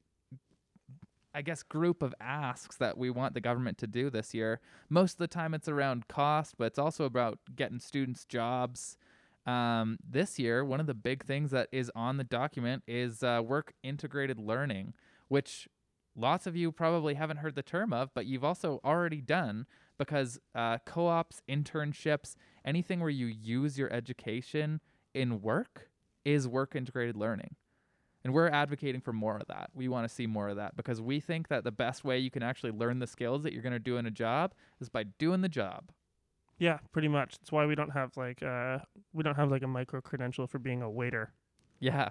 I 1.35 1.43
guess, 1.43 1.65
group 1.65 2.03
of 2.03 2.15
asks 2.21 2.77
that 2.77 2.97
we 2.97 3.11
want 3.11 3.35
the 3.35 3.41
government 3.41 3.79
to 3.79 3.89
do 3.89 4.11
this 4.11 4.33
year. 4.33 4.61
Most 4.89 5.15
of 5.15 5.19
the 5.19 5.29
time, 5.29 5.53
it's 5.53 5.69
around 5.69 6.07
cost, 6.07 6.55
but 6.57 6.67
it's 6.67 6.79
also 6.79 7.05
about 7.05 7.39
getting 7.57 7.81
students 7.81 8.25
jobs. 8.25 8.97
Um, 9.47 9.99
this 10.09 10.39
year, 10.39 10.65
one 10.65 10.81
of 10.81 10.87
the 10.87 10.95
big 10.95 11.25
things 11.25 11.51
that 11.51 11.69
is 11.71 11.91
on 11.95 12.17
the 12.17 12.25
document 12.25 12.83
is 12.87 13.23
uh, 13.23 13.43
work 13.45 13.75
integrated 13.83 14.39
learning, 14.39 14.95
which 15.29 15.69
lots 16.17 16.47
of 16.47 16.57
you 16.57 16.73
probably 16.73 17.15
haven't 17.15 17.39
heard 17.39 17.55
the 17.55 17.63
term 17.63 17.93
of, 17.93 18.13
but 18.15 18.27
you've 18.27 18.45
also 18.45 18.81
already 18.85 19.21
done 19.21 19.67
because 19.99 20.41
uh, 20.55 20.79
co-ops, 20.87 21.43
internships, 21.49 22.37
anything 22.65 23.01
where 23.01 23.11
you 23.11 23.27
use 23.27 23.79
your 23.79 23.93
education 23.93 24.81
in 25.13 25.43
work 25.43 25.91
is 26.25 26.49
work 26.49 26.75
integrated 26.75 27.17
learning. 27.17 27.55
And 28.25 28.33
we're 28.33 28.49
advocating 28.49 29.03
for 29.03 29.13
more 29.13 29.37
of 29.37 29.47
that. 29.49 29.69
We 29.75 29.87
want 29.89 30.09
to 30.09 30.15
see 30.15 30.27
more 30.27 30.49
of 30.49 30.57
that 30.57 30.77
because 30.77 31.01
we 31.03 31.21
think 31.21 31.49
that 31.49 31.63
the 31.63 31.71
best 31.71 32.05
way 32.05 32.19
you 32.19 32.31
can 32.31 32.43
actually 32.43 32.73
learn 32.73 32.99
the 32.99 33.07
skills 33.07 33.43
that 33.43 33.53
you're 33.53 33.63
going 33.63 33.75
to 33.75 33.79
do 33.79 33.99
in 33.99 34.07
a 34.07 34.11
job 34.11 34.55
is 34.81 34.89
by 34.89 35.03
doing 35.03 35.43
the 35.43 35.49
job. 35.49 35.91
Yeah, 36.65 36.79
pretty 36.93 37.09
much. 37.09 37.37
That's 37.39 37.53
why 37.53 37.67
we 37.67 37.75
don't 37.75 37.91
have 37.91 38.17
like 38.17 38.43
uh 38.43 38.79
we 39.13 39.23
don't 39.23 39.35
have 39.37 39.51
like 39.51 39.63
a 39.63 39.67
micro 39.69 40.01
credential 40.01 40.47
for 40.47 40.59
being 40.59 40.81
a 40.81 40.89
waiter. 40.91 41.33
Yeah, 41.79 42.09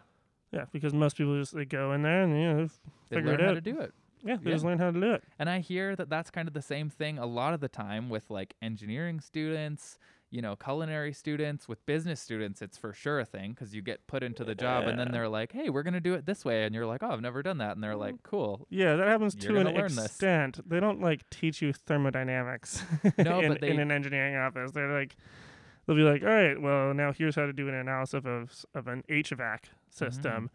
Yeah, 0.51 0.65
because 0.71 0.93
most 0.93 1.17
people 1.17 1.35
just 1.39 1.55
they 1.55 1.65
go 1.65 1.93
in 1.93 2.03
there 2.03 2.21
and 2.21 2.31
you 2.39 2.47
know 2.53 2.67
they 3.09 3.15
Figure 3.15 3.31
learn 3.31 3.39
it 3.39 3.43
how 3.45 3.49
out. 3.51 3.55
to 3.55 3.61
do 3.61 3.79
it. 3.79 3.93
Yeah 4.23 4.37
they 4.41 4.49
Yeah. 4.49 4.55
just 4.55 4.65
learn 4.65 4.79
how 4.79 4.91
to 4.91 4.99
do 4.99 5.13
it. 5.13 5.23
And 5.39 5.49
I 5.49 5.59
hear 5.59 5.95
that 5.95 6.09
that's 6.09 6.31
kind 6.31 6.47
of 6.47 6.53
the 6.53 6.61
same 6.61 6.89
thing 6.89 7.17
a 7.17 7.25
lot 7.25 7.53
of 7.53 7.59
the 7.59 7.69
time 7.69 8.09
with 8.09 8.29
like 8.29 8.55
engineering 8.61 9.19
students, 9.19 9.97
you 10.31 10.41
know, 10.41 10.55
culinary 10.55 11.13
students, 11.13 11.67
with 11.67 11.85
business 11.85 12.19
students. 12.19 12.61
It's 12.61 12.75
for 12.77 12.91
sure 12.93 13.19
a 13.19 13.25
thing 13.25 13.51
because 13.51 13.75
you 13.75 13.81
get 13.83 14.07
put 14.07 14.23
into 14.23 14.43
the 14.43 14.55
job 14.55 14.85
and 14.87 14.97
then 14.97 15.11
they're 15.11 15.29
like, 15.29 15.51
hey, 15.51 15.69
we're 15.69 15.83
going 15.83 15.93
to 15.93 15.99
do 15.99 16.15
it 16.15 16.25
this 16.25 16.43
way. 16.43 16.63
And 16.63 16.73
you're 16.73 16.87
like, 16.87 17.03
oh, 17.03 17.09
I've 17.11 17.21
never 17.21 17.43
done 17.43 17.59
that. 17.59 17.75
And 17.75 17.83
they're 17.83 17.95
like, 17.95 18.15
mm. 18.15 18.23
cool. 18.23 18.65
Yeah, 18.71 18.95
that 18.95 19.07
happens 19.07 19.35
You're 19.39 19.53
to 19.53 19.59
an 19.59 19.65
gonna 19.67 19.77
learn 19.77 19.95
this. 19.95 20.05
extent. 20.05 20.59
They 20.67 20.79
don't 20.79 20.99
like 21.01 21.29
teach 21.29 21.61
you 21.61 21.71
thermodynamics 21.73 22.83
No, 23.17 23.39
in, 23.41 23.49
but 23.51 23.61
they- 23.61 23.69
in 23.69 23.79
an 23.79 23.91
engineering 23.91 24.35
office. 24.35 24.71
They're 24.71 24.91
like 24.91 25.15
they'll 25.85 25.95
be 25.95 26.01
like, 26.01 26.23
all 26.23 26.29
right, 26.29 26.59
well 26.59 26.93
now 26.93 27.11
here's 27.11 27.35
how 27.35 27.45
to 27.45 27.53
do 27.53 27.67
an 27.67 27.75
analysis 27.75 28.23
of 28.25 28.65
of 28.73 28.87
an 28.87 29.03
HVAC 29.09 29.65
system. 29.89 30.45
Mm. 30.45 30.49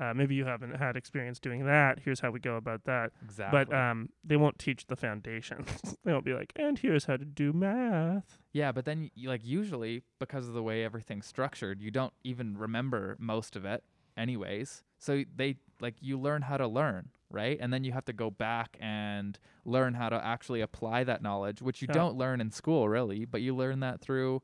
Uh, 0.00 0.12
maybe 0.12 0.34
you 0.34 0.44
haven't 0.44 0.74
had 0.76 0.96
experience 0.96 1.38
doing 1.38 1.64
that. 1.66 2.00
Here's 2.04 2.18
how 2.20 2.30
we 2.30 2.40
go 2.40 2.56
about 2.56 2.84
that. 2.84 3.12
Exactly. 3.24 3.64
But 3.64 3.74
um, 3.76 4.08
they 4.24 4.36
won't 4.36 4.58
teach 4.58 4.86
the 4.86 4.96
foundations. 4.96 5.68
they 6.04 6.12
won't 6.12 6.24
be 6.24 6.32
like, 6.34 6.52
and 6.56 6.76
here's 6.78 7.04
how 7.04 7.16
to 7.16 7.24
do 7.24 7.52
math. 7.52 8.38
yeah, 8.52 8.72
but 8.72 8.84
then, 8.86 9.10
y- 9.16 9.28
like, 9.28 9.44
usually 9.44 10.02
because 10.18 10.48
of 10.48 10.54
the 10.54 10.62
way 10.62 10.82
everything's 10.84 11.26
structured, 11.26 11.80
you 11.80 11.90
don't 11.92 12.12
even 12.24 12.56
remember 12.58 13.16
most 13.20 13.54
of 13.54 13.64
it, 13.64 13.84
anyways. 14.16 14.82
So 14.98 15.22
they, 15.36 15.56
like, 15.80 15.94
you 16.00 16.18
learn 16.18 16.42
how 16.42 16.56
to 16.56 16.66
learn, 16.66 17.10
right? 17.30 17.56
And 17.60 17.72
then 17.72 17.84
you 17.84 17.92
have 17.92 18.04
to 18.06 18.12
go 18.12 18.30
back 18.30 18.76
and 18.80 19.38
learn 19.64 19.94
how 19.94 20.08
to 20.08 20.16
actually 20.24 20.60
apply 20.60 21.04
that 21.04 21.22
knowledge, 21.22 21.62
which 21.62 21.82
you 21.82 21.86
Yeah. 21.88 21.94
don't 21.94 22.16
learn 22.16 22.40
in 22.40 22.50
school 22.50 22.88
really, 22.88 23.24
but 23.26 23.42
you 23.42 23.54
learn 23.54 23.80
that 23.80 24.00
through 24.00 24.42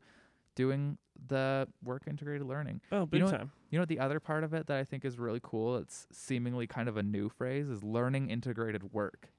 doing 0.61 0.99
the 1.29 1.67
work 1.83 2.03
integrated 2.07 2.47
learning. 2.47 2.81
Oh, 2.93 3.07
big 3.07 3.21
know 3.21 3.27
what- 3.27 3.37
time. 3.39 3.53
You 3.71 3.79
know 3.79 3.83
what 3.83 3.89
the 3.89 4.01
other 4.01 4.19
part 4.21 4.43
of 4.45 4.53
it 4.53 4.67
that 4.67 4.79
I 4.79 4.85
think 4.85 5.05
is 5.05 5.17
really 5.19 5.41
cool, 5.43 5.77
it's 5.77 6.07
seemingly 6.13 6.67
kind 6.67 6.89
of 6.89 6.97
a 6.97 7.03
new 7.05 7.29
phrase 7.29 7.69
is 7.69 7.85
learning 7.85 8.29
integrated 8.29 8.93
work. 8.93 9.31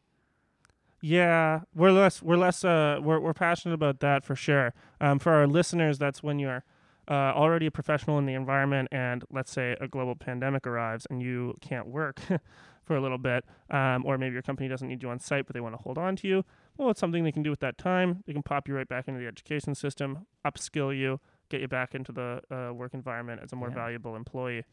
Yeah, 1.01 1.61
we're 1.76 1.91
less 1.91 2.22
we're 2.22 2.38
less 2.38 2.63
uh 2.63 2.99
we're 3.01 3.19
we're 3.19 3.34
passionate 3.34 3.74
about 3.74 3.99
that 4.01 4.24
for 4.24 4.36
sure. 4.36 4.74
Um, 4.99 5.19
for 5.19 5.32
our 5.34 5.47
listeners, 5.47 5.97
that's 5.97 6.22
when 6.24 6.38
you're 6.39 6.63
uh, 7.09 7.34
already 7.36 7.65
a 7.65 7.72
professional 7.72 8.17
in 8.19 8.26
the 8.26 8.36
environment, 8.36 8.88
and 8.91 9.24
let's 9.32 9.51
say 9.51 9.76
a 9.82 9.88
global 9.88 10.15
pandemic 10.15 10.65
arrives 10.67 11.05
and 11.09 11.22
you 11.22 11.55
can't 11.59 11.88
work 11.88 12.22
for 12.86 12.95
a 12.95 13.01
little 13.01 13.17
bit, 13.17 13.43
um, 13.69 14.05
or 14.05 14.17
maybe 14.17 14.34
your 14.34 14.43
company 14.43 14.69
doesn't 14.69 14.88
need 14.88 15.01
you 15.03 15.09
on 15.09 15.19
site, 15.19 15.45
but 15.47 15.53
they 15.53 15.59
want 15.59 15.76
to 15.76 15.82
hold 15.82 15.97
on 15.97 16.15
to 16.17 16.28
you. 16.28 16.45
Well, 16.82 16.89
it's 16.89 16.99
something 16.99 17.23
they 17.23 17.32
can 17.32 17.43
do 17.43 17.51
with 17.51 17.59
that 17.59 17.77
time. 17.77 18.23
They 18.25 18.34
can 18.34 18.41
pop 18.41 18.67
you 18.67 18.73
right 18.75 18.89
back 18.89 19.07
into 19.07 19.19
the 19.19 19.27
education 19.27 19.75
system, 19.75 20.25
upskill 20.43 20.97
you, 20.97 21.19
get 21.47 21.61
you 21.61 21.67
back 21.67 21.93
into 21.93 22.11
the 22.11 22.41
uh, 22.49 22.73
work 22.73 22.95
environment 22.95 23.39
as 23.43 23.53
a 23.53 23.55
more 23.55 23.69
Yeah. 23.69 23.75
valuable 23.75 24.15
employee. 24.15 24.65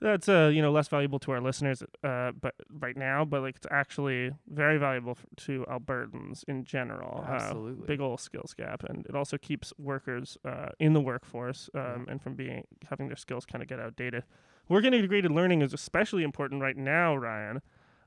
That's 0.00 0.28
uh 0.28 0.50
you 0.52 0.60
know 0.62 0.72
less 0.72 0.88
valuable 0.88 1.20
to 1.20 1.30
our 1.30 1.40
listeners 1.40 1.84
uh 2.02 2.32
but 2.32 2.56
right 2.72 2.96
now 2.96 3.24
but 3.24 3.40
like 3.42 3.54
it's 3.54 3.68
actually 3.70 4.32
very 4.48 4.76
valuable 4.76 5.12
f- 5.12 5.24
to 5.44 5.64
Albertans 5.70 6.42
in 6.48 6.64
general. 6.64 7.24
Uh, 7.24 7.30
Absolutely. 7.34 7.86
big 7.86 8.00
old 8.00 8.18
skills 8.18 8.52
gap 8.52 8.82
and 8.82 9.06
it 9.06 9.14
also 9.14 9.38
keeps 9.38 9.72
workers 9.78 10.36
uh, 10.44 10.70
in 10.80 10.92
the 10.92 11.00
workforce 11.00 11.70
um, 11.76 12.06
and 12.10 12.20
from 12.20 12.34
being 12.34 12.64
having 12.90 13.06
their 13.06 13.16
skills 13.16 13.46
kind 13.46 13.62
of 13.62 13.68
get 13.68 13.78
outdated. 13.78 14.24
Work 14.68 14.84
integrated 14.84 15.30
learning 15.30 15.62
is 15.62 15.72
especially 15.72 16.24
important 16.24 16.60
right 16.62 16.76
now, 16.76 17.14
Ryan, 17.14 17.60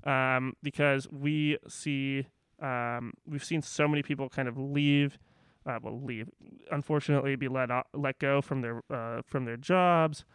um, 0.04 0.54
because 0.62 1.08
we 1.10 1.58
see 1.70 2.28
um, 2.62 3.14
we've 3.28 3.44
seen 3.44 3.62
so 3.62 3.88
many 3.88 4.02
people 4.04 4.30
kind 4.30 4.48
of 4.48 4.58
leave, 4.58 5.18
uh, 5.66 5.80
well, 5.82 6.02
leave, 6.02 6.30
unfortunately, 6.72 7.36
be 7.36 7.48
let 7.48 7.72
o- 7.72 7.84
let 7.94 8.20
go 8.20 8.42
from 8.42 8.62
their 8.62 8.82
uh, 8.90 9.22
from 9.26 9.46
their 9.46 9.58
jobs, 9.58 10.26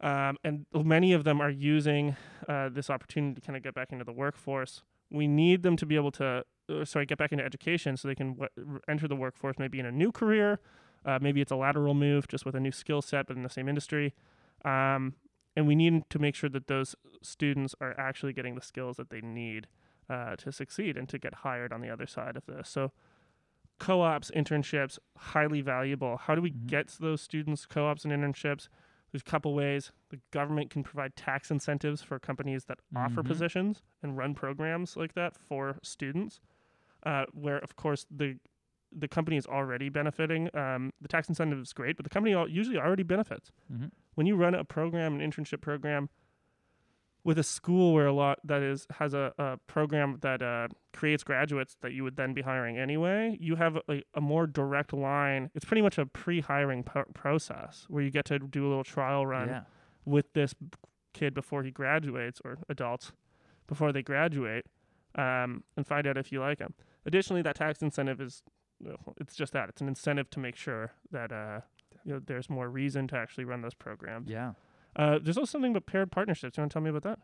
um, 0.00 0.36
and 0.44 0.66
many 0.74 1.12
of 1.12 1.24
them 1.24 1.40
are 1.40 1.50
using 1.50 2.16
uh, 2.48 2.68
this 2.68 2.90
opportunity 2.90 3.34
to 3.34 3.40
kind 3.40 3.56
of 3.56 3.62
get 3.62 3.74
back 3.74 3.92
into 3.92 4.04
the 4.04 4.12
workforce. 4.12 4.82
We 5.10 5.26
need 5.26 5.62
them 5.62 5.76
to 5.76 5.86
be 5.86 5.96
able 5.96 6.10
to, 6.12 6.44
uh, 6.68 6.84
sorry, 6.84 7.06
get 7.06 7.18
back 7.18 7.32
into 7.32 7.44
education 7.44 7.96
so 7.96 8.08
they 8.08 8.14
can 8.14 8.36
w- 8.36 8.80
enter 8.88 9.06
the 9.06 9.16
workforce 9.16 9.56
maybe 9.58 9.78
in 9.78 9.86
a 9.86 9.92
new 9.92 10.10
career. 10.10 10.60
Uh, 11.04 11.18
maybe 11.20 11.40
it's 11.40 11.52
a 11.52 11.56
lateral 11.56 11.94
move 11.94 12.26
just 12.26 12.46
with 12.46 12.54
a 12.54 12.60
new 12.60 12.72
skill 12.72 13.02
set, 13.02 13.26
but 13.26 13.36
in 13.36 13.42
the 13.42 13.48
same 13.50 13.68
industry. 13.68 14.14
Um, 14.64 15.14
and 15.56 15.66
we 15.66 15.74
need 15.74 16.08
to 16.10 16.18
make 16.18 16.34
sure 16.34 16.50
that 16.50 16.66
those 16.66 16.96
students 17.22 17.74
are 17.80 17.94
actually 17.98 18.32
getting 18.32 18.54
the 18.54 18.62
skills 18.62 18.96
that 18.96 19.10
they 19.10 19.20
need 19.20 19.68
uh, 20.08 20.36
to 20.36 20.52
succeed 20.52 20.96
and 20.96 21.08
to 21.08 21.18
get 21.18 21.34
hired 21.34 21.72
on 21.72 21.80
the 21.80 21.90
other 21.90 22.06
side 22.06 22.36
of 22.36 22.46
this. 22.46 22.68
So, 22.68 22.92
co 23.78 24.02
ops, 24.02 24.30
internships, 24.30 24.98
highly 25.16 25.60
valuable. 25.60 26.16
How 26.16 26.34
do 26.34 26.40
we 26.42 26.52
Mhm. 26.52 26.66
get 26.66 26.88
those 27.00 27.20
students 27.20 27.66
co 27.66 27.86
ops 27.86 28.04
and 28.04 28.12
internships? 28.12 28.68
There's 29.10 29.22
a 29.22 29.30
couple 29.30 29.54
ways. 29.54 29.92
The 30.10 30.20
government 30.32 30.70
can 30.70 30.82
provide 30.82 31.14
tax 31.16 31.50
incentives 31.50 32.02
for 32.02 32.18
companies 32.18 32.64
that 32.64 32.78
offer 32.96 33.22
Mhm. 33.22 33.26
positions 33.26 33.82
and 34.02 34.16
run 34.16 34.34
programs 34.34 34.96
like 34.96 35.14
that 35.14 35.36
for 35.36 35.78
students, 35.82 36.40
uh, 37.04 37.26
where, 37.32 37.58
of 37.58 37.76
course, 37.76 38.06
the 38.10 38.38
the 38.96 39.08
company 39.08 39.36
is 39.36 39.44
already 39.44 39.88
benefiting. 39.88 40.54
Um, 40.56 40.92
the 41.00 41.08
tax 41.08 41.28
incentive 41.28 41.58
is 41.58 41.72
great, 41.72 41.96
but 41.96 42.04
the 42.04 42.10
company 42.10 42.32
usually 42.48 42.78
already 42.78 43.02
benefits 43.02 43.50
Mhm. 43.72 43.90
when 44.14 44.24
you 44.24 44.36
run 44.36 44.54
a 44.54 44.62
program, 44.64 45.18
an 45.18 45.30
internship 45.32 45.60
program, 45.60 46.10
with 47.24 47.38
a 47.38 47.42
school 47.42 47.94
where 47.94 48.06
a 48.06 48.12
lot 48.12 48.38
that 48.44 48.62
is 48.62 48.86
has 48.98 49.14
a, 49.14 49.32
a 49.38 49.56
program 49.66 50.18
that 50.20 50.42
uh, 50.42 50.68
creates 50.92 51.24
graduates 51.24 51.76
that 51.80 51.92
you 51.92 52.04
would 52.04 52.16
then 52.16 52.34
be 52.34 52.42
hiring 52.42 52.76
anyway, 52.78 53.36
you 53.40 53.56
have 53.56 53.76
a, 53.88 54.02
a 54.14 54.20
more 54.20 54.46
direct 54.46 54.92
line. 54.92 55.50
It's 55.54 55.64
pretty 55.64 55.80
much 55.82 55.96
a 55.98 56.04
pre-hiring 56.06 56.82
po- 56.84 57.04
process 57.14 57.86
where 57.88 58.02
you 58.02 58.10
get 58.10 58.26
to 58.26 58.38
do 58.38 58.66
a 58.66 58.68
little 58.68 58.84
trial 58.84 59.24
run 59.26 59.48
Yeah. 59.48 59.62
with 60.04 60.32
this 60.34 60.54
kid 61.14 61.32
before 61.34 61.62
he 61.62 61.70
graduates 61.70 62.40
or 62.44 62.58
adults 62.68 63.12
before 63.66 63.90
they 63.92 64.02
graduate 64.02 64.66
um, 65.14 65.64
and 65.76 65.86
find 65.86 66.06
out 66.06 66.18
if 66.18 66.30
you 66.30 66.40
like 66.40 66.58
him. 66.58 66.74
Additionally, 67.06 67.40
that 67.42 67.56
tax 67.56 67.80
incentive 67.80 68.20
is 68.20 68.42
it's 69.18 69.34
just 69.34 69.52
that 69.54 69.68
it's 69.70 69.80
an 69.80 69.88
incentive 69.88 70.28
to 70.30 70.40
make 70.40 70.56
sure 70.56 70.92
that 71.10 71.32
uh, 71.32 71.60
you 72.04 72.12
know 72.12 72.20
there's 72.26 72.50
more 72.50 72.68
reason 72.68 73.08
to 73.08 73.16
actually 73.16 73.44
run 73.44 73.62
those 73.62 73.72
programs. 73.74 74.28
Yeah. 74.28 74.52
Uh, 74.96 75.18
there's 75.22 75.36
also 75.36 75.50
something 75.50 75.72
about 75.72 75.86
paired 75.86 76.10
partnerships. 76.12 76.56
You 76.56 76.62
want 76.62 76.72
to 76.72 76.74
tell 76.74 76.82
me 76.82 76.90
about 76.90 77.02
that? 77.02 77.18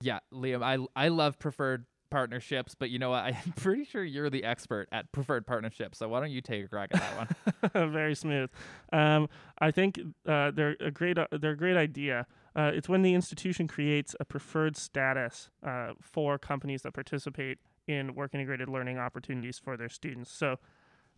Yeah, 0.00 0.20
Liam, 0.32 0.62
I 0.62 1.04
I 1.04 1.08
love 1.08 1.38
preferred 1.38 1.86
partnerships, 2.10 2.74
but 2.74 2.90
you 2.90 2.98
know 2.98 3.10
what? 3.10 3.24
I'm 3.46 3.52
pretty 3.56 3.84
sure 3.84 4.02
you're 4.04 4.30
the 4.30 4.44
expert 4.44 4.88
at 4.92 5.10
preferred 5.12 5.46
partnerships. 5.46 5.98
So 5.98 6.08
why 6.08 6.20
don't 6.20 6.30
you 6.30 6.40
take 6.40 6.64
a 6.64 6.68
crack 6.68 6.90
at 6.94 7.00
that 7.00 7.72
one? 7.72 7.92
Very 7.92 8.14
smooth. 8.14 8.50
Um, 8.92 9.28
I 9.58 9.70
think 9.70 10.00
uh, 10.26 10.50
they're 10.52 10.76
a 10.80 10.90
great. 10.90 11.18
Uh, 11.18 11.26
they're 11.30 11.52
a 11.52 11.56
great 11.56 11.76
idea. 11.76 12.26
Uh, 12.56 12.72
it's 12.74 12.88
when 12.88 13.02
the 13.02 13.14
institution 13.14 13.68
creates 13.68 14.16
a 14.18 14.24
preferred 14.24 14.76
status 14.76 15.50
uh, 15.64 15.92
for 16.00 16.38
companies 16.38 16.82
that 16.82 16.92
participate 16.92 17.58
in 17.86 18.14
work 18.14 18.34
integrated 18.34 18.68
learning 18.68 18.98
opportunities 18.98 19.58
for 19.58 19.76
their 19.76 19.88
students. 19.88 20.30
So, 20.30 20.56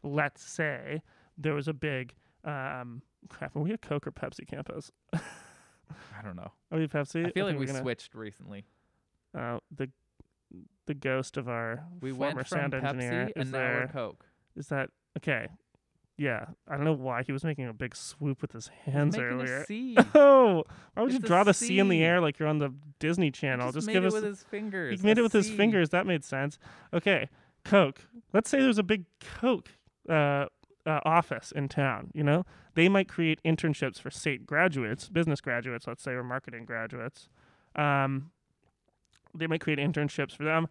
let's 0.02 0.42
say 0.42 1.02
there 1.36 1.54
was 1.54 1.68
a 1.68 1.74
big. 1.74 2.14
Um, 2.44 3.02
crap, 3.28 3.54
are 3.56 3.60
we 3.60 3.72
a 3.72 3.78
Coke 3.78 4.06
or 4.06 4.12
Pepsi 4.12 4.46
campus? 4.46 4.90
I 5.12 6.22
don't 6.22 6.36
know. 6.36 6.52
Are 6.70 6.78
we 6.78 6.86
Pepsi? 6.86 7.26
I 7.26 7.30
feel 7.30 7.46
like 7.46 7.58
we 7.58 7.66
gonna- 7.66 7.80
switched 7.80 8.14
recently. 8.14 8.64
Uh, 9.36 9.58
the 9.74 9.90
the 10.86 10.94
ghost 10.94 11.36
of 11.36 11.48
our 11.48 11.84
We 12.00 12.12
former 12.12 12.44
sound 12.44 12.74
engineer 12.74 13.26
Pepsi 13.26 13.28
is 13.28 13.32
and 13.36 13.52
now 13.52 13.58
we're 13.58 13.64
there. 13.78 13.90
Coke. 13.92 14.26
Is 14.56 14.66
that 14.68 14.90
okay? 15.18 15.46
Yeah, 16.18 16.46
I 16.68 16.76
don't 16.76 16.84
know 16.84 16.92
why 16.92 17.22
he 17.22 17.32
was 17.32 17.44
making 17.44 17.66
a 17.66 17.72
big 17.72 17.96
swoop 17.96 18.42
with 18.42 18.52
his 18.52 18.68
hands 18.84 19.16
earlier. 19.16 19.58
A 19.62 19.64
C. 19.66 19.96
Oh, 20.14 20.64
why 20.94 21.02
would 21.02 21.12
you 21.12 21.16
It's 21.16 21.24
a 21.24 21.28
draw 21.28 21.44
the 21.44 21.54
C 21.54 21.78
in 21.78 21.88
the 21.88 22.02
air 22.02 22.20
like 22.20 22.38
you're 22.38 22.48
on 22.48 22.58
the 22.58 22.74
Disney 22.98 23.30
Channel? 23.30 23.68
just, 23.68 23.76
Just, 23.76 23.86
made 23.86 23.92
give 23.94 24.04
it 24.04 24.08
us. 24.08 24.12
with 24.14 24.24
his 24.24 24.42
fingers. 24.42 25.00
he 25.00 25.06
made 25.06 25.16
a 25.16 25.20
it 25.20 25.22
with 25.22 25.32
his 25.32 25.48
fingers. 25.48 25.90
That 25.90 26.06
made 26.06 26.24
sense. 26.24 26.58
Okay, 26.92 27.28
Coke. 27.64 28.00
Let's 28.34 28.50
say 28.50 28.60
there's 28.60 28.76
a 28.78 28.82
big 28.82 29.04
Coke 29.20 29.70
uh, 30.10 30.46
uh, 30.86 31.00
office 31.04 31.52
in 31.52 31.68
town. 31.68 32.10
You 32.14 32.24
know, 32.24 32.44
they 32.74 32.88
might 32.88 33.08
create 33.08 33.40
internships 33.44 34.00
for 34.00 34.10
SAIT 34.10 34.46
graduates, 34.46 35.08
business 35.08 35.40
graduates, 35.40 35.86
let's 35.86 36.02
say, 36.02 36.12
or 36.12 36.24
marketing 36.24 36.64
graduates. 36.64 37.28
Um, 37.76 38.30
they 39.34 39.46
might 39.46 39.60
create 39.60 39.78
internships 39.78 40.36
for 40.36 40.44
them. 40.44 40.68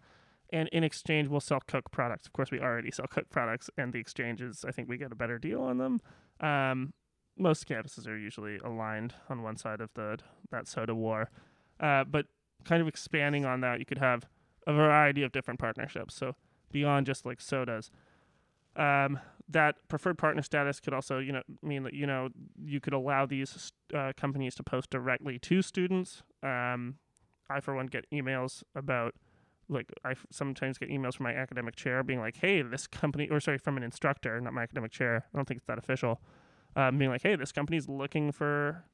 And 0.51 0.67
in 0.69 0.83
exchange, 0.83 1.27
we'll 1.27 1.41
sell 1.41 1.61
Coke 1.67 1.91
products. 1.91 2.25
Of 2.25 2.33
course, 2.33 2.49
we 2.49 2.59
already 2.59 2.89
sell 2.91 3.05
Coke 3.05 3.29
products, 3.29 3.69
and 3.77 3.93
the 3.93 3.99
exchanges, 3.99 4.65
I 4.67 4.71
think 4.71 4.89
we 4.89 4.97
get 4.97 5.11
a 5.11 5.15
better 5.15 5.37
deal 5.37 5.61
on 5.61 5.77
them. 5.77 6.01
Um, 6.39 6.93
most 7.37 7.67
campuses 7.67 8.07
are 8.07 8.17
usually 8.17 8.57
aligned 8.57 9.13
on 9.29 9.43
one 9.43 9.57
side 9.57 9.79
of 9.79 9.91
the 9.93 10.17
that 10.51 10.67
soda 10.67 10.95
war, 10.95 11.29
uh, 11.79 12.03
but 12.03 12.25
kind 12.65 12.81
of 12.81 12.87
expanding 12.87 13.45
on 13.45 13.61
that, 13.61 13.79
you 13.79 13.85
could 13.85 13.99
have 13.99 14.25
a 14.67 14.73
variety 14.73 15.23
of 15.23 15.31
different 15.31 15.59
partnerships. 15.59 16.15
So 16.15 16.35
beyond 16.71 17.05
just 17.05 17.25
like 17.25 17.39
sodas, 17.39 17.91
um, 18.75 19.19
that 19.49 19.75
preferred 19.87 20.17
partner 20.17 20.41
status 20.43 20.79
could 20.79 20.93
also, 20.93 21.17
you 21.19 21.31
know, 21.31 21.41
mean 21.61 21.83
that 21.83 21.93
you 21.93 22.05
know 22.05 22.29
you 22.63 22.79
could 22.79 22.93
allow 22.93 23.25
these 23.25 23.71
uh, 23.95 24.13
companies 24.15 24.55
to 24.55 24.63
post 24.63 24.89
directly 24.89 25.39
to 25.39 25.61
students. 25.61 26.23
Um, 26.43 26.95
I, 27.49 27.59
for 27.59 27.73
one, 27.73 27.87
get 27.87 28.05
emails 28.11 28.63
about 28.75 29.15
like 29.67 29.91
I 30.05 30.11
f- 30.11 30.25
sometimes 30.31 30.77
get 30.77 30.89
emails 30.89 31.15
from 31.15 31.23
my 31.25 31.33
academic 31.33 31.75
chair 31.75 32.03
being 32.03 32.19
like, 32.19 32.37
"Hey, 32.37 32.61
this 32.61 32.85
company," 32.87 33.27
or 33.29 33.39
sorry, 33.39 33.57
from 33.57 33.77
an 33.77 33.83
instructor, 33.83 34.39
not 34.39 34.53
my 34.53 34.63
academic 34.63 34.91
chair. 34.91 35.25
I 35.33 35.37
don't 35.37 35.47
think 35.47 35.57
it's 35.59 35.67
that 35.67 35.77
official. 35.79 36.21
Um, 36.75 36.97
being 36.99 37.09
like, 37.09 37.23
"Hey, 37.23 37.35
this 37.35 37.51
company's 37.51 37.87
looking 37.89 38.31
for 38.31 38.85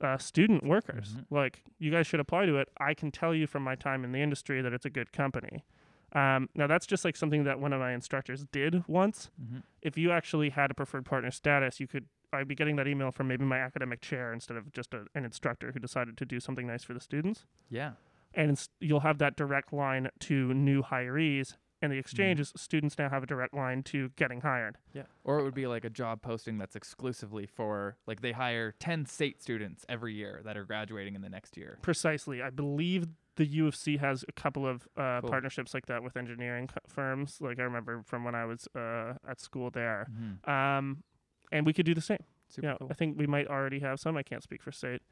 uh, 0.00 0.16
student 0.18 0.64
workers. 0.64 1.16
Mhm. 1.16 1.26
Like, 1.30 1.62
you 1.78 1.90
guys 1.90 2.06
should 2.06 2.20
apply 2.20 2.46
to 2.46 2.56
it. 2.56 2.68
I 2.78 2.94
can 2.94 3.10
tell 3.10 3.34
you 3.34 3.46
from 3.46 3.62
my 3.62 3.74
time 3.74 4.02
in 4.02 4.12
the 4.12 4.20
industry 4.22 4.62
that 4.62 4.72
it's 4.72 4.86
a 4.86 4.90
good 4.90 5.12
company." 5.12 5.64
Um, 6.12 6.48
now, 6.54 6.66
that's 6.66 6.86
just 6.86 7.04
like 7.04 7.16
something 7.16 7.44
that 7.44 7.60
one 7.60 7.72
of 7.72 7.80
my 7.80 7.92
instructors 7.92 8.44
did 8.52 8.84
once. 8.88 9.30
Mhm. 9.40 9.62
If 9.82 9.96
you 9.96 10.10
actually 10.10 10.50
had 10.50 10.70
a 10.70 10.74
preferred 10.74 11.04
partner 11.04 11.30
status, 11.30 11.78
you 11.80 11.86
could. 11.86 12.06
I'd 12.32 12.46
be 12.48 12.54
getting 12.54 12.76
that 12.76 12.86
email 12.86 13.10
from 13.10 13.26
maybe 13.28 13.44
my 13.44 13.58
academic 13.58 14.00
chair 14.00 14.32
instead 14.32 14.56
of 14.56 14.70
just 14.72 14.94
a, 14.94 15.06
an 15.16 15.24
instructor 15.24 15.72
who 15.72 15.80
decided 15.80 16.16
to 16.18 16.24
do 16.24 16.38
something 16.38 16.64
nice 16.66 16.84
for 16.84 16.94
the 16.94 17.00
students 17.00 17.44
Yeah. 17.68 17.94
and 18.34 18.52
it's, 18.52 18.68
you'll 18.78 19.00
have 19.00 19.18
that 19.18 19.34
direct 19.34 19.72
line 19.72 20.10
to 20.20 20.54
new 20.54 20.80
hirees. 20.82 21.56
And 21.82 21.90
the 21.90 21.96
exchange 21.96 22.38
is 22.38 22.52
students 22.54 22.96
now 22.98 23.08
have 23.08 23.22
a 23.24 23.26
direct 23.26 23.52
line 23.54 23.82
to 23.84 24.10
getting 24.10 24.42
hired. 24.42 24.76
Yeah. 24.92 25.04
Or 25.24 25.40
it 25.40 25.42
would 25.42 25.54
be 25.54 25.66
like 25.66 25.84
a 25.84 25.90
job 25.90 26.22
posting 26.22 26.56
that's 26.58 26.76
exclusively 26.76 27.46
for 27.46 27.96
like 28.06 28.20
they 28.20 28.30
hire 28.32 28.76
10 28.78 29.06
SAIT 29.06 29.42
students 29.42 29.84
every 29.88 30.14
year 30.14 30.40
that 30.44 30.56
are 30.56 30.64
graduating 30.64 31.16
in 31.16 31.22
the 31.22 31.30
next 31.30 31.56
year. 31.56 31.78
Precisely, 31.82 32.42
I 32.42 32.50
believe 32.50 33.08
the 33.36 33.44
U 33.46 33.66
of 33.66 33.74
C 33.76 33.96
has 33.98 34.24
a 34.28 34.32
couple 34.32 34.66
of 34.66 34.86
uh, 34.96 35.20
Cool. 35.20 35.30
partnerships 35.30 35.72
like 35.74 35.86
that 35.86 36.02
with 36.02 36.16
engineering 36.16 36.66
co- 36.66 36.80
firms. 36.88 37.38
Like 37.40 37.58
I 37.58 37.62
remember 37.62 38.02
from 38.04 38.24
when 38.24 38.34
I 38.34 38.44
was 38.44 38.68
uh, 38.76 39.14
at 39.28 39.40
school 39.40 39.70
there. 39.70 40.06
Mhm. 40.10 40.48
Um, 40.48 41.04
and 41.52 41.66
we 41.66 41.72
could 41.72 41.86
do 41.86 41.94
the 41.94 42.00
same. 42.00 42.22
Super 42.48 42.66
yeah, 42.68 42.74
cool. 42.78 42.88
I 42.90 42.94
think 42.94 43.18
we 43.18 43.26
might 43.26 43.46
already 43.46 43.78
have 43.80 43.98
some. 44.00 44.16
I 44.16 44.22
can't 44.22 44.42
speak 44.42 44.62
for 44.62 44.72
SAIT. 44.72 45.02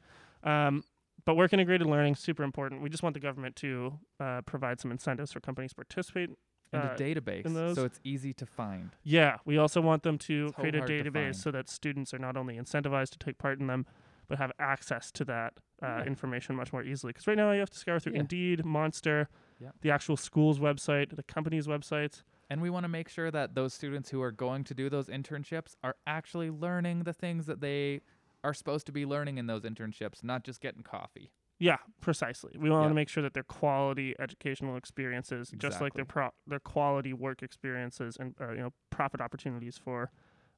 Um, 0.43 0.83
but 1.25 1.35
work 1.35 1.51
integrated 1.53 1.87
learning 1.87 2.15
super 2.15 2.43
important. 2.43 2.81
We 2.81 2.89
just 2.89 3.03
want 3.03 3.13
the 3.13 3.19
government 3.19 3.55
to 3.57 3.99
uh, 4.19 4.41
provide 4.41 4.79
some 4.79 4.91
incentives 4.91 5.31
for 5.33 5.39
companies 5.39 5.71
to 5.71 5.75
participate. 5.75 6.29
And 6.71 6.83
uh, 6.83 6.87
a 6.93 6.95
database, 6.95 7.43
those- 7.51 7.75
so 7.75 7.83
it's 7.85 7.99
easy 8.03 8.31
to 8.35 8.45
find. 8.45 8.91
Yeah, 9.03 9.37
we 9.43 9.57
also 9.57 9.81
want 9.81 10.03
them 10.03 10.17
to 10.19 10.49
So 10.49 10.53
create 10.53 10.75
a 10.75 10.81
database 10.81 11.35
so 11.35 11.49
that 11.51 11.67
students 11.69 12.13
are 12.13 12.19
not 12.19 12.37
only 12.37 12.57
incentivized 12.57 13.09
to 13.11 13.17
take 13.17 13.37
part 13.39 13.59
in 13.59 13.67
them, 13.67 13.85
but 14.29 14.37
have 14.37 14.51
access 14.59 15.11
to 15.11 15.25
that 15.25 15.55
uh, 15.81 15.87
Yeah. 15.87 16.03
information 16.05 16.55
much 16.55 16.71
more 16.71 16.83
easily. 16.83 17.11
Because 17.11 17.25
right 17.27 17.35
now 17.37 17.51
you 17.51 17.59
have 17.59 17.69
to 17.69 17.77
scour 17.77 17.99
through 17.99 18.13
Yeah. 18.13 18.19
Indeed, 18.19 18.63
Monster, 18.65 19.27
Yeah. 19.59 19.71
the 19.81 19.91
actual 19.91 20.15
school's 20.17 20.59
website, 20.59 21.15
the 21.15 21.23
company's 21.23 21.67
websites. 21.67 22.23
And 22.49 22.61
we 22.61 22.69
want 22.69 22.83
to 22.83 22.87
make 22.89 23.09
sure 23.09 23.31
that 23.31 23.55
those 23.55 23.73
students 23.73 24.09
who 24.09 24.21
are 24.21 24.31
going 24.31 24.63
to 24.65 24.73
do 24.73 24.89
those 24.89 25.07
internships 25.07 25.75
are 25.83 25.95
actually 26.07 26.49
learning 26.49 27.03
the 27.03 27.13
things 27.13 27.45
that 27.47 27.59
they 27.61 28.01
are 28.43 28.53
supposed 28.53 28.85
to 28.87 28.91
be 28.91 29.05
learning 29.05 29.37
in 29.37 29.47
those 29.47 29.63
internships, 29.63 30.23
not 30.23 30.43
just 30.43 30.61
getting 30.61 30.81
coffee. 30.83 31.31
Yeah, 31.61 31.77
precisely. 31.99 32.55
We 32.57 32.69
want 32.69 32.89
to 32.89 32.93
make 32.93 33.09
sure 33.09 33.21
that 33.21 33.33
they're 33.33 33.43
quality 33.43 34.15
educational 34.17 34.77
experiences, 34.77 35.53
just 35.57 35.81
like 35.81 35.93
their 35.93 36.05
pro- 36.05 36.33
their 36.47 36.59
quality 36.61 37.11
work 37.11 37.43
experiences 37.43 38.15
and 38.17 38.33
uh, 38.39 38.51
you 38.51 38.59
know 38.59 38.73
profit 38.91 39.19
opportunities 39.19 39.77
for 39.77 40.09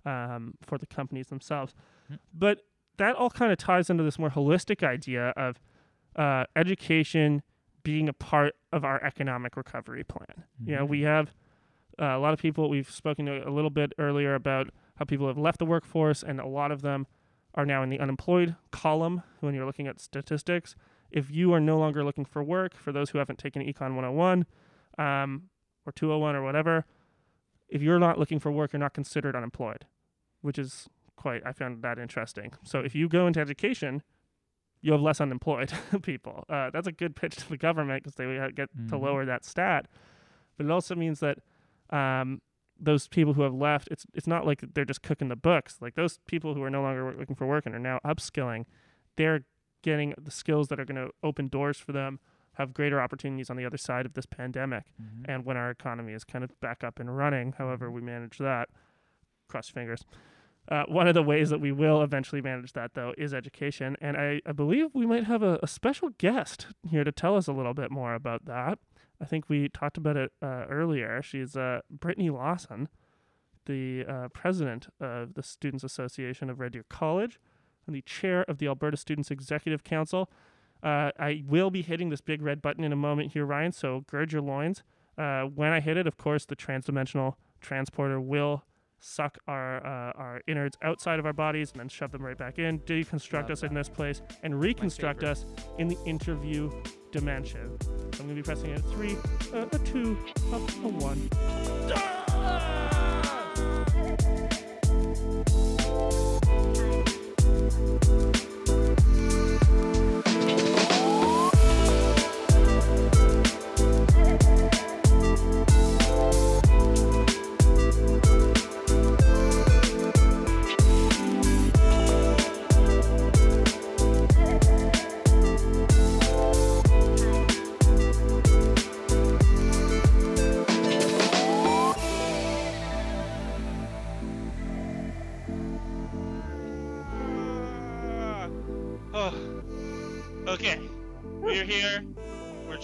um, 0.05 0.53
for 0.61 0.77
the 0.77 0.85
companies 0.85 1.27
themselves. 1.27 1.73
Mm. 2.11 2.19
But 2.33 2.61
that 2.97 3.15
all 3.15 3.29
kind 3.29 3.51
of 3.51 3.57
ties 3.57 3.89
into 3.89 4.03
this 4.03 4.19
more 4.19 4.29
holistic 4.29 4.85
idea 4.85 5.29
of 5.29 5.59
uh, 6.15 6.45
education 6.55 7.41
being 7.83 8.07
a 8.07 8.13
part 8.13 8.55
of 8.71 8.85
our 8.85 9.03
economic 9.03 9.57
recovery 9.57 10.03
plan. 10.03 10.43
You 10.65 10.75
know, 10.75 10.85
we 10.85 11.01
have 11.01 11.33
uh, 11.99 12.05
a 12.05 12.19
lot 12.19 12.33
of 12.33 12.39
people. 12.39 12.69
We've 12.69 12.89
spoken 12.89 13.25
to 13.25 13.47
a 13.47 13.49
little 13.49 13.69
bit 13.69 13.93
earlier 13.97 14.35
about 14.35 14.69
how 14.95 15.05
people 15.05 15.27
have 15.27 15.37
left 15.37 15.59
the 15.59 15.65
workforce, 15.65 16.21
and 16.21 16.39
a 16.39 16.45
lot 16.47 16.71
of 16.71 16.81
them 16.81 17.07
are 17.55 17.65
now 17.65 17.83
in 17.83 17.89
the 17.89 17.99
unemployed 17.99 18.55
column 18.71 19.23
when 19.39 19.53
you're 19.53 19.65
looking 19.65 19.87
at 19.87 19.99
statistics. 19.99 20.75
If 21.11 21.29
you 21.29 21.53
are 21.53 21.59
no 21.59 21.77
longer 21.77 22.03
looking 22.03 22.23
for 22.23 22.43
work, 22.43 22.75
for 22.75 22.91
those 22.91 23.09
who 23.09 23.17
haven't 23.17 23.39
taken 23.39 23.61
Econ 23.61 23.95
101 23.95 24.45
um, 24.97 25.49
or 25.85 25.91
201 25.91 26.35
or 26.35 26.43
whatever, 26.43 26.85
if 27.67 27.81
you're 27.81 27.99
not 27.99 28.17
looking 28.17 28.39
for 28.39 28.51
work, 28.51 28.73
you're 28.73 28.79
not 28.79 28.93
considered 28.93 29.35
unemployed, 29.35 29.85
which 30.41 30.57
is 30.57 30.87
quite, 31.21 31.41
I 31.45 31.51
found 31.51 31.81
that 31.83 31.99
interesting. 31.99 32.53
So 32.63 32.79
if 32.79 32.95
you 32.95 33.07
go 33.07 33.27
into 33.27 33.39
education, 33.39 34.01
you 34.81 34.91
have 34.93 35.01
less 35.01 35.21
unemployed 35.21 35.71
people. 36.01 36.43
Uh, 36.49 36.69
that's 36.71 36.87
a 36.87 36.91
good 36.91 37.15
pitch 37.15 37.35
to 37.37 37.49
the 37.49 37.57
government 37.57 38.03
because 38.03 38.15
they 38.15 38.25
get 38.55 38.69
to 38.89 38.95
Mhm. 38.95 39.01
lower 39.01 39.25
that 39.25 39.45
stat. 39.45 39.87
But 40.57 40.65
it 40.65 40.71
also 40.71 40.95
means 40.95 41.19
that 41.19 41.37
um, 41.91 42.41
those 42.79 43.07
people 43.07 43.33
who 43.33 43.43
have 43.43 43.53
left, 43.53 43.87
it's 43.91 44.05
it's 44.13 44.27
not 44.27 44.45
like 44.45 44.61
they're 44.73 44.85
just 44.93 45.03
cooking 45.03 45.27
the 45.27 45.35
books. 45.35 45.77
Like 45.81 45.93
those 45.95 46.19
people 46.25 46.55
who 46.55 46.63
are 46.63 46.69
no 46.69 46.81
longer 46.81 47.13
looking 47.19 47.35
for 47.35 47.45
work 47.45 47.65
and 47.67 47.75
are 47.75 47.79
now 47.79 47.99
upskilling, 48.05 48.65
they're 49.17 49.41
getting 49.83 50.13
the 50.19 50.31
skills 50.31 50.67
that 50.69 50.79
are 50.79 50.85
going 50.85 50.95
to 51.05 51.11
open 51.21 51.47
doors 51.47 51.77
for 51.77 51.91
them, 51.91 52.19
have 52.53 52.73
greater 52.73 52.99
opportunities 53.01 53.49
on 53.49 53.57
the 53.57 53.65
other 53.65 53.77
side 53.77 54.05
of 54.05 54.13
this 54.13 54.25
pandemic, 54.25 54.83
Mhm. 55.01 55.25
and 55.25 55.45
when 55.45 55.57
our 55.57 55.69
economy 55.69 56.13
is 56.13 56.23
kind 56.23 56.43
of 56.43 56.59
back 56.59 56.83
up 56.83 56.99
and 56.99 57.15
running. 57.17 57.53
However, 57.53 57.91
we 57.91 58.01
manage 58.01 58.37
that. 58.39 58.69
Cross 59.47 59.69
fingers. 59.69 60.05
Uh, 60.69 60.83
one 60.87 61.07
of 61.07 61.13
the 61.13 61.23
ways 61.23 61.49
that 61.49 61.59
we 61.59 61.71
will 61.71 62.01
eventually 62.01 62.41
manage 62.41 62.73
that, 62.73 62.93
though, 62.93 63.13
is 63.17 63.33
education. 63.33 63.97
And 63.99 64.15
I, 64.15 64.41
I 64.45 64.51
believe 64.51 64.93
we 64.93 65.05
might 65.05 65.25
have 65.25 65.43
a, 65.43 65.59
a 65.63 65.67
special 65.67 66.09
guest 66.17 66.67
here 66.89 67.03
to 67.03 67.11
tell 67.11 67.35
us 67.35 67.47
a 67.47 67.53
little 67.53 67.73
bit 67.73 67.91
more 67.91 68.13
about 68.13 68.45
that. 68.45 68.79
I 69.19 69.25
think 69.25 69.49
we 69.49 69.69
talked 69.69 69.97
about 69.97 70.17
it 70.17 70.31
uh, 70.41 70.65
earlier. 70.69 71.21
She's 71.21 71.55
uh, 71.55 71.81
Brittany 71.89 72.29
Lausen, 72.29 72.89
the 73.65 74.05
uh, 74.07 74.27
president 74.29 74.87
of 74.99 75.33
the 75.33 75.43
Students 75.43 75.83
Association 75.83 76.49
of 76.49 76.59
Red 76.59 76.73
Deer 76.73 76.85
College 76.89 77.39
and 77.85 77.95
the 77.95 78.01
chair 78.01 78.43
of 78.47 78.57
the 78.57 78.67
Alberta 78.67 78.97
Students 78.97 79.31
Executive 79.31 79.83
Council. 79.83 80.29
Uh, 80.83 81.11
I 81.19 81.43
will 81.47 81.69
be 81.69 81.81
hitting 81.81 82.09
this 82.09 82.21
big 82.21 82.41
red 82.41 82.61
button 82.61 82.83
in 82.83 82.91
a 82.91 82.95
moment 82.95 83.33
here, 83.33 83.45
Ryan, 83.45 83.71
so 83.71 84.03
gird 84.07 84.31
your 84.31 84.41
loins. 84.41 84.83
Uh, 85.17 85.43
when 85.43 85.71
I 85.71 85.79
hit 85.79 85.97
it, 85.97 86.07
of 86.07 86.17
course, 86.17 86.45
the 86.45 86.55
transdimensional 86.55 87.35
transporter 87.59 88.19
will 88.19 88.63
suck 89.01 89.37
our 89.47 89.85
uh, 89.85 90.13
our 90.15 90.41
innards 90.47 90.77
outside 90.81 91.19
of 91.19 91.25
our 91.25 91.33
bodies 91.33 91.71
and 91.71 91.79
then 91.79 91.89
shove 91.89 92.11
them 92.11 92.23
right 92.23 92.37
back 92.37 92.59
in, 92.59 92.79
deconstruct 92.79 93.43
Love 93.43 93.51
us 93.51 93.63
in 93.63 93.73
this 93.73 93.89
place, 93.89 94.21
and 94.43 94.59
reconstruct 94.59 95.23
us 95.23 95.45
in 95.79 95.87
the 95.87 95.97
interview 96.05 96.71
dimension. 97.11 97.77
So 97.81 97.89
I'm 98.19 98.27
going 98.27 98.29
to 98.29 98.35
be 98.35 98.41
pressing 98.43 98.69
it 98.71 98.81
three, 98.81 99.17
uh, 99.53 99.65
a 99.71 99.79
two, 99.79 100.17
a, 100.51 100.55
a 100.55 100.87
one. 100.87 101.29
Ah. 101.93 102.81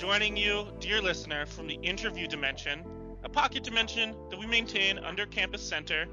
Joining 0.07 0.37
you, 0.37 0.65
dear 0.79 1.01
listener, 1.01 1.45
from 1.45 1.67
the 1.67 1.73
interview 1.83 2.27
dimension, 2.27 2.81
a 3.25 3.29
pocket 3.29 3.61
dimension 3.65 4.15
that 4.29 4.39
we 4.39 4.45
maintain 4.45 4.97
under 4.99 5.25
Campus 5.25 5.61
Center, 5.61 6.05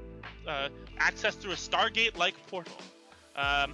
uh, 0.45 0.67
accessed 0.99 1.39
through 1.39 1.53
a 1.53 1.55
Stargate 1.55 2.17
like 2.17 2.35
portal. 2.47 2.75
Um, 3.37 3.73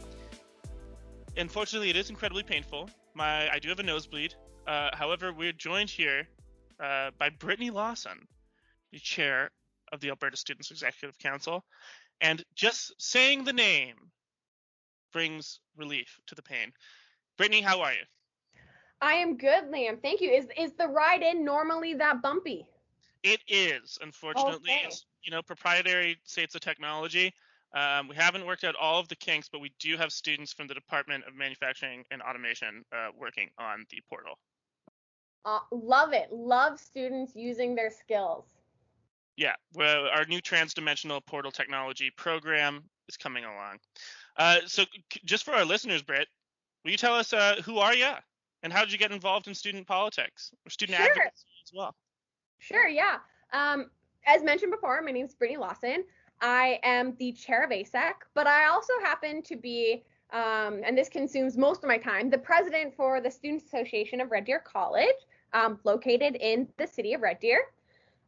unfortunately, 1.37 1.89
it 1.89 1.95
is 1.95 2.11
incredibly 2.11 2.43
painful. 2.43 2.87
My, 3.15 3.49
I 3.49 3.57
do 3.57 3.69
have 3.69 3.79
a 3.79 3.83
nosebleed. 3.83 4.35
Uh, 4.67 4.91
however, 4.93 5.33
we're 5.33 5.53
joined 5.53 5.89
here 5.89 6.27
uh, 6.79 7.09
by 7.17 7.29
Brittany 7.29 7.71
Lausen, 7.71 8.27
the 8.91 8.99
chair 8.99 9.49
of 9.91 10.01
the 10.01 10.09
Alberta 10.09 10.37
Students 10.37 10.69
Executive 10.69 11.17
Council. 11.17 11.65
And 12.21 12.43
just 12.53 12.93
saying 12.99 13.43
the 13.43 13.53
name 13.53 13.95
brings 15.11 15.61
relief 15.75 16.19
to 16.27 16.35
the 16.35 16.43
pain. 16.43 16.73
Brittany, 17.37 17.61
how 17.61 17.81
are 17.81 17.93
you? 17.93 18.03
I 19.01 19.13
am 19.13 19.37
good, 19.37 19.65
Liam. 19.71 20.01
Thank 20.01 20.21
you. 20.21 20.29
Is 20.29 20.47
is 20.57 20.73
the 20.73 20.87
ride 20.87 21.21
in 21.23 21.43
normally 21.43 21.93
that 21.95 22.21
bumpy? 22.21 22.65
It 23.23 23.41
is, 23.47 23.97
unfortunately, 24.01 24.71
Okay. 24.71 24.81
it's 24.85 25.05
you 25.23 25.31
know 25.31 25.41
proprietary 25.41 26.19
states 26.23 26.55
of 26.55 26.61
technology. 26.61 27.33
Um, 27.73 28.07
we 28.09 28.15
haven't 28.15 28.45
worked 28.45 28.63
out 28.65 28.75
all 28.75 28.99
of 28.99 29.07
the 29.07 29.15
kinks, 29.15 29.47
but 29.47 29.59
we 29.59 29.71
do 29.79 29.95
have 29.95 30.11
students 30.11 30.51
from 30.51 30.67
the 30.67 30.73
Department 30.73 31.23
of 31.25 31.35
Manufacturing 31.35 32.03
and 32.11 32.21
Automation 32.21 32.83
uh, 32.91 33.09
working 33.17 33.49
on 33.57 33.85
the 33.89 34.01
portal. 34.09 34.37
Uh, 35.45 35.59
love 35.71 36.11
it. 36.13 36.31
Love 36.31 36.79
students 36.79 37.33
using 37.35 37.73
their 37.73 37.89
skills. 37.89 38.45
Yeah, 39.37 39.55
well, 39.73 40.07
our 40.07 40.25
new 40.25 40.41
transdimensional 40.41 41.25
portal 41.25 41.51
technology 41.51 42.11
program 42.11 42.83
is 43.07 43.15
coming 43.17 43.45
along. 43.45 43.79
Uh, 44.35 44.57
so, 44.67 44.83
c- 44.83 45.21
just 45.23 45.45
for 45.45 45.53
our 45.53 45.63
listeners, 45.65 46.01
Britt, 46.01 46.27
will 46.83 46.91
you 46.91 46.97
tell 46.97 47.15
us 47.15 47.31
uh, 47.31 47.55
who 47.63 47.77
are 47.77 47.95
you 47.95 48.09
and 48.63 48.71
how 48.71 48.81
did 48.81 48.91
you 48.91 48.97
get 48.97 49.11
involved 49.11 49.47
in 49.47 49.53
student 49.55 49.87
politics 49.87 50.51
or 50.65 50.69
student 50.69 50.97
Sure. 50.97 51.07
advocacy 51.07 51.47
as 51.63 51.71
well? 51.73 51.95
Sure, 52.59 52.87
yeah. 52.87 53.17
Um, 53.53 53.89
as 54.25 54.43
mentioned 54.43 54.71
before, 54.71 55.01
my 55.01 55.11
name 55.11 55.25
is 55.25 55.33
Brittany 55.33 55.57
Lausen. 55.57 56.03
I 56.41 56.79
am 56.83 57.15
the 57.17 57.31
chair 57.33 57.63
of 57.63 57.71
ASEC, 57.71 58.13
but 58.33 58.47
I 58.47 58.67
also 58.67 58.93
happen 59.03 59.41
to 59.43 59.55
be, 59.55 60.03
um, 60.31 60.81
and 60.83 60.97
this 60.97 61.09
consumes 61.09 61.57
most 61.57 61.83
of 61.83 61.87
my 61.87 61.97
time, 61.97 62.29
the 62.29 62.37
president 62.37 62.95
for 62.95 63.21
the 63.21 63.29
Student 63.29 63.63
Association 63.63 64.21
of 64.21 64.31
Red 64.31 64.45
Deer 64.45 64.59
College, 64.59 65.15
um, 65.53 65.79
located 65.83 66.35
in 66.35 66.67
the 66.77 66.87
city 66.87 67.13
of 67.13 67.21
Red 67.21 67.39
Deer. 67.39 67.61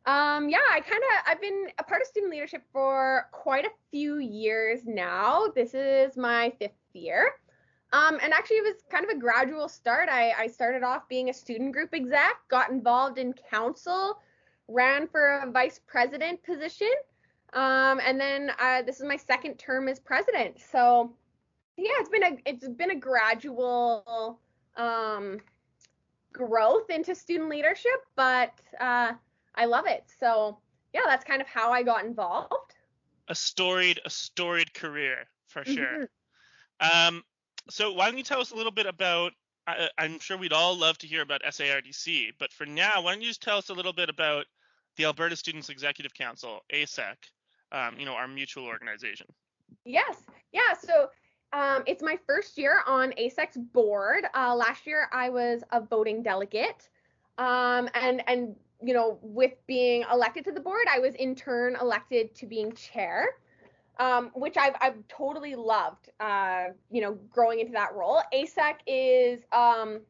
Um, 0.06 0.50
yeah, 0.50 0.60
I 0.70 0.82
kind 0.82 1.02
of 1.02 1.24
I've 1.26 1.40
been 1.42 1.68
a 1.80 1.84
part 1.84 2.02
of 2.02 2.08
student 2.08 2.32
leadership 2.32 2.62
for 2.74 3.30
quite 3.32 3.66
a 3.66 3.70
few 3.90 4.18
years 4.18 4.82
now. 4.86 5.48
This 5.56 5.74
is 5.74 6.18
my 6.18 6.52
fifth 6.60 6.72
year. 6.92 7.32
Um, 7.94 8.18
and 8.24 8.34
actually, 8.34 8.58
it 8.58 8.64
was 8.64 8.84
kind 8.90 9.06
of 9.06 9.16
a 9.16 9.20
gradual 9.20 9.70
start. 9.70 10.10
I, 10.10 10.32
I 10.32 10.48
started 10.48 10.82
off 10.82 11.08
being 11.08 11.30
a 11.30 11.34
student 11.34 11.74
group 11.74 11.94
exec, 11.94 12.36
got 12.50 12.72
involved 12.72 13.20
in 13.20 13.34
council, 13.34 14.18
ran 14.68 15.08
for 15.08 15.38
a 15.38 15.52
vice 15.52 15.80
president 15.86 16.44
position, 16.44 16.92
um, 17.54 18.02
and 18.04 18.20
then 18.20 18.52
uh, 18.60 18.82
this 18.82 19.00
is 19.00 19.06
my 19.06 19.16
second 19.16 19.60
term 19.60 19.88
as 19.88 20.00
president. 20.00 20.60
So, 20.72 21.14
yeah, 21.78 21.92
it's 22.00 22.10
been 22.10 22.24
a 22.24 22.38
it's 22.48 22.68
been 22.68 22.90
a 22.90 22.96
gradual 22.96 24.40
um, 24.76 25.40
growth 26.32 26.90
into 26.90 27.14
student 27.14 27.48
leadership, 27.48 28.02
but 28.16 28.54
uh, 28.82 29.12
I 29.54 29.66
love 29.66 29.86
it. 29.86 30.06
So, 30.20 30.58
yeah, 30.96 31.02
that's 31.06 31.24
kind 31.24 31.42
of 31.42 31.48
how 31.48 31.72
I 31.72 31.84
got 31.84 32.06
involved. 32.06 32.74
A 33.28 33.36
storied, 33.36 34.00
a 34.04 34.10
storied 34.10 34.74
career 34.74 35.28
for 35.48 35.64
sure. 35.64 36.08
Mhm. 36.82 37.08
Um, 37.08 37.24
so 37.70 37.94
why 37.94 38.10
don't 38.10 38.18
you 38.18 38.24
tell 38.24 38.42
us 38.42 38.52
a 38.52 38.56
little 38.56 38.72
bit 38.72 38.86
about 38.86 39.34
I, 39.66 39.90
I'm 39.98 40.20
sure 40.20 40.38
we'd 40.38 40.54
all 40.54 40.78
love 40.78 40.98
to 41.00 41.08
hear 41.08 41.22
about 41.22 41.42
SARDC, 41.44 42.34
but 42.38 42.52
for 42.52 42.66
now, 42.66 43.02
why 43.02 43.14
don't 43.14 43.22
you 43.22 43.30
just 43.30 43.42
tell 43.42 43.58
us 43.58 43.70
a 43.70 43.74
little 43.74 43.94
bit 43.94 44.10
about 44.10 44.46
the 44.98 45.06
Alberta 45.06 45.36
Students 45.36 45.70
Executive 45.70 46.14
Council, 46.14 46.60
ASEC, 46.74 47.16
um, 47.72 47.96
you 47.98 48.06
know, 48.06 48.14
our 48.14 48.28
mutual 48.28 48.66
organization. 48.66 49.28
Yes. 49.86 50.18
Yeah. 50.52 50.74
So 50.78 51.10
um, 51.54 51.84
it's 51.88 52.04
my 52.04 52.18
first 52.28 52.58
year 52.58 52.82
on 52.86 53.14
ASEC's 53.14 53.58
board. 53.58 54.26
Uh, 54.36 54.56
last 54.56 54.86
year 54.86 55.08
I 55.12 55.30
was 55.30 55.64
a 55.72 55.82
voting 55.82 56.24
delegate. 56.24 56.90
Um, 57.38 57.90
and 57.96 58.22
and 58.28 58.56
you 58.82 58.94
know, 58.94 59.18
with 59.22 59.54
being 59.66 60.04
elected 60.12 60.44
to 60.46 60.52
the 60.52 60.60
board, 60.60 60.86
I 60.94 61.00
was 61.00 61.16
in 61.16 61.36
turn 61.36 61.78
elected 61.80 62.36
to 62.36 62.46
being 62.46 62.74
chair, 62.74 63.30
um, 64.00 64.32
which 64.34 64.58
I've 64.58 64.76
I've 64.82 65.08
totally 65.08 65.56
loved. 65.56 66.10
Uh, 66.20 66.70
you 66.92 67.02
know, 67.02 67.18
growing 67.30 67.60
into 67.60 67.74
that 67.74 67.94
role. 67.94 68.22
ASEC 68.34 68.76
is 68.88 69.44
um, 69.52 70.02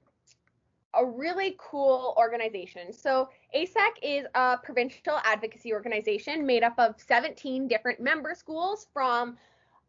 a 0.93 1.05
really 1.05 1.55
cool 1.57 2.13
organization. 2.17 2.93
So 2.93 3.29
ASEC 3.55 3.91
is 4.01 4.25
a 4.35 4.57
provincial 4.57 5.19
advocacy 5.23 5.73
organization 5.73 6.45
made 6.45 6.63
up 6.63 6.75
of 6.77 6.95
17 6.97 7.67
different 7.67 7.99
member 7.99 8.33
schools 8.35 8.87
from 8.93 9.37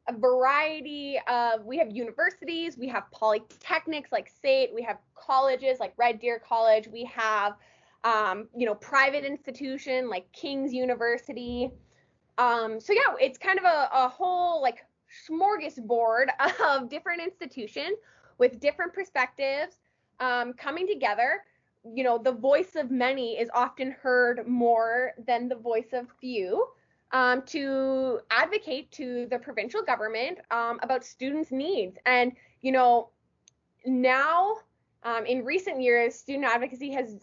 a 0.08 0.12
variety 0.12 1.18
of 1.28 1.64
we 1.64 1.78
have 1.78 1.90
universities 1.90 2.76
we 2.76 2.86
have 2.86 3.04
polytechnics 3.10 4.12
like 4.12 4.30
SAIT 4.42 4.70
we 4.74 4.82
have 4.82 4.98
colleges 5.14 5.80
like 5.80 5.94
red 5.96 6.20
deer 6.20 6.38
college 6.46 6.86
we 6.86 7.04
have 7.04 7.54
um, 8.04 8.48
you 8.54 8.66
know 8.66 8.74
private 8.74 9.24
institution 9.24 10.10
like 10.10 10.30
king's 10.32 10.74
university 10.74 11.70
um, 12.38 12.80
so 12.80 12.92
yeah 12.92 13.14
it's 13.20 13.38
kind 13.38 13.58
of 13.58 13.64
a, 13.64 13.88
a 13.92 14.08
whole 14.08 14.60
like 14.62 14.84
smorgasbord 15.28 16.26
of 16.64 16.88
different 16.88 17.22
institutions 17.22 17.98
with 18.38 18.60
different 18.60 18.92
perspectives 18.92 19.76
um, 20.20 20.52
coming 20.54 20.86
together 20.86 21.42
you 21.94 22.02
know 22.02 22.18
the 22.18 22.32
voice 22.32 22.76
of 22.76 22.90
many 22.90 23.38
is 23.38 23.50
often 23.54 23.90
heard 23.90 24.46
more 24.48 25.12
than 25.26 25.48
the 25.48 25.56
voice 25.56 25.92
of 25.92 26.06
few 26.20 26.66
um, 27.14 27.42
to 27.42 28.18
advocate 28.30 28.90
to 28.90 29.26
the 29.30 29.38
provincial 29.38 29.82
government 29.82 30.38
um, 30.50 30.80
about 30.82 31.04
students' 31.04 31.52
needs. 31.52 31.96
And, 32.06 32.32
you 32.60 32.72
know, 32.72 33.10
now 33.86 34.56
um, 35.04 35.24
in 35.24 35.44
recent 35.44 35.80
years, 35.80 36.16
student 36.16 36.44
advocacy 36.44 36.90
has, 36.90 37.20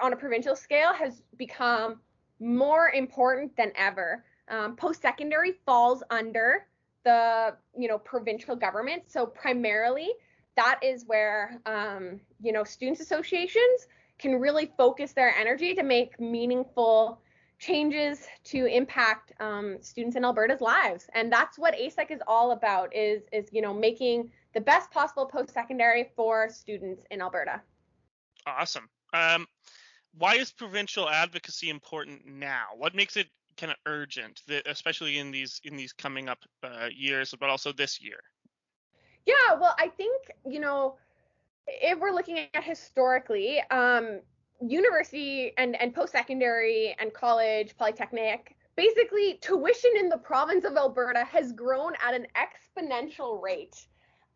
on 0.00 0.12
a 0.12 0.16
provincial 0.16 0.56
scale, 0.56 0.92
has 0.92 1.22
become 1.36 2.00
more 2.40 2.90
important 2.90 3.56
than 3.56 3.70
ever. 3.76 4.24
Um, 4.48 4.76
post-secondary 4.76 5.52
falls 5.66 6.02
under 6.10 6.66
the, 7.04 7.56
you 7.76 7.88
know, 7.88 7.98
provincial 7.98 8.56
government. 8.56 9.04
So 9.06 9.26
primarily, 9.26 10.10
that 10.56 10.80
is 10.82 11.04
where, 11.06 11.60
um, 11.66 12.20
you 12.40 12.52
know, 12.52 12.64
students 12.64 13.00
associations 13.00 13.86
can 14.18 14.40
really 14.40 14.72
focus 14.76 15.12
their 15.12 15.34
energy 15.36 15.74
to 15.74 15.82
make 15.82 16.18
meaningful 16.18 17.20
changes 17.58 18.26
to 18.44 18.66
impact 18.66 19.32
um, 19.40 19.78
students 19.80 20.16
in 20.16 20.24
Alberta's 20.24 20.60
lives, 20.60 21.08
and 21.14 21.32
that's 21.32 21.58
what 21.58 21.74
ASEC 21.74 22.10
is 22.10 22.20
all 22.26 22.52
about. 22.52 22.94
Is 22.94 23.22
is 23.32 23.48
you 23.52 23.60
know 23.62 23.74
making 23.74 24.30
the 24.54 24.60
best 24.60 24.90
possible 24.90 25.26
post-secondary 25.26 26.10
for 26.16 26.48
students 26.48 27.04
in 27.10 27.20
Alberta. 27.20 27.60
Awesome. 28.46 28.88
Um, 29.12 29.46
why 30.16 30.36
is 30.36 30.50
provincial 30.52 31.08
advocacy 31.08 31.68
important 31.68 32.26
now? 32.26 32.66
What 32.76 32.94
makes 32.94 33.16
it 33.16 33.26
kind 33.58 33.72
of 33.72 33.78
urgent, 33.86 34.42
especially 34.66 35.18
in 35.18 35.30
these 35.30 35.60
in 35.64 35.76
these 35.76 35.92
coming 35.92 36.28
up 36.28 36.38
uh, 36.62 36.88
years, 36.94 37.34
but 37.38 37.50
also 37.50 37.72
this 37.72 38.00
year? 38.00 38.20
Yeah, 39.26 39.54
well, 39.60 39.74
I 39.78 39.88
think 39.88 40.30
you 40.46 40.60
know 40.60 40.96
if 41.66 41.98
we're 41.98 42.12
looking 42.12 42.38
at 42.54 42.64
historically, 42.64 43.60
um, 43.70 44.20
university 44.60 45.52
and, 45.56 45.80
and 45.80 45.94
post-secondary 45.94 46.96
and 46.98 47.12
college, 47.12 47.76
polytechnic, 47.76 48.56
basically 48.76 49.38
tuition 49.40 49.90
in 49.98 50.08
the 50.08 50.16
province 50.18 50.64
of 50.64 50.76
Alberta 50.76 51.24
has 51.24 51.52
grown 51.52 51.92
at 52.06 52.14
an 52.14 52.26
exponential 52.36 53.40
rate. 53.42 53.86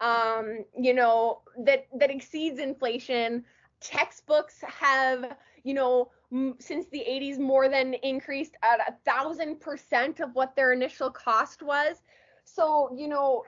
Um, 0.00 0.64
you 0.76 0.94
know, 0.94 1.42
that 1.64 1.86
that 1.98 2.10
exceeds 2.10 2.58
inflation. 2.58 3.44
Textbooks 3.80 4.60
have, 4.62 5.36
you 5.64 5.74
know, 5.74 6.10
m- 6.32 6.56
since 6.58 6.86
the 6.88 7.04
80s 7.06 7.38
more 7.38 7.68
than 7.68 7.94
increased 7.94 8.56
at 8.62 8.80
a 8.88 8.94
thousand 9.04 9.60
percent 9.60 10.20
of 10.20 10.34
what 10.34 10.56
their 10.56 10.72
initial 10.72 11.10
cost 11.10 11.62
was. 11.62 12.02
So, 12.44 12.90
you 12.96 13.08
know, 13.08 13.44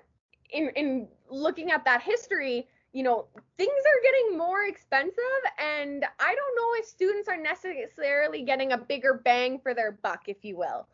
in 0.51 0.71
in 0.77 1.09
looking 1.31 1.71
at 1.71 1.85
that 1.85 2.03
history, 2.03 2.69
you 2.93 3.03
know, 3.03 3.27
things 3.59 3.71
are 3.73 4.03
getting 4.03 4.39
more 4.39 4.65
expensive, 4.67 5.43
and 5.59 6.05
I 6.21 6.35
don't 6.35 6.57
know 6.57 6.81
if 6.81 6.87
students 6.87 7.29
are 7.29 7.37
necessarily 7.37 8.43
getting 8.43 8.73
a 8.73 8.79
bigger 8.79 9.21
bang 9.25 9.59
for 9.59 9.75
their 9.75 9.93
buck, 9.93 10.23
if 10.29 10.45
you 10.45 10.57
will. 10.57 10.87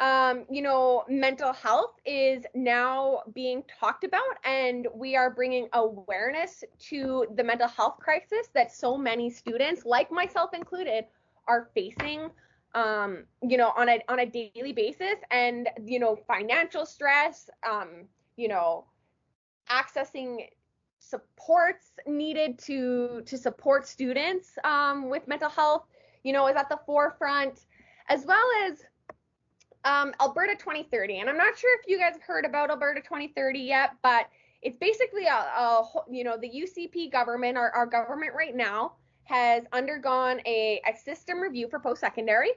Um, 0.00 0.44
you 0.50 0.60
know, 0.60 1.04
mental 1.08 1.52
health 1.52 1.92
is 2.04 2.44
now 2.54 3.22
being 3.32 3.62
talked 3.80 4.02
about, 4.02 4.22
and 4.44 4.88
we 4.92 5.14
are 5.16 5.30
bringing 5.30 5.68
awareness 5.72 6.64
to 6.90 7.26
the 7.36 7.44
mental 7.44 7.68
health 7.68 7.98
crisis 8.00 8.48
that 8.54 8.72
so 8.72 8.98
many 8.98 9.30
students, 9.30 9.84
like 9.84 10.10
myself 10.10 10.50
included, 10.52 11.04
are 11.46 11.70
facing. 11.74 12.30
Um, 12.74 13.24
you 13.40 13.56
know, 13.56 13.72
on 13.76 13.88
a 13.88 14.00
on 14.08 14.18
a 14.18 14.26
daily 14.26 14.72
basis, 14.72 15.14
and 15.30 15.68
you 15.84 16.00
know, 16.00 16.16
financial 16.26 16.84
stress. 16.84 17.48
Um, 17.68 18.08
you 18.36 18.48
know, 18.48 18.86
accessing 19.70 20.48
supports 20.98 21.92
needed 22.06 22.58
to 22.58 23.22
to 23.26 23.38
support 23.38 23.86
students 23.86 24.58
um, 24.64 25.08
with 25.08 25.28
mental 25.28 25.50
health, 25.50 25.84
you 26.22 26.32
know, 26.32 26.48
is 26.48 26.56
at 26.56 26.68
the 26.68 26.78
forefront, 26.84 27.66
as 28.08 28.24
well 28.26 28.46
as 28.66 28.82
um, 29.84 30.14
Alberta 30.20 30.54
2030. 30.58 31.18
And 31.18 31.28
I'm 31.28 31.36
not 31.36 31.56
sure 31.56 31.78
if 31.80 31.88
you 31.88 31.98
guys 31.98 32.12
have 32.14 32.22
heard 32.22 32.44
about 32.44 32.70
Alberta 32.70 33.00
2030 33.00 33.58
yet, 33.60 33.90
but 34.02 34.26
it's 34.62 34.78
basically 34.78 35.26
a, 35.26 35.34
a 35.34 35.84
you 36.10 36.24
know 36.24 36.36
the 36.38 36.48
UCP 36.48 37.12
government, 37.12 37.56
our, 37.56 37.70
our 37.72 37.86
government 37.86 38.32
right 38.36 38.56
now, 38.56 38.92
has 39.24 39.64
undergone 39.72 40.40
a, 40.46 40.80
a 40.86 40.96
system 40.96 41.40
review 41.40 41.68
for 41.68 41.78
post-secondary. 41.78 42.52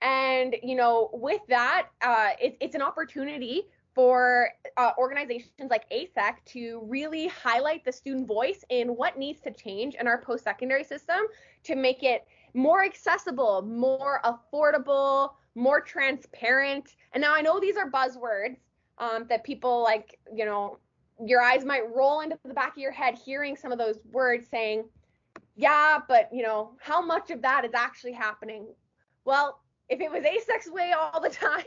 And 0.00 0.56
you 0.62 0.76
know, 0.76 1.10
with 1.12 1.40
that, 1.48 1.88
uh, 2.02 2.30
it, 2.40 2.56
it's 2.60 2.74
an 2.74 2.82
opportunity 2.82 3.64
for 3.94 4.50
uh, 4.76 4.92
organizations 4.98 5.68
like 5.68 5.90
ASEC 5.90 6.36
to 6.46 6.80
really 6.84 7.26
highlight 7.26 7.84
the 7.84 7.92
student 7.92 8.28
voice 8.28 8.64
in 8.70 8.90
what 8.90 9.18
needs 9.18 9.40
to 9.40 9.50
change 9.50 9.96
in 9.96 10.06
our 10.06 10.22
post 10.22 10.44
secondary 10.44 10.84
system 10.84 11.18
to 11.64 11.74
make 11.74 12.04
it 12.04 12.24
more 12.54 12.84
accessible, 12.84 13.62
more 13.62 14.20
affordable, 14.24 15.32
more 15.54 15.80
transparent. 15.80 16.96
And 17.12 17.20
now 17.20 17.34
I 17.34 17.40
know 17.40 17.60
these 17.60 17.76
are 17.76 17.90
buzzwords 17.90 18.56
um, 18.98 19.26
that 19.28 19.44
people 19.44 19.82
like, 19.82 20.18
you 20.34 20.44
know, 20.44 20.78
your 21.24 21.42
eyes 21.42 21.64
might 21.64 21.94
roll 21.94 22.20
into 22.20 22.38
the 22.44 22.54
back 22.54 22.72
of 22.72 22.78
your 22.78 22.92
head 22.92 23.14
hearing 23.14 23.56
some 23.56 23.72
of 23.72 23.78
those 23.78 23.98
words 24.10 24.48
saying, 24.48 24.84
yeah, 25.56 25.98
but, 26.08 26.28
you 26.32 26.42
know, 26.42 26.72
how 26.80 27.04
much 27.04 27.30
of 27.30 27.42
that 27.42 27.64
is 27.64 27.72
actually 27.74 28.12
happening? 28.12 28.66
Well, 29.24 29.60
if 29.88 30.00
it 30.00 30.10
was 30.10 30.22
ASEC's 30.22 30.70
way 30.70 30.92
all 30.92 31.20
the 31.20 31.28
time, 31.30 31.64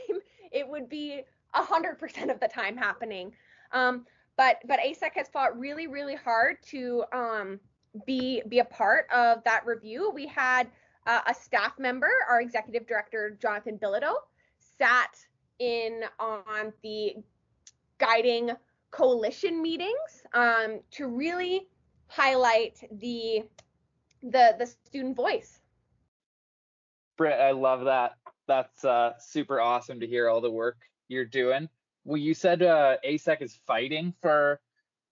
it 0.50 0.68
would 0.68 0.88
be 0.88 1.22
100% 1.54 2.30
of 2.30 2.40
the 2.40 2.48
time 2.48 2.76
happening. 2.76 3.32
Um, 3.72 4.06
but 4.36 4.56
but 4.66 4.80
ASEC 4.80 5.12
has 5.14 5.28
fought 5.28 5.58
really 5.58 5.86
really 5.86 6.16
hard 6.16 6.56
to 6.66 7.04
um, 7.12 7.60
be 8.06 8.42
be 8.48 8.58
a 8.58 8.64
part 8.64 9.06
of 9.14 9.44
that 9.44 9.64
review. 9.66 10.10
We 10.12 10.26
had 10.26 10.68
uh, 11.06 11.20
a 11.26 11.34
staff 11.34 11.78
member, 11.78 12.10
our 12.28 12.40
executive 12.40 12.86
director 12.86 13.36
Jonathan 13.40 13.78
Bilodeau, 13.78 14.14
sat 14.78 15.16
in 15.58 16.02
on 16.18 16.72
the 16.82 17.14
guiding 17.98 18.50
coalition 18.90 19.60
meetings 19.62 20.26
um, 20.34 20.80
to 20.90 21.06
really 21.06 21.68
highlight 22.06 22.78
the 23.00 23.42
the 24.22 24.56
the 24.58 24.66
student 24.66 25.16
voice. 25.16 25.60
Britt, 27.16 27.40
I 27.40 27.52
love 27.52 27.84
that. 27.84 28.12
That's 28.46 28.84
uh, 28.84 29.12
super 29.18 29.60
awesome 29.60 30.00
to 30.00 30.06
hear 30.06 30.28
all 30.28 30.40
the 30.40 30.50
work 30.50 30.78
you're 31.08 31.24
doing. 31.24 31.68
Well, 32.04 32.18
you 32.18 32.34
said 32.34 32.62
uh, 32.62 32.96
ASEC 33.04 33.40
is 33.40 33.58
fighting 33.66 34.14
for 34.20 34.60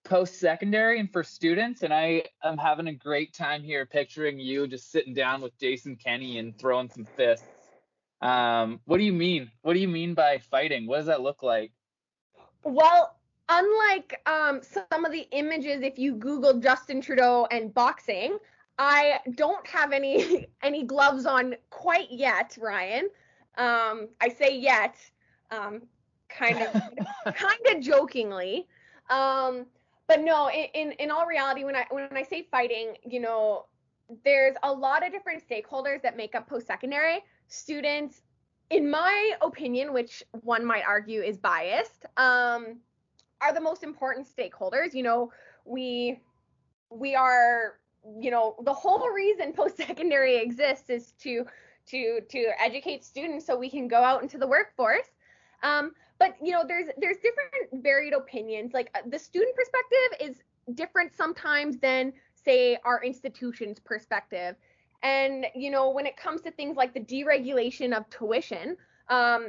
post-secondary 0.03 0.99
and 0.99 1.11
for 1.11 1.23
students, 1.23 1.83
and 1.83 1.93
I 1.93 2.23
am 2.43 2.57
having 2.57 2.87
a 2.87 2.93
great 2.93 3.33
time 3.33 3.63
here 3.63 3.85
picturing 3.85 4.39
you 4.39 4.67
just 4.67 4.91
sitting 4.91 5.13
down 5.13 5.41
with 5.41 5.57
Jason 5.59 5.95
Kenney 5.95 6.39
and 6.39 6.57
throwing 6.57 6.89
some 6.89 7.05
fists. 7.05 7.45
Um, 8.21 8.79
what 8.85 8.97
do 8.97 9.03
you 9.03 9.13
mean? 9.13 9.51
What 9.61 9.73
do 9.73 9.79
you 9.79 9.87
mean 9.87 10.13
by 10.13 10.37
fighting? 10.37 10.87
What 10.87 10.97
does 10.97 11.07
that 11.07 11.21
look 11.21 11.43
like? 11.43 11.71
Well, 12.63 13.17
unlike 13.49 14.21
um, 14.25 14.61
some 14.61 15.05
of 15.05 15.11
the 15.11 15.27
images, 15.31 15.81
if 15.81 15.99
you 15.99 16.15
Google 16.15 16.59
Justin 16.59 17.01
Trudeau 17.01 17.47
and 17.51 17.73
boxing, 17.73 18.37
I 18.79 19.19
don't 19.35 19.65
have 19.67 19.91
any 19.91 20.47
any 20.63 20.83
gloves 20.83 21.25
on 21.25 21.55
quite 21.69 22.11
yet, 22.11 22.57
Ryan. 22.59 23.09
Um, 23.57 24.09
I 24.21 24.29
say 24.29 24.57
yet 24.57 24.95
um, 25.51 25.83
kind 26.29 26.61
of 26.61 27.35
kind 27.35 27.59
of 27.71 27.81
jokingly. 27.81 28.67
Um, 29.09 29.65
but 30.13 30.23
no, 30.23 30.47
in, 30.51 30.91
in 30.91 31.09
all 31.09 31.25
reality, 31.25 31.63
when 31.63 31.75
I 31.75 31.87
when 31.89 32.07
I 32.15 32.21
say 32.21 32.47
fighting, 32.51 32.97
you 33.03 33.19
know, 33.19 33.65
there's 34.23 34.55
a 34.61 34.71
lot 34.71 35.03
of 35.03 35.11
different 35.11 35.41
stakeholders 35.47 36.03
that 36.03 36.15
make 36.15 36.35
up 36.35 36.47
post-secondary. 36.47 37.23
Students, 37.47 38.21
in 38.69 38.91
my 38.91 39.31
opinion, 39.41 39.91
which 39.91 40.23
one 40.43 40.63
might 40.63 40.83
argue 40.87 41.21
is 41.21 41.37
biased, 41.37 42.05
um, 42.17 42.77
are 43.41 43.55
the 43.55 43.59
most 43.59 43.81
important 43.81 44.27
stakeholders. 44.27 44.93
You 44.93 45.01
know, 45.01 45.31
we 45.65 46.19
we 46.91 47.15
are, 47.15 47.79
you 48.21 48.29
know, 48.29 48.55
the 48.65 48.73
whole 48.73 49.09
reason 49.09 49.51
post-secondary 49.57 50.37
exists 50.37 50.91
is 50.91 51.13
to 51.21 51.43
to 51.87 52.21
to 52.29 52.51
educate 52.61 53.03
students 53.03 53.47
so 53.47 53.57
we 53.57 53.67
can 53.67 53.87
go 53.87 54.03
out 54.03 54.21
into 54.21 54.37
the 54.37 54.45
workforce. 54.45 55.09
Um, 55.63 55.93
but 56.19 56.35
you 56.41 56.51
know, 56.51 56.63
there's 56.67 56.87
there's 56.97 57.17
different 57.17 57.83
varied 57.83 58.13
opinions. 58.13 58.73
Like 58.73 58.89
uh, 58.95 58.99
the 59.07 59.19
student 59.19 59.55
perspective 59.55 60.29
is 60.29 60.75
different 60.75 61.13
sometimes 61.15 61.77
than 61.77 62.13
say 62.35 62.77
our 62.85 63.03
institution's 63.03 63.79
perspective. 63.79 64.55
And 65.01 65.47
you 65.55 65.71
know, 65.71 65.89
when 65.89 66.05
it 66.05 66.15
comes 66.15 66.41
to 66.41 66.51
things 66.51 66.77
like 66.77 66.93
the 66.93 66.99
deregulation 66.99 67.95
of 67.95 68.09
tuition, 68.09 68.77
um, 69.09 69.47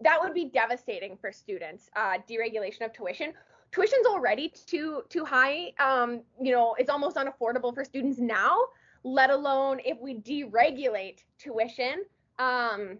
that 0.00 0.20
would 0.20 0.34
be 0.34 0.46
devastating 0.46 1.16
for 1.16 1.32
students. 1.32 1.90
Uh, 1.96 2.18
deregulation 2.28 2.84
of 2.84 2.92
tuition. 2.92 3.32
Tuition's 3.72 4.06
already 4.06 4.52
too 4.66 5.02
too 5.08 5.24
high. 5.24 5.72
Um, 5.78 6.22
you 6.40 6.52
know, 6.52 6.74
it's 6.78 6.90
almost 6.90 7.16
unaffordable 7.16 7.74
for 7.74 7.84
students 7.84 8.18
now. 8.18 8.56
Let 9.02 9.30
alone 9.30 9.80
if 9.84 9.98
we 10.00 10.20
deregulate 10.20 11.24
tuition. 11.38 12.04
Um, 12.38 12.98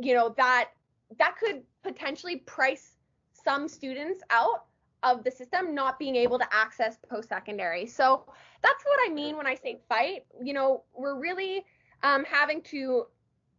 you 0.00 0.14
know 0.14 0.34
that 0.36 0.70
that 1.18 1.36
could 1.38 1.62
potentially 1.84 2.38
price 2.38 2.96
some 3.44 3.68
students 3.68 4.22
out 4.30 4.64
of 5.04 5.22
the 5.22 5.30
system 5.30 5.74
not 5.74 5.98
being 5.98 6.16
able 6.16 6.38
to 6.38 6.46
access 6.50 6.96
post 7.08 7.28
secondary. 7.28 7.86
So 7.86 8.24
that's 8.62 8.82
what 8.84 8.98
I 9.06 9.12
mean 9.12 9.36
when 9.36 9.46
I 9.46 9.54
say 9.54 9.78
fight. 9.88 10.24
You 10.42 10.54
know, 10.54 10.84
we're 10.96 11.20
really 11.20 11.64
um, 12.02 12.24
having 12.24 12.62
to 12.62 13.06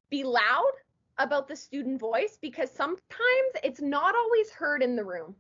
be 0.09 0.23
loud 0.23 0.71
about 1.17 1.47
the 1.47 1.55
student 1.55 1.99
voice 1.99 2.37
because 2.41 2.69
sometimes 2.71 3.51
it's 3.63 3.79
not 3.79 4.15
always 4.15 4.49
heard 4.51 4.81
in 4.81 4.95
the 4.95 5.03
room. 5.03 5.35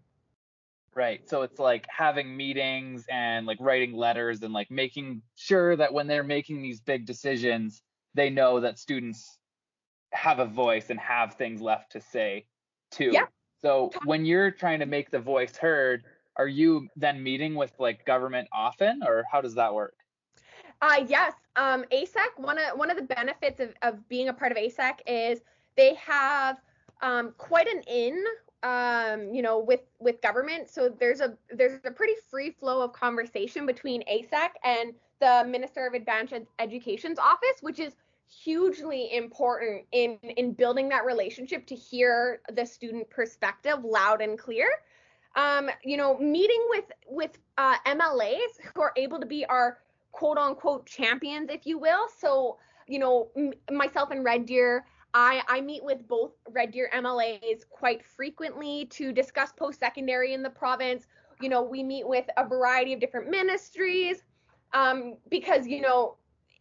Right. 0.93 1.27
So 1.27 1.41
it's 1.41 1.59
like 1.59 1.85
having 1.89 2.37
meetings 2.37 3.05
and 3.09 3.45
like 3.45 3.57
writing 3.59 3.93
letters 3.93 4.43
and 4.43 4.53
like 4.53 4.71
making 4.71 5.23
sure 5.35 5.75
that 5.75 5.91
when 5.91 6.07
they're 6.07 6.23
making 6.23 6.61
these 6.61 6.79
big 6.79 7.05
decisions, 7.05 7.81
they 8.13 8.29
know 8.29 8.61
that 8.61 8.79
students 8.79 9.37
have 10.13 10.39
a 10.39 10.45
voice 10.45 10.89
and 10.89 10.99
have 10.99 11.33
things 11.33 11.59
left 11.59 11.91
to 11.91 11.99
say 11.99 12.45
too. 12.95 13.09
Yeah. 13.11 13.25
So 13.61 13.91
when 14.05 14.25
you're 14.25 14.51
trying 14.51 14.79
to 14.79 14.85
make 14.85 15.11
the 15.11 15.19
voice 15.19 15.57
heard, 15.57 16.03
are 16.35 16.47
you 16.47 16.87
then 16.95 17.21
meeting 17.21 17.55
with 17.55 17.71
like 17.79 18.05
government 18.05 18.47
often 18.51 19.01
or 19.03 19.23
how 19.31 19.41
does 19.41 19.55
that 19.55 19.73
work? 19.73 19.95
Uh 20.81 21.05
yes. 21.07 21.33
Um 21.55 21.85
ASEC, 21.91 22.37
one 22.37 22.57
of 22.57 22.77
one 22.77 22.91
of 22.91 22.97
the 22.97 23.03
benefits 23.03 23.59
of, 23.59 23.73
of 23.81 24.07
being 24.09 24.29
a 24.29 24.33
part 24.33 24.51
of 24.51 24.57
ASEC 24.57 24.99
is 25.07 25.41
they 25.75 25.95
have 25.95 26.57
um, 27.01 27.33
quite 27.37 27.67
an 27.67 27.81
in 27.87 28.23
um, 28.63 29.31
you 29.31 29.43
know, 29.43 29.59
with 29.59 29.81
with 29.99 30.21
government. 30.21 30.69
So 30.69 30.89
there's 30.89 31.21
a 31.21 31.37
there's 31.51 31.79
a 31.85 31.91
pretty 31.91 32.15
free 32.29 32.49
flow 32.49 32.81
of 32.81 32.93
conversation 32.93 33.65
between 33.65 34.03
ASEC 34.11 34.49
and 34.63 34.93
the 35.19 35.47
Minister 35.47 35.85
of 35.85 35.93
Advanced 35.93 36.33
Ed- 36.33 36.47
Education's 36.57 37.19
office, 37.19 37.57
which 37.61 37.79
is 37.79 37.93
hugely 38.27 39.15
important 39.15 39.85
in 39.91 40.17
in 40.21 40.53
building 40.53 40.89
that 40.89 41.05
relationship 41.05 41.65
to 41.67 41.75
hear 41.75 42.41
the 42.53 42.65
student 42.65 43.09
perspective 43.09 43.83
loud 43.83 44.21
and 44.21 44.37
clear. 44.37 44.69
Um, 45.35 45.69
you 45.83 45.97
know, 45.97 46.17
meeting 46.17 46.63
with 46.69 46.85
with 47.07 47.37
uh, 47.57 47.75
MLAs 47.85 48.59
who 48.73 48.81
are 48.81 48.93
able 48.95 49.19
to 49.19 49.25
be 49.25 49.45
our 49.45 49.79
quote 50.11 50.37
unquote 50.37 50.85
champions, 50.85 51.49
if 51.49 51.65
you 51.65 51.77
will. 51.77 52.07
So, 52.17 52.57
you 52.87 52.99
know, 52.99 53.29
m- 53.35 53.53
myself 53.69 54.11
and 54.11 54.23
Red 54.23 54.45
Deer, 54.45 54.85
I, 55.13 55.41
I 55.47 55.61
meet 55.61 55.83
with 55.83 56.07
both 56.07 56.31
Red 56.49 56.71
Deer 56.71 56.89
MLAs 56.93 57.67
quite 57.69 58.05
frequently 58.05 58.85
to 58.91 59.11
discuss 59.11 59.51
post 59.51 59.79
secondary 59.79 60.33
in 60.33 60.41
the 60.41 60.49
province. 60.49 61.05
You 61.41 61.49
know, 61.49 61.61
we 61.61 61.83
meet 61.83 62.07
with 62.07 62.25
a 62.37 62.47
variety 62.47 62.93
of 62.93 62.99
different 62.99 63.29
ministries 63.29 64.23
um, 64.73 65.17
because, 65.29 65.67
you 65.67 65.81
know, 65.81 66.15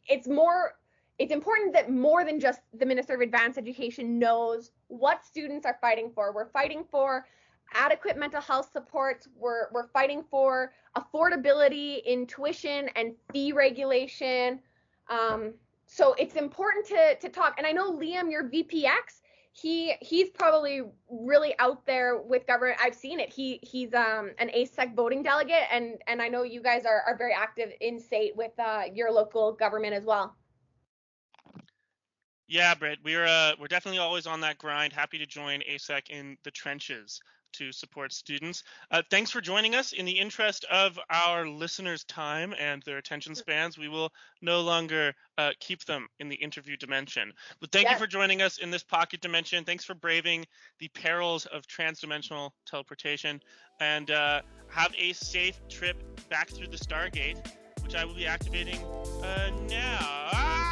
it's 0.08 0.28
more 0.28 0.74
it's 1.18 1.32
important 1.32 1.72
that 1.74 1.90
more 1.90 2.24
than 2.24 2.40
just 2.40 2.60
the 2.72 2.86
Minister 2.86 3.14
of 3.14 3.20
Advanced 3.20 3.58
Education 3.58 4.18
knows 4.18 4.72
what 4.88 5.24
students 5.24 5.64
are 5.64 5.78
fighting 5.80 6.10
for. 6.14 6.32
We're 6.34 6.50
fighting 6.50 6.84
for 6.90 7.26
adequate 7.72 8.16
mental 8.16 8.40
health 8.40 8.70
supports. 8.72 9.28
We're, 9.36 9.68
we're 9.72 9.88
fighting 9.88 10.24
for 10.28 10.72
affordability 10.96 12.02
in 12.04 12.26
tuition 12.26 12.88
and 12.96 13.14
fee 13.32 13.52
regulation. 13.52 14.60
Um, 15.08 15.54
so 15.86 16.14
it's 16.18 16.34
important 16.34 16.86
to, 16.86 17.16
to 17.16 17.28
talk. 17.28 17.54
And 17.58 17.66
I 17.66 17.72
know 17.72 17.92
Liam, 17.92 18.30
your 18.30 18.48
VPX, 18.48 19.20
he 19.56 19.94
he's 20.00 20.30
probably 20.30 20.82
really 21.08 21.54
out 21.60 21.86
there 21.86 22.20
with 22.20 22.44
government. 22.44 22.76
I've 22.82 22.94
seen 22.94 23.20
it. 23.20 23.32
He 23.32 23.60
he's 23.62 23.94
um 23.94 24.32
an 24.38 24.48
ASEC 24.48 24.96
voting 24.96 25.22
delegate, 25.22 25.68
and 25.70 25.96
and 26.08 26.20
I 26.20 26.26
know 26.26 26.42
you 26.42 26.60
guys 26.60 26.84
are, 26.84 27.02
are 27.06 27.16
very 27.16 27.32
active 27.32 27.70
in 27.80 28.00
SAIT 28.00 28.34
with 28.34 28.50
uh, 28.58 28.82
your 28.92 29.12
local 29.12 29.52
government 29.52 29.94
as 29.94 30.04
well. 30.04 30.34
Yeah, 32.46 32.74
Britt, 32.74 32.98
we're 33.04 33.24
uh, 33.24 33.52
we're 33.58 33.68
definitely 33.68 34.00
always 34.00 34.26
on 34.26 34.40
that 34.40 34.58
grind. 34.58 34.92
Happy 34.92 35.18
to 35.18 35.26
join 35.26 35.60
ASEC 35.60 36.10
in 36.10 36.36
the 36.44 36.50
trenches 36.50 37.20
to 37.54 37.72
support 37.72 38.12
students. 38.12 38.64
Uh, 38.90 39.02
thanks 39.10 39.30
for 39.30 39.40
joining 39.40 39.74
us. 39.74 39.92
In 39.92 40.04
the 40.04 40.18
interest 40.18 40.64
of 40.70 40.98
our 41.08 41.46
listeners' 41.46 42.04
time 42.04 42.54
and 42.58 42.82
their 42.82 42.98
attention 42.98 43.34
spans, 43.34 43.78
we 43.78 43.88
will 43.88 44.12
no 44.42 44.60
longer 44.60 45.14
uh, 45.38 45.50
keep 45.60 45.84
them 45.84 46.08
in 46.18 46.28
the 46.28 46.34
interview 46.34 46.76
dimension. 46.76 47.32
But 47.60 47.72
thank 47.72 47.88
you 47.88 47.96
for 47.96 48.06
joining 48.06 48.42
us 48.42 48.58
in 48.58 48.70
this 48.70 48.82
pocket 48.82 49.20
dimension. 49.20 49.64
Thanks 49.64 49.84
for 49.84 49.94
braving 49.94 50.44
the 50.80 50.88
perils 50.88 51.46
of 51.46 51.66
transdimensional 51.66 52.50
teleportation, 52.66 53.40
and 53.80 54.10
uh, 54.10 54.42
have 54.68 54.92
a 54.98 55.12
safe 55.12 55.58
trip 55.68 55.96
back 56.28 56.50
through 56.50 56.68
the 56.68 56.76
Stargate, 56.76 57.38
which 57.82 57.94
I 57.94 58.04
will 58.04 58.14
be 58.14 58.26
activating 58.26 58.82
uh, 59.22 59.50
now. 59.68 59.98
Ah! 60.00 60.63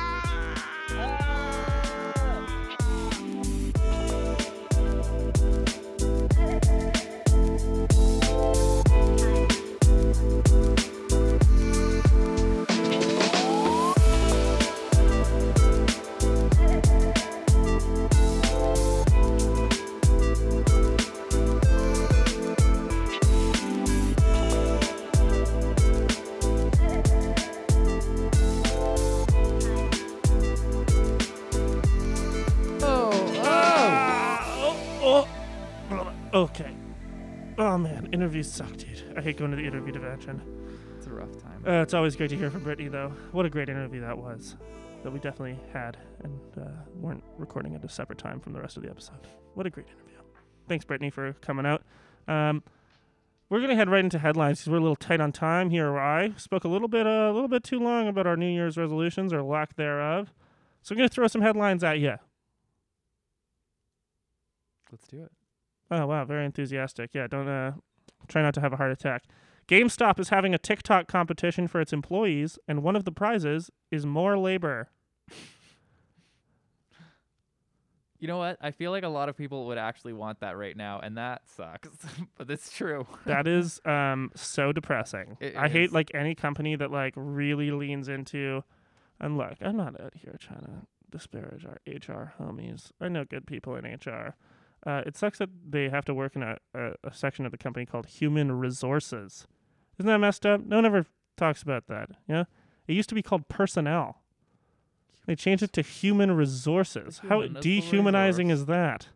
Interviews 38.12 38.52
suck, 38.52 38.76
dude. 38.76 39.14
I 39.16 39.20
hate 39.20 39.38
going 39.38 39.50
to 39.50 39.56
the 39.56 39.64
interview 39.64 39.92
dimension. 39.92 40.40
It's 40.96 41.06
a 41.06 41.10
rough 41.10 41.36
time. 41.38 41.64
Uh, 41.66 41.82
it's 41.82 41.94
always 41.94 42.14
great 42.14 42.30
to 42.30 42.36
hear 42.36 42.50
from 42.50 42.62
Brittany, 42.62 42.88
though. 42.88 43.12
What 43.32 43.46
a 43.46 43.50
great 43.50 43.68
interview 43.68 44.00
that 44.02 44.16
was. 44.16 44.56
That 45.02 45.10
we 45.12 45.18
definitely 45.18 45.58
had 45.72 45.96
and 46.22 46.40
uh, 46.60 46.70
weren't 46.94 47.24
recording 47.36 47.74
at 47.74 47.82
a 47.84 47.88
separate 47.88 48.18
time 48.18 48.38
from 48.38 48.52
the 48.52 48.60
rest 48.60 48.76
of 48.76 48.84
the 48.84 48.90
episode. 48.90 49.26
What 49.54 49.66
a 49.66 49.70
great 49.70 49.88
interview. 49.88 50.18
Thanks, 50.68 50.84
Brittany, 50.84 51.10
for 51.10 51.32
coming 51.40 51.66
out. 51.66 51.82
Um, 52.28 52.62
we're 53.48 53.60
gonna 53.60 53.74
head 53.74 53.90
right 53.90 54.04
into 54.04 54.18
headlines 54.18 54.60
because 54.60 54.70
we're 54.70 54.78
a 54.78 54.80
little 54.80 54.96
tight 54.96 55.20
on 55.20 55.32
time 55.32 55.70
here. 55.70 55.98
I 55.98 56.32
spoke 56.36 56.64
a 56.64 56.68
little 56.68 56.88
bit, 56.88 57.06
uh, 57.06 57.30
a 57.30 57.32
little 57.32 57.48
bit 57.48 57.64
too 57.64 57.80
long 57.80 58.06
about 58.06 58.26
our 58.26 58.36
New 58.36 58.46
Year's 58.46 58.76
resolutions 58.76 59.32
or 59.32 59.42
lack 59.42 59.74
thereof. 59.74 60.32
So 60.82 60.92
I'm 60.92 60.98
gonna 60.98 61.08
throw 61.08 61.26
some 61.26 61.42
headlines 61.42 61.82
at 61.82 61.98
you. 61.98 62.14
Let's 64.90 65.06
do 65.08 65.24
it. 65.24 65.32
Oh 65.90 66.06
wow, 66.06 66.24
very 66.24 66.46
enthusiastic. 66.46 67.10
Yeah, 67.12 67.26
don't 67.26 67.48
uh, 67.48 67.72
try 68.32 68.42
not 68.42 68.54
to 68.54 68.60
have 68.60 68.72
a 68.72 68.76
heart 68.76 68.90
attack. 68.90 69.24
GameStop 69.68 70.18
is 70.18 70.30
having 70.30 70.54
a 70.54 70.58
TikTok 70.58 71.06
competition 71.06 71.68
for 71.68 71.80
its 71.80 71.92
employees, 71.92 72.58
and 72.66 72.82
one 72.82 72.96
of 72.96 73.04
the 73.04 73.12
prizes 73.12 73.70
is 73.90 74.04
more 74.04 74.36
labor. 74.36 74.90
You 78.18 78.28
know 78.28 78.38
what? 78.38 78.56
I 78.60 78.70
feel 78.70 78.92
like 78.92 79.02
a 79.02 79.08
lot 79.08 79.28
of 79.28 79.36
people 79.36 79.66
would 79.66 79.78
actually 79.78 80.12
want 80.12 80.40
that 80.40 80.56
right 80.56 80.76
now, 80.76 81.00
and 81.00 81.18
that 81.18 81.42
sucks. 81.48 81.88
but 82.38 82.48
it's 82.50 82.70
true. 82.70 83.06
That 83.26 83.48
is 83.48 83.80
um 83.84 84.30
so 84.36 84.70
depressing. 84.72 85.36
It 85.40 85.56
I 85.56 85.68
hate 85.68 85.92
like 85.92 86.12
any 86.14 86.36
company 86.36 86.76
that 86.76 86.92
like 86.92 87.14
really 87.16 87.72
leans 87.72 88.08
into. 88.08 88.62
And 89.20 89.36
look, 89.36 89.54
I'm 89.60 89.76
not 89.76 90.00
out 90.00 90.14
here 90.14 90.36
trying 90.38 90.60
to 90.60 90.86
disparage 91.10 91.66
our 91.66 91.78
HR 91.86 92.34
homies. 92.40 92.90
I 93.00 93.08
know 93.08 93.24
good 93.24 93.46
people 93.46 93.74
in 93.74 93.84
HR. 93.84 94.36
Uh, 94.84 95.02
it 95.06 95.16
sucks 95.16 95.38
that 95.38 95.50
they 95.68 95.88
have 95.88 96.04
to 96.04 96.14
work 96.14 96.34
in 96.34 96.42
a, 96.42 96.56
a, 96.74 96.92
a 97.04 97.12
section 97.12 97.46
of 97.46 97.52
the 97.52 97.58
company 97.58 97.86
called 97.86 98.06
human 98.06 98.50
resources, 98.52 99.46
Isn't 99.98 100.08
that 100.08 100.18
messed 100.18 100.44
up? 100.44 100.64
No 100.64 100.76
one 100.76 100.86
ever 100.86 101.06
talks 101.36 101.62
about 101.62 101.86
that. 101.86 102.10
Yeah. 102.28 102.44
It 102.88 102.94
used 102.94 103.08
to 103.10 103.14
be 103.14 103.22
called 103.22 103.48
personnel. 103.48 104.22
They 105.26 105.36
changed 105.36 105.62
it 105.62 105.72
to 105.74 105.82
human 105.82 106.32
resources. 106.32 107.20
How 107.20 107.40
Human 107.40 107.54
the 107.54 107.60
dehumanizing 107.60 108.50
is 108.50 108.66
that? 108.66 109.08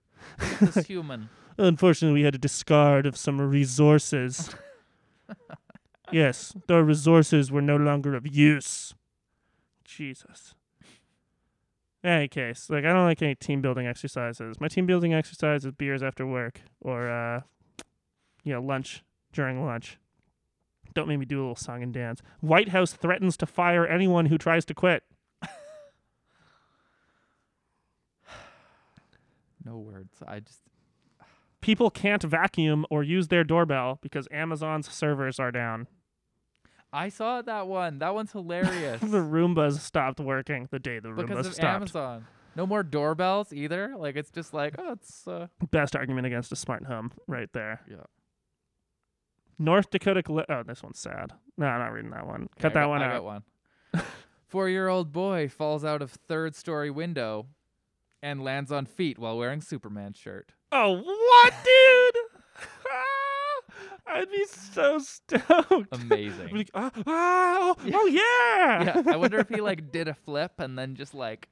This 0.60 0.86
human. 0.86 1.30
Unfortunately, 1.58 2.20
we 2.20 2.24
had 2.24 2.34
to 2.34 2.38
discard 2.38 3.06
of 3.06 3.16
some 3.16 3.40
resources. 3.40 4.54
yes, 6.12 6.54
the 6.68 6.84
resources 6.84 7.50
were 7.50 7.62
no 7.62 7.76
longer 7.76 8.14
of 8.14 8.26
use. 8.26 8.94
Jesus. 9.84 10.54
In 12.06 12.12
any 12.12 12.28
case, 12.28 12.70
like 12.70 12.84
I 12.84 12.92
don't 12.92 13.02
like 13.02 13.20
any 13.20 13.34
team 13.34 13.60
building 13.60 13.88
exercises. 13.88 14.60
My 14.60 14.68
team 14.68 14.86
building 14.86 15.12
exercise 15.12 15.64
is 15.64 15.72
beers 15.72 16.04
after 16.04 16.24
work 16.24 16.60
or 16.80 17.10
uh 17.10 17.40
you 18.44 18.52
know, 18.52 18.62
lunch 18.62 19.02
during 19.32 19.66
lunch. 19.66 19.98
Don't 20.94 21.08
make 21.08 21.18
me 21.18 21.26
do 21.26 21.38
a 21.38 21.42
little 21.42 21.56
song 21.56 21.82
and 21.82 21.92
dance. 21.92 22.22
White 22.38 22.68
House 22.68 22.92
threatens 22.92 23.36
to 23.38 23.46
fire 23.46 23.84
anyone 23.84 24.26
who 24.26 24.38
tries 24.38 24.64
to 24.66 24.74
quit. 24.74 25.02
No 29.64 29.78
words. 29.78 30.22
I 30.24 30.38
just. 30.38 30.60
People 31.60 31.90
can't 31.90 32.22
vacuum 32.22 32.86
or 32.88 33.02
use 33.02 33.26
their 33.26 33.42
doorbell 33.42 33.98
because 34.00 34.28
Amazon's 34.30 34.88
servers 34.92 35.40
are 35.40 35.50
down. 35.50 35.88
I 36.92 37.08
saw 37.08 37.42
that 37.42 37.66
one. 37.66 37.98
That 37.98 38.14
one's 38.14 38.32
hilarious. 38.32 39.00
the 39.00 39.18
Roombas 39.18 39.78
stopped 39.80 40.20
working 40.20 40.68
the 40.70 40.78
day 40.78 40.98
the 40.98 41.08
Roombas 41.08 41.26
because 41.28 41.46
of 41.48 41.54
stopped. 41.54 41.74
Amazon. 41.82 42.26
No 42.54 42.66
more 42.66 42.82
doorbells 42.82 43.52
either. 43.52 43.94
Like 43.98 44.16
it's 44.16 44.30
just 44.30 44.54
like 44.54 44.76
oh, 44.78 44.92
it's 44.92 45.28
uh, 45.28 45.48
Best 45.70 45.94
argument 45.94 46.26
against 46.26 46.52
a 46.52 46.56
smart 46.56 46.84
home 46.86 47.12
right 47.26 47.52
there. 47.52 47.80
Yeah. 47.90 47.96
North 49.58 49.90
Dakota. 49.90 50.22
Cli- 50.22 50.44
oh, 50.48 50.62
this 50.62 50.82
one's 50.82 50.98
sad. 50.98 51.32
No, 51.58 51.66
I'm 51.66 51.78
not 51.80 51.92
reading 51.92 52.10
that 52.12 52.26
one. 52.26 52.48
Cut 52.58 52.74
that 52.74 52.82
got- 52.82 52.88
one 52.88 53.02
I 53.02 53.06
out. 53.06 53.12
got 53.12 53.24
one. 53.24 53.42
Four-year-old 54.48 55.12
boy 55.12 55.48
falls 55.48 55.84
out 55.84 56.00
of 56.02 56.12
third-story 56.12 56.90
window 56.90 57.46
and 58.22 58.42
lands 58.44 58.70
on 58.70 58.86
feet 58.86 59.18
while 59.18 59.36
wearing 59.36 59.60
Superman 59.60 60.12
shirt. 60.12 60.52
Oh, 60.70 60.92
what, 61.02 61.54
dude? 61.64 62.22
I'd 64.08 64.30
be 64.30 64.44
so 64.46 64.98
stoked. 64.98 65.88
Amazing. 65.92 66.48
Like, 66.56 66.70
ah, 66.74 66.90
ah, 66.94 67.02
oh, 67.06 67.76
Yeah. 67.84 67.96
oh, 67.96 68.06
yeah. 68.06 69.02
yeah, 69.04 69.12
I 69.12 69.16
wonder 69.16 69.38
if 69.38 69.48
he 69.48 69.60
like 69.60 69.90
did 69.92 70.08
a 70.08 70.14
flip 70.14 70.52
and 70.58 70.78
then 70.78 70.94
just 70.94 71.14
like 71.14 71.48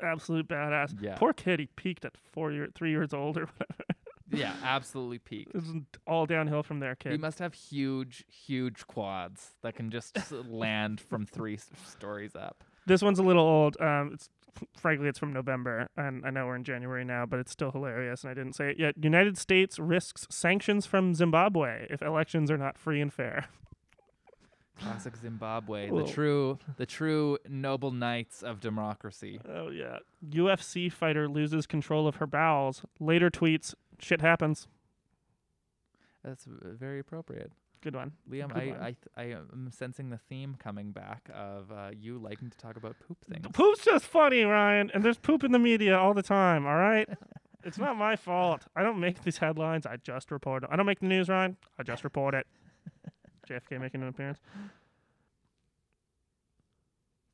Absolute 0.00 0.46
badass. 0.48 0.94
Yeah. 1.00 1.16
Poor 1.16 1.32
kid. 1.32 1.58
He 1.60 1.66
peaked 1.66 2.04
at 2.04 2.12
four 2.32 2.52
year, 2.52 2.68
three 2.74 2.90
years 2.90 3.12
old 3.12 3.36
or 3.36 3.46
whatever. 3.46 3.84
yeah, 4.30 4.54
absolutely 4.62 5.18
peaked. 5.18 5.54
It's 5.54 5.66
all 6.06 6.24
downhill 6.26 6.62
from 6.62 6.78
there, 6.80 6.94
kid. 6.94 7.12
He 7.12 7.18
must 7.18 7.38
have 7.40 7.54
huge, 7.54 8.24
huge 8.28 8.86
quads 8.86 9.50
that 9.62 9.74
can 9.74 9.90
just 9.90 10.16
land 10.48 11.00
from 11.00 11.26
three 11.26 11.58
stories 11.86 12.36
up. 12.36 12.62
This 12.86 13.02
one's 13.02 13.18
a 13.18 13.22
little 13.24 13.42
old. 13.42 13.76
Um, 13.80 14.12
it's 14.14 14.28
frankly 14.76 15.08
it's 15.08 15.18
from 15.18 15.32
November, 15.32 15.88
and 15.96 16.24
I 16.24 16.30
know 16.30 16.46
we're 16.46 16.56
in 16.56 16.64
January 16.64 17.04
now, 17.04 17.26
but 17.26 17.38
it's 17.38 17.52
still 17.52 17.70
hilarious, 17.70 18.22
and 18.22 18.30
I 18.30 18.34
didn't 18.34 18.54
say 18.54 18.70
it 18.70 18.78
yet. 18.78 18.94
United 19.02 19.38
States 19.38 19.78
risks 19.78 20.26
sanctions 20.30 20.86
from 20.86 21.14
Zimbabwe 21.14 21.86
if 21.90 22.02
elections 22.02 22.50
are 22.50 22.58
not 22.58 22.78
free 22.78 23.00
and 23.00 23.12
fair. 23.12 23.46
Classic 24.80 25.16
Zimbabwe, 25.20 25.90
the 25.90 26.04
true, 26.04 26.58
the 26.76 26.86
true 26.86 27.38
noble 27.48 27.90
knights 27.90 28.42
of 28.42 28.60
democracy. 28.60 29.40
Oh 29.48 29.70
yeah. 29.70 29.98
UFC 30.28 30.90
fighter 30.92 31.28
loses 31.28 31.66
control 31.66 32.06
of 32.06 32.16
her 32.16 32.26
bowels. 32.26 32.82
Later 33.00 33.30
tweets, 33.30 33.74
"Shit 33.98 34.20
happens." 34.20 34.68
That's 36.24 36.44
very 36.46 36.98
appropriate. 37.00 37.52
Good 37.80 37.94
one. 37.94 38.12
Liam, 38.30 38.52
Good 38.52 38.62
I, 38.62 38.66
one. 38.66 38.80
I, 38.80 38.84
th- 38.84 38.96
I 39.16 39.22
am 39.24 39.70
sensing 39.72 40.10
the 40.10 40.18
theme 40.18 40.56
coming 40.58 40.90
back 40.90 41.28
of 41.32 41.70
uh, 41.70 41.90
you 41.96 42.18
liking 42.18 42.50
to 42.50 42.56
talk 42.58 42.76
about 42.76 42.96
poop 43.06 43.18
things. 43.30 43.46
Poop's 43.52 43.84
just 43.84 44.04
funny, 44.04 44.42
Ryan, 44.42 44.90
and 44.92 45.04
there's 45.04 45.18
poop 45.18 45.44
in 45.44 45.52
the 45.52 45.58
media 45.58 45.96
all 45.96 46.14
the 46.14 46.22
time. 46.22 46.66
All 46.66 46.76
right. 46.76 47.08
It's 47.64 47.76
not 47.76 47.96
my 47.96 48.14
fault. 48.14 48.66
I 48.76 48.82
don't 48.84 49.00
make 49.00 49.24
these 49.24 49.38
headlines. 49.38 49.84
I 49.84 49.96
just 49.96 50.30
report 50.30 50.62
it. 50.62 50.70
I 50.72 50.76
don't 50.76 50.86
make 50.86 51.00
the 51.00 51.06
news, 51.06 51.28
Ryan. 51.28 51.56
I 51.76 51.82
just 51.82 52.04
report 52.04 52.32
it. 52.34 52.46
JFK 53.50 53.80
making 53.80 54.00
an 54.00 54.08
appearance. 54.08 54.38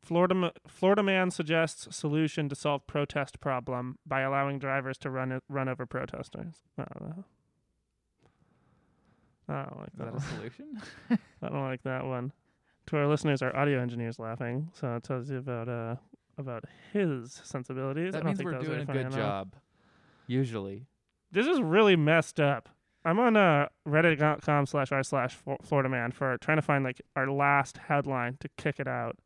Florida 0.02 0.34
ma- 0.34 0.50
Florida 0.66 1.02
man 1.02 1.30
suggests 1.30 1.94
solution 1.94 2.48
to 2.48 2.54
solve 2.54 2.86
protest 2.86 3.38
problem 3.38 3.98
by 4.06 4.22
allowing 4.22 4.58
drivers 4.58 4.96
to 4.98 5.10
run 5.10 5.30
it, 5.30 5.42
run 5.48 5.68
over 5.68 5.84
protesters. 5.86 6.62
I 6.78 6.84
don't 6.98 7.16
know. 7.16 7.24
I 9.48 9.62
don't 9.64 9.78
like 9.78 9.88
Is 9.88 9.98
that. 9.98 10.12
that 10.12 10.14
a 10.14 10.20
solution? 10.36 10.82
I 11.42 11.48
don't 11.48 11.64
like 11.64 11.82
that 11.84 12.04
one. 12.04 12.32
To 12.88 12.96
our 12.98 13.06
listeners, 13.06 13.40
our 13.42 13.54
audio 13.56 13.80
engineer's 13.80 14.18
laughing, 14.18 14.70
so 14.74 14.96
it 14.96 15.02
tells 15.04 15.30
you 15.30 15.38
about 15.38 15.68
uh 15.68 15.96
about 16.36 16.64
his 16.92 17.40
sensibilities. 17.44 18.08
I 18.14 18.18
that 18.18 18.18
don't 18.18 18.26
means 18.26 18.38
think 18.38 18.44
we're 18.46 18.52
that 18.52 18.58
was 18.60 18.68
doing 18.68 18.86
very 18.86 19.00
a 19.00 19.04
funny 19.04 19.14
good 19.16 19.18
job. 19.18 19.54
Usually. 20.26 20.86
This 21.32 21.46
is 21.46 21.60
really 21.60 21.96
messed 21.96 22.40
up. 22.40 22.68
I'm 23.04 23.18
on 23.18 23.36
uh, 23.36 23.66
reddit.com 23.86 24.66
slash 24.66 24.90
r 24.92 25.02
slash 25.02 25.34
Flo- 25.34 25.58
Florida 25.62 25.88
man 25.88 26.10
for 26.12 26.38
trying 26.38 26.56
to 26.56 26.62
find 26.62 26.84
like 26.84 27.02
our 27.16 27.30
last 27.30 27.76
headline 27.88 28.36
to 28.40 28.48
kick 28.56 28.80
it 28.80 28.88
out. 28.88 29.18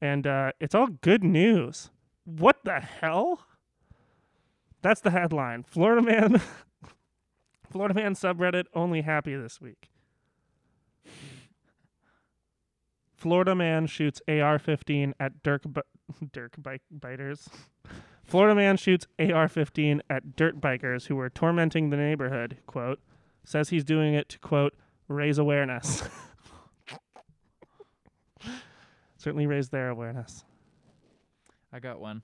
And 0.00 0.26
uh, 0.26 0.52
it's 0.60 0.74
all 0.74 0.86
good 0.86 1.24
news. 1.24 1.90
What 2.24 2.58
the 2.64 2.80
hell? 2.80 3.40
That's 4.82 5.00
the 5.00 5.10
headline. 5.10 5.62
Florida 5.64 6.02
man 6.02 6.40
Florida 7.74 7.92
man 7.92 8.14
subreddit 8.14 8.66
only 8.72 9.00
happy 9.00 9.34
this 9.34 9.60
week. 9.60 9.90
Florida 13.16 13.56
man 13.56 13.88
shoots 13.88 14.22
AR-15 14.28 15.12
at 15.18 15.42
Dirk 15.42 15.62
bi- 15.66 15.82
Dirk 16.32 16.54
bike 16.56 16.82
biters. 16.88 17.48
Florida 18.22 18.54
man 18.54 18.76
shoots 18.76 19.08
AR-15 19.18 20.02
at 20.08 20.36
dirt 20.36 20.60
bikers 20.60 21.08
who 21.08 21.16
were 21.16 21.28
tormenting 21.28 21.90
the 21.90 21.96
neighborhood. 21.96 22.58
Quote 22.68 23.00
says 23.42 23.70
he's 23.70 23.82
doing 23.82 24.14
it 24.14 24.28
to 24.28 24.38
quote 24.38 24.74
raise 25.08 25.38
awareness. 25.38 26.08
Certainly 29.16 29.48
raise 29.48 29.70
their 29.70 29.88
awareness. 29.88 30.44
I 31.72 31.80
got 31.80 31.98
one. 31.98 32.22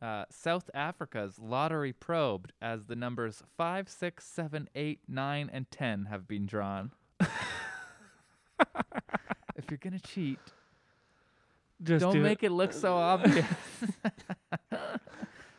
Uh, 0.00 0.24
South 0.30 0.70
Africa's 0.74 1.38
lottery 1.40 1.92
probed 1.92 2.52
as 2.62 2.84
the 2.86 2.94
numbers 2.94 3.42
5, 3.56 3.88
6, 3.88 4.24
7, 4.24 4.68
8, 4.74 5.00
9, 5.08 5.50
and 5.52 5.70
10 5.70 6.04
have 6.06 6.28
been 6.28 6.46
drawn. 6.46 6.92
if 7.20 7.28
you're 9.70 9.78
going 9.78 9.98
to 9.98 10.06
cheat, 10.06 10.38
Just 11.82 12.02
don't 12.02 12.12
do 12.14 12.22
make 12.22 12.42
it 12.44 12.52
look 12.52 12.72
so 12.72 12.94
obvious. 12.96 13.44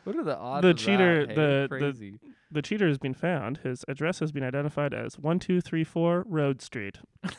what 0.06 0.16
are 0.16 0.24
the 0.24 0.38
odds 0.38 0.64
The 0.64 0.70
of 0.70 0.78
cheater- 0.78 1.26
that? 1.26 1.36
Hey, 1.36 1.36
the- 1.36 1.94
the- 1.94 2.20
The 2.52 2.62
cheater 2.62 2.88
has 2.88 2.98
been 2.98 3.14
found. 3.14 3.58
His 3.58 3.84
address 3.88 4.20
has 4.20 4.32
been 4.32 4.44
identified 4.44 4.94
as 4.94 5.20
one 5.20 5.38
two 5.40 5.60
three 5.62 5.84
four 5.84 6.24
Road 6.28 6.62
Street. 6.62 7.00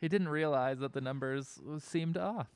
He 0.00 0.08
didn't 0.08 0.30
realize 0.30 0.80
that 0.80 0.94
the 0.94 1.00
numbers 1.00 1.60
seemed 1.78 2.16
off. 2.16 2.48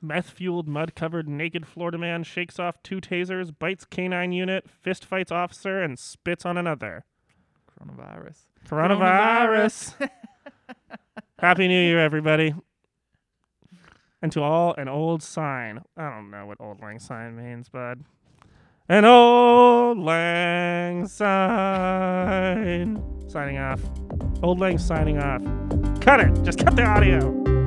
Meth 0.00 0.30
fueled, 0.30 0.68
mud 0.68 0.94
covered, 0.94 1.28
naked 1.28 1.66
Florida 1.66 1.98
man 1.98 2.22
shakes 2.22 2.58
off 2.58 2.82
two 2.82 3.00
tasers, 3.00 3.52
bites 3.56 3.84
canine 3.84 4.32
unit, 4.32 4.68
fist 4.68 5.04
fights 5.04 5.32
officer, 5.32 5.82
and 5.82 5.98
spits 5.98 6.46
on 6.46 6.56
another. 6.56 7.04
Coronavirus. 7.80 8.46
Coronavirus. 8.68 10.10
Happy 11.38 11.68
New 11.68 11.80
Year, 11.80 12.00
everybody. 12.04 12.54
And 14.20 14.32
to 14.32 14.42
all, 14.42 14.74
an 14.74 14.88
old 14.88 15.22
sign. 15.22 15.82
I 15.96 16.10
don't 16.10 16.30
know 16.30 16.46
what 16.46 16.60
Auld 16.60 16.80
Lang 16.80 16.98
Syne 16.98 17.36
means, 17.36 17.68
bud. 17.68 18.04
An 18.88 19.04
Auld 19.04 19.98
Lang 19.98 21.06
Syne. 21.06 23.02
Signing 23.28 23.58
off. 23.58 23.80
Old 24.42 24.60
lang 24.60 24.78
signing 24.78 25.18
off. 25.18 25.42
Cut 26.00 26.20
it. 26.20 26.42
Just 26.44 26.64
cut 26.64 26.76
the 26.76 26.84
audio. 26.84 27.57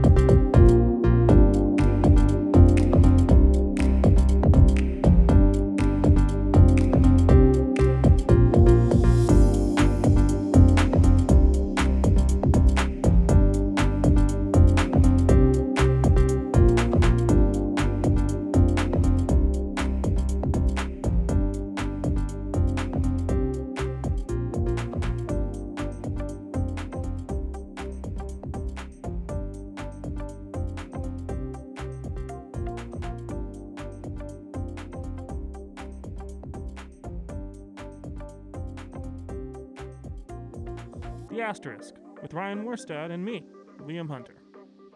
With 42.52 42.60
Ryan 42.60 42.68
Morstad 42.68 43.12
and 43.12 43.24
me, 43.24 43.46
Liam 43.80 44.10
Hunter. 44.10 44.36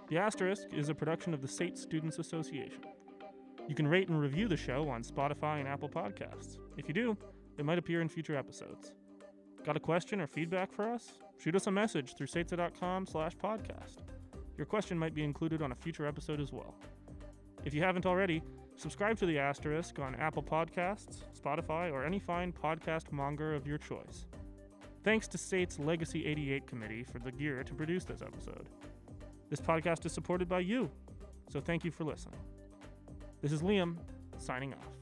The 0.09 0.17
Asterisk 0.17 0.67
is 0.73 0.89
a 0.89 0.93
production 0.93 1.33
of 1.33 1.41
the 1.41 1.47
SAIT 1.47 1.77
Students 1.77 2.19
Association. 2.19 2.83
You 3.69 3.75
can 3.75 3.87
rate 3.87 4.09
and 4.09 4.19
review 4.19 4.49
the 4.49 4.57
show 4.57 4.89
on 4.89 5.03
Spotify 5.03 5.59
and 5.59 5.67
Apple 5.67 5.87
Podcasts. 5.87 6.57
If 6.75 6.89
you 6.89 6.93
do, 6.93 7.17
it 7.57 7.63
might 7.63 7.77
appear 7.77 8.01
in 8.01 8.09
future 8.09 8.35
episodes. 8.35 8.93
Got 9.63 9.77
a 9.77 9.79
question 9.79 10.19
or 10.19 10.27
feedback 10.27 10.73
for 10.73 10.89
us? 10.89 11.13
Shoot 11.37 11.55
us 11.55 11.67
a 11.67 11.71
message 11.71 12.15
through 12.17 12.27
saitsa.com 12.27 13.05
slash 13.05 13.37
podcast. 13.37 13.99
Your 14.57 14.65
question 14.65 14.99
might 14.99 15.15
be 15.15 15.23
included 15.23 15.61
on 15.61 15.71
a 15.71 15.75
future 15.75 16.05
episode 16.05 16.41
as 16.41 16.51
well. 16.51 16.75
If 17.63 17.73
you 17.73 17.81
haven't 17.81 18.05
already, 18.05 18.43
subscribe 18.75 19.17
to 19.19 19.25
The 19.25 19.39
Asterisk 19.39 19.97
on 19.99 20.15
Apple 20.15 20.43
Podcasts, 20.43 21.23
Spotify, 21.39 21.89
or 21.89 22.03
any 22.03 22.19
fine 22.19 22.51
podcast 22.51 23.13
monger 23.13 23.55
of 23.55 23.65
your 23.65 23.77
choice. 23.77 24.25
Thanks 25.05 25.27
to 25.27 25.37
SAITSA's 25.37 25.77
Legacy 25.77 26.25
88 26.25 26.65
committee 26.65 27.03
for 27.03 27.19
the 27.19 27.31
gear 27.31 27.63
to 27.63 27.75
produce 27.75 28.05
this 28.05 28.23
episode. 28.23 28.67
This 29.51 29.61
podcast 29.61 30.03
is 30.07 30.11
supported 30.11 30.49
by 30.49 30.61
you, 30.61 30.89
so 31.47 31.61
thank 31.61 31.85
you 31.85 31.91
for 31.91 32.03
listening. 32.03 32.39
This 33.39 33.51
is 33.51 33.61
Liam, 33.61 33.97
signing 34.39 34.73
off. 34.73 34.94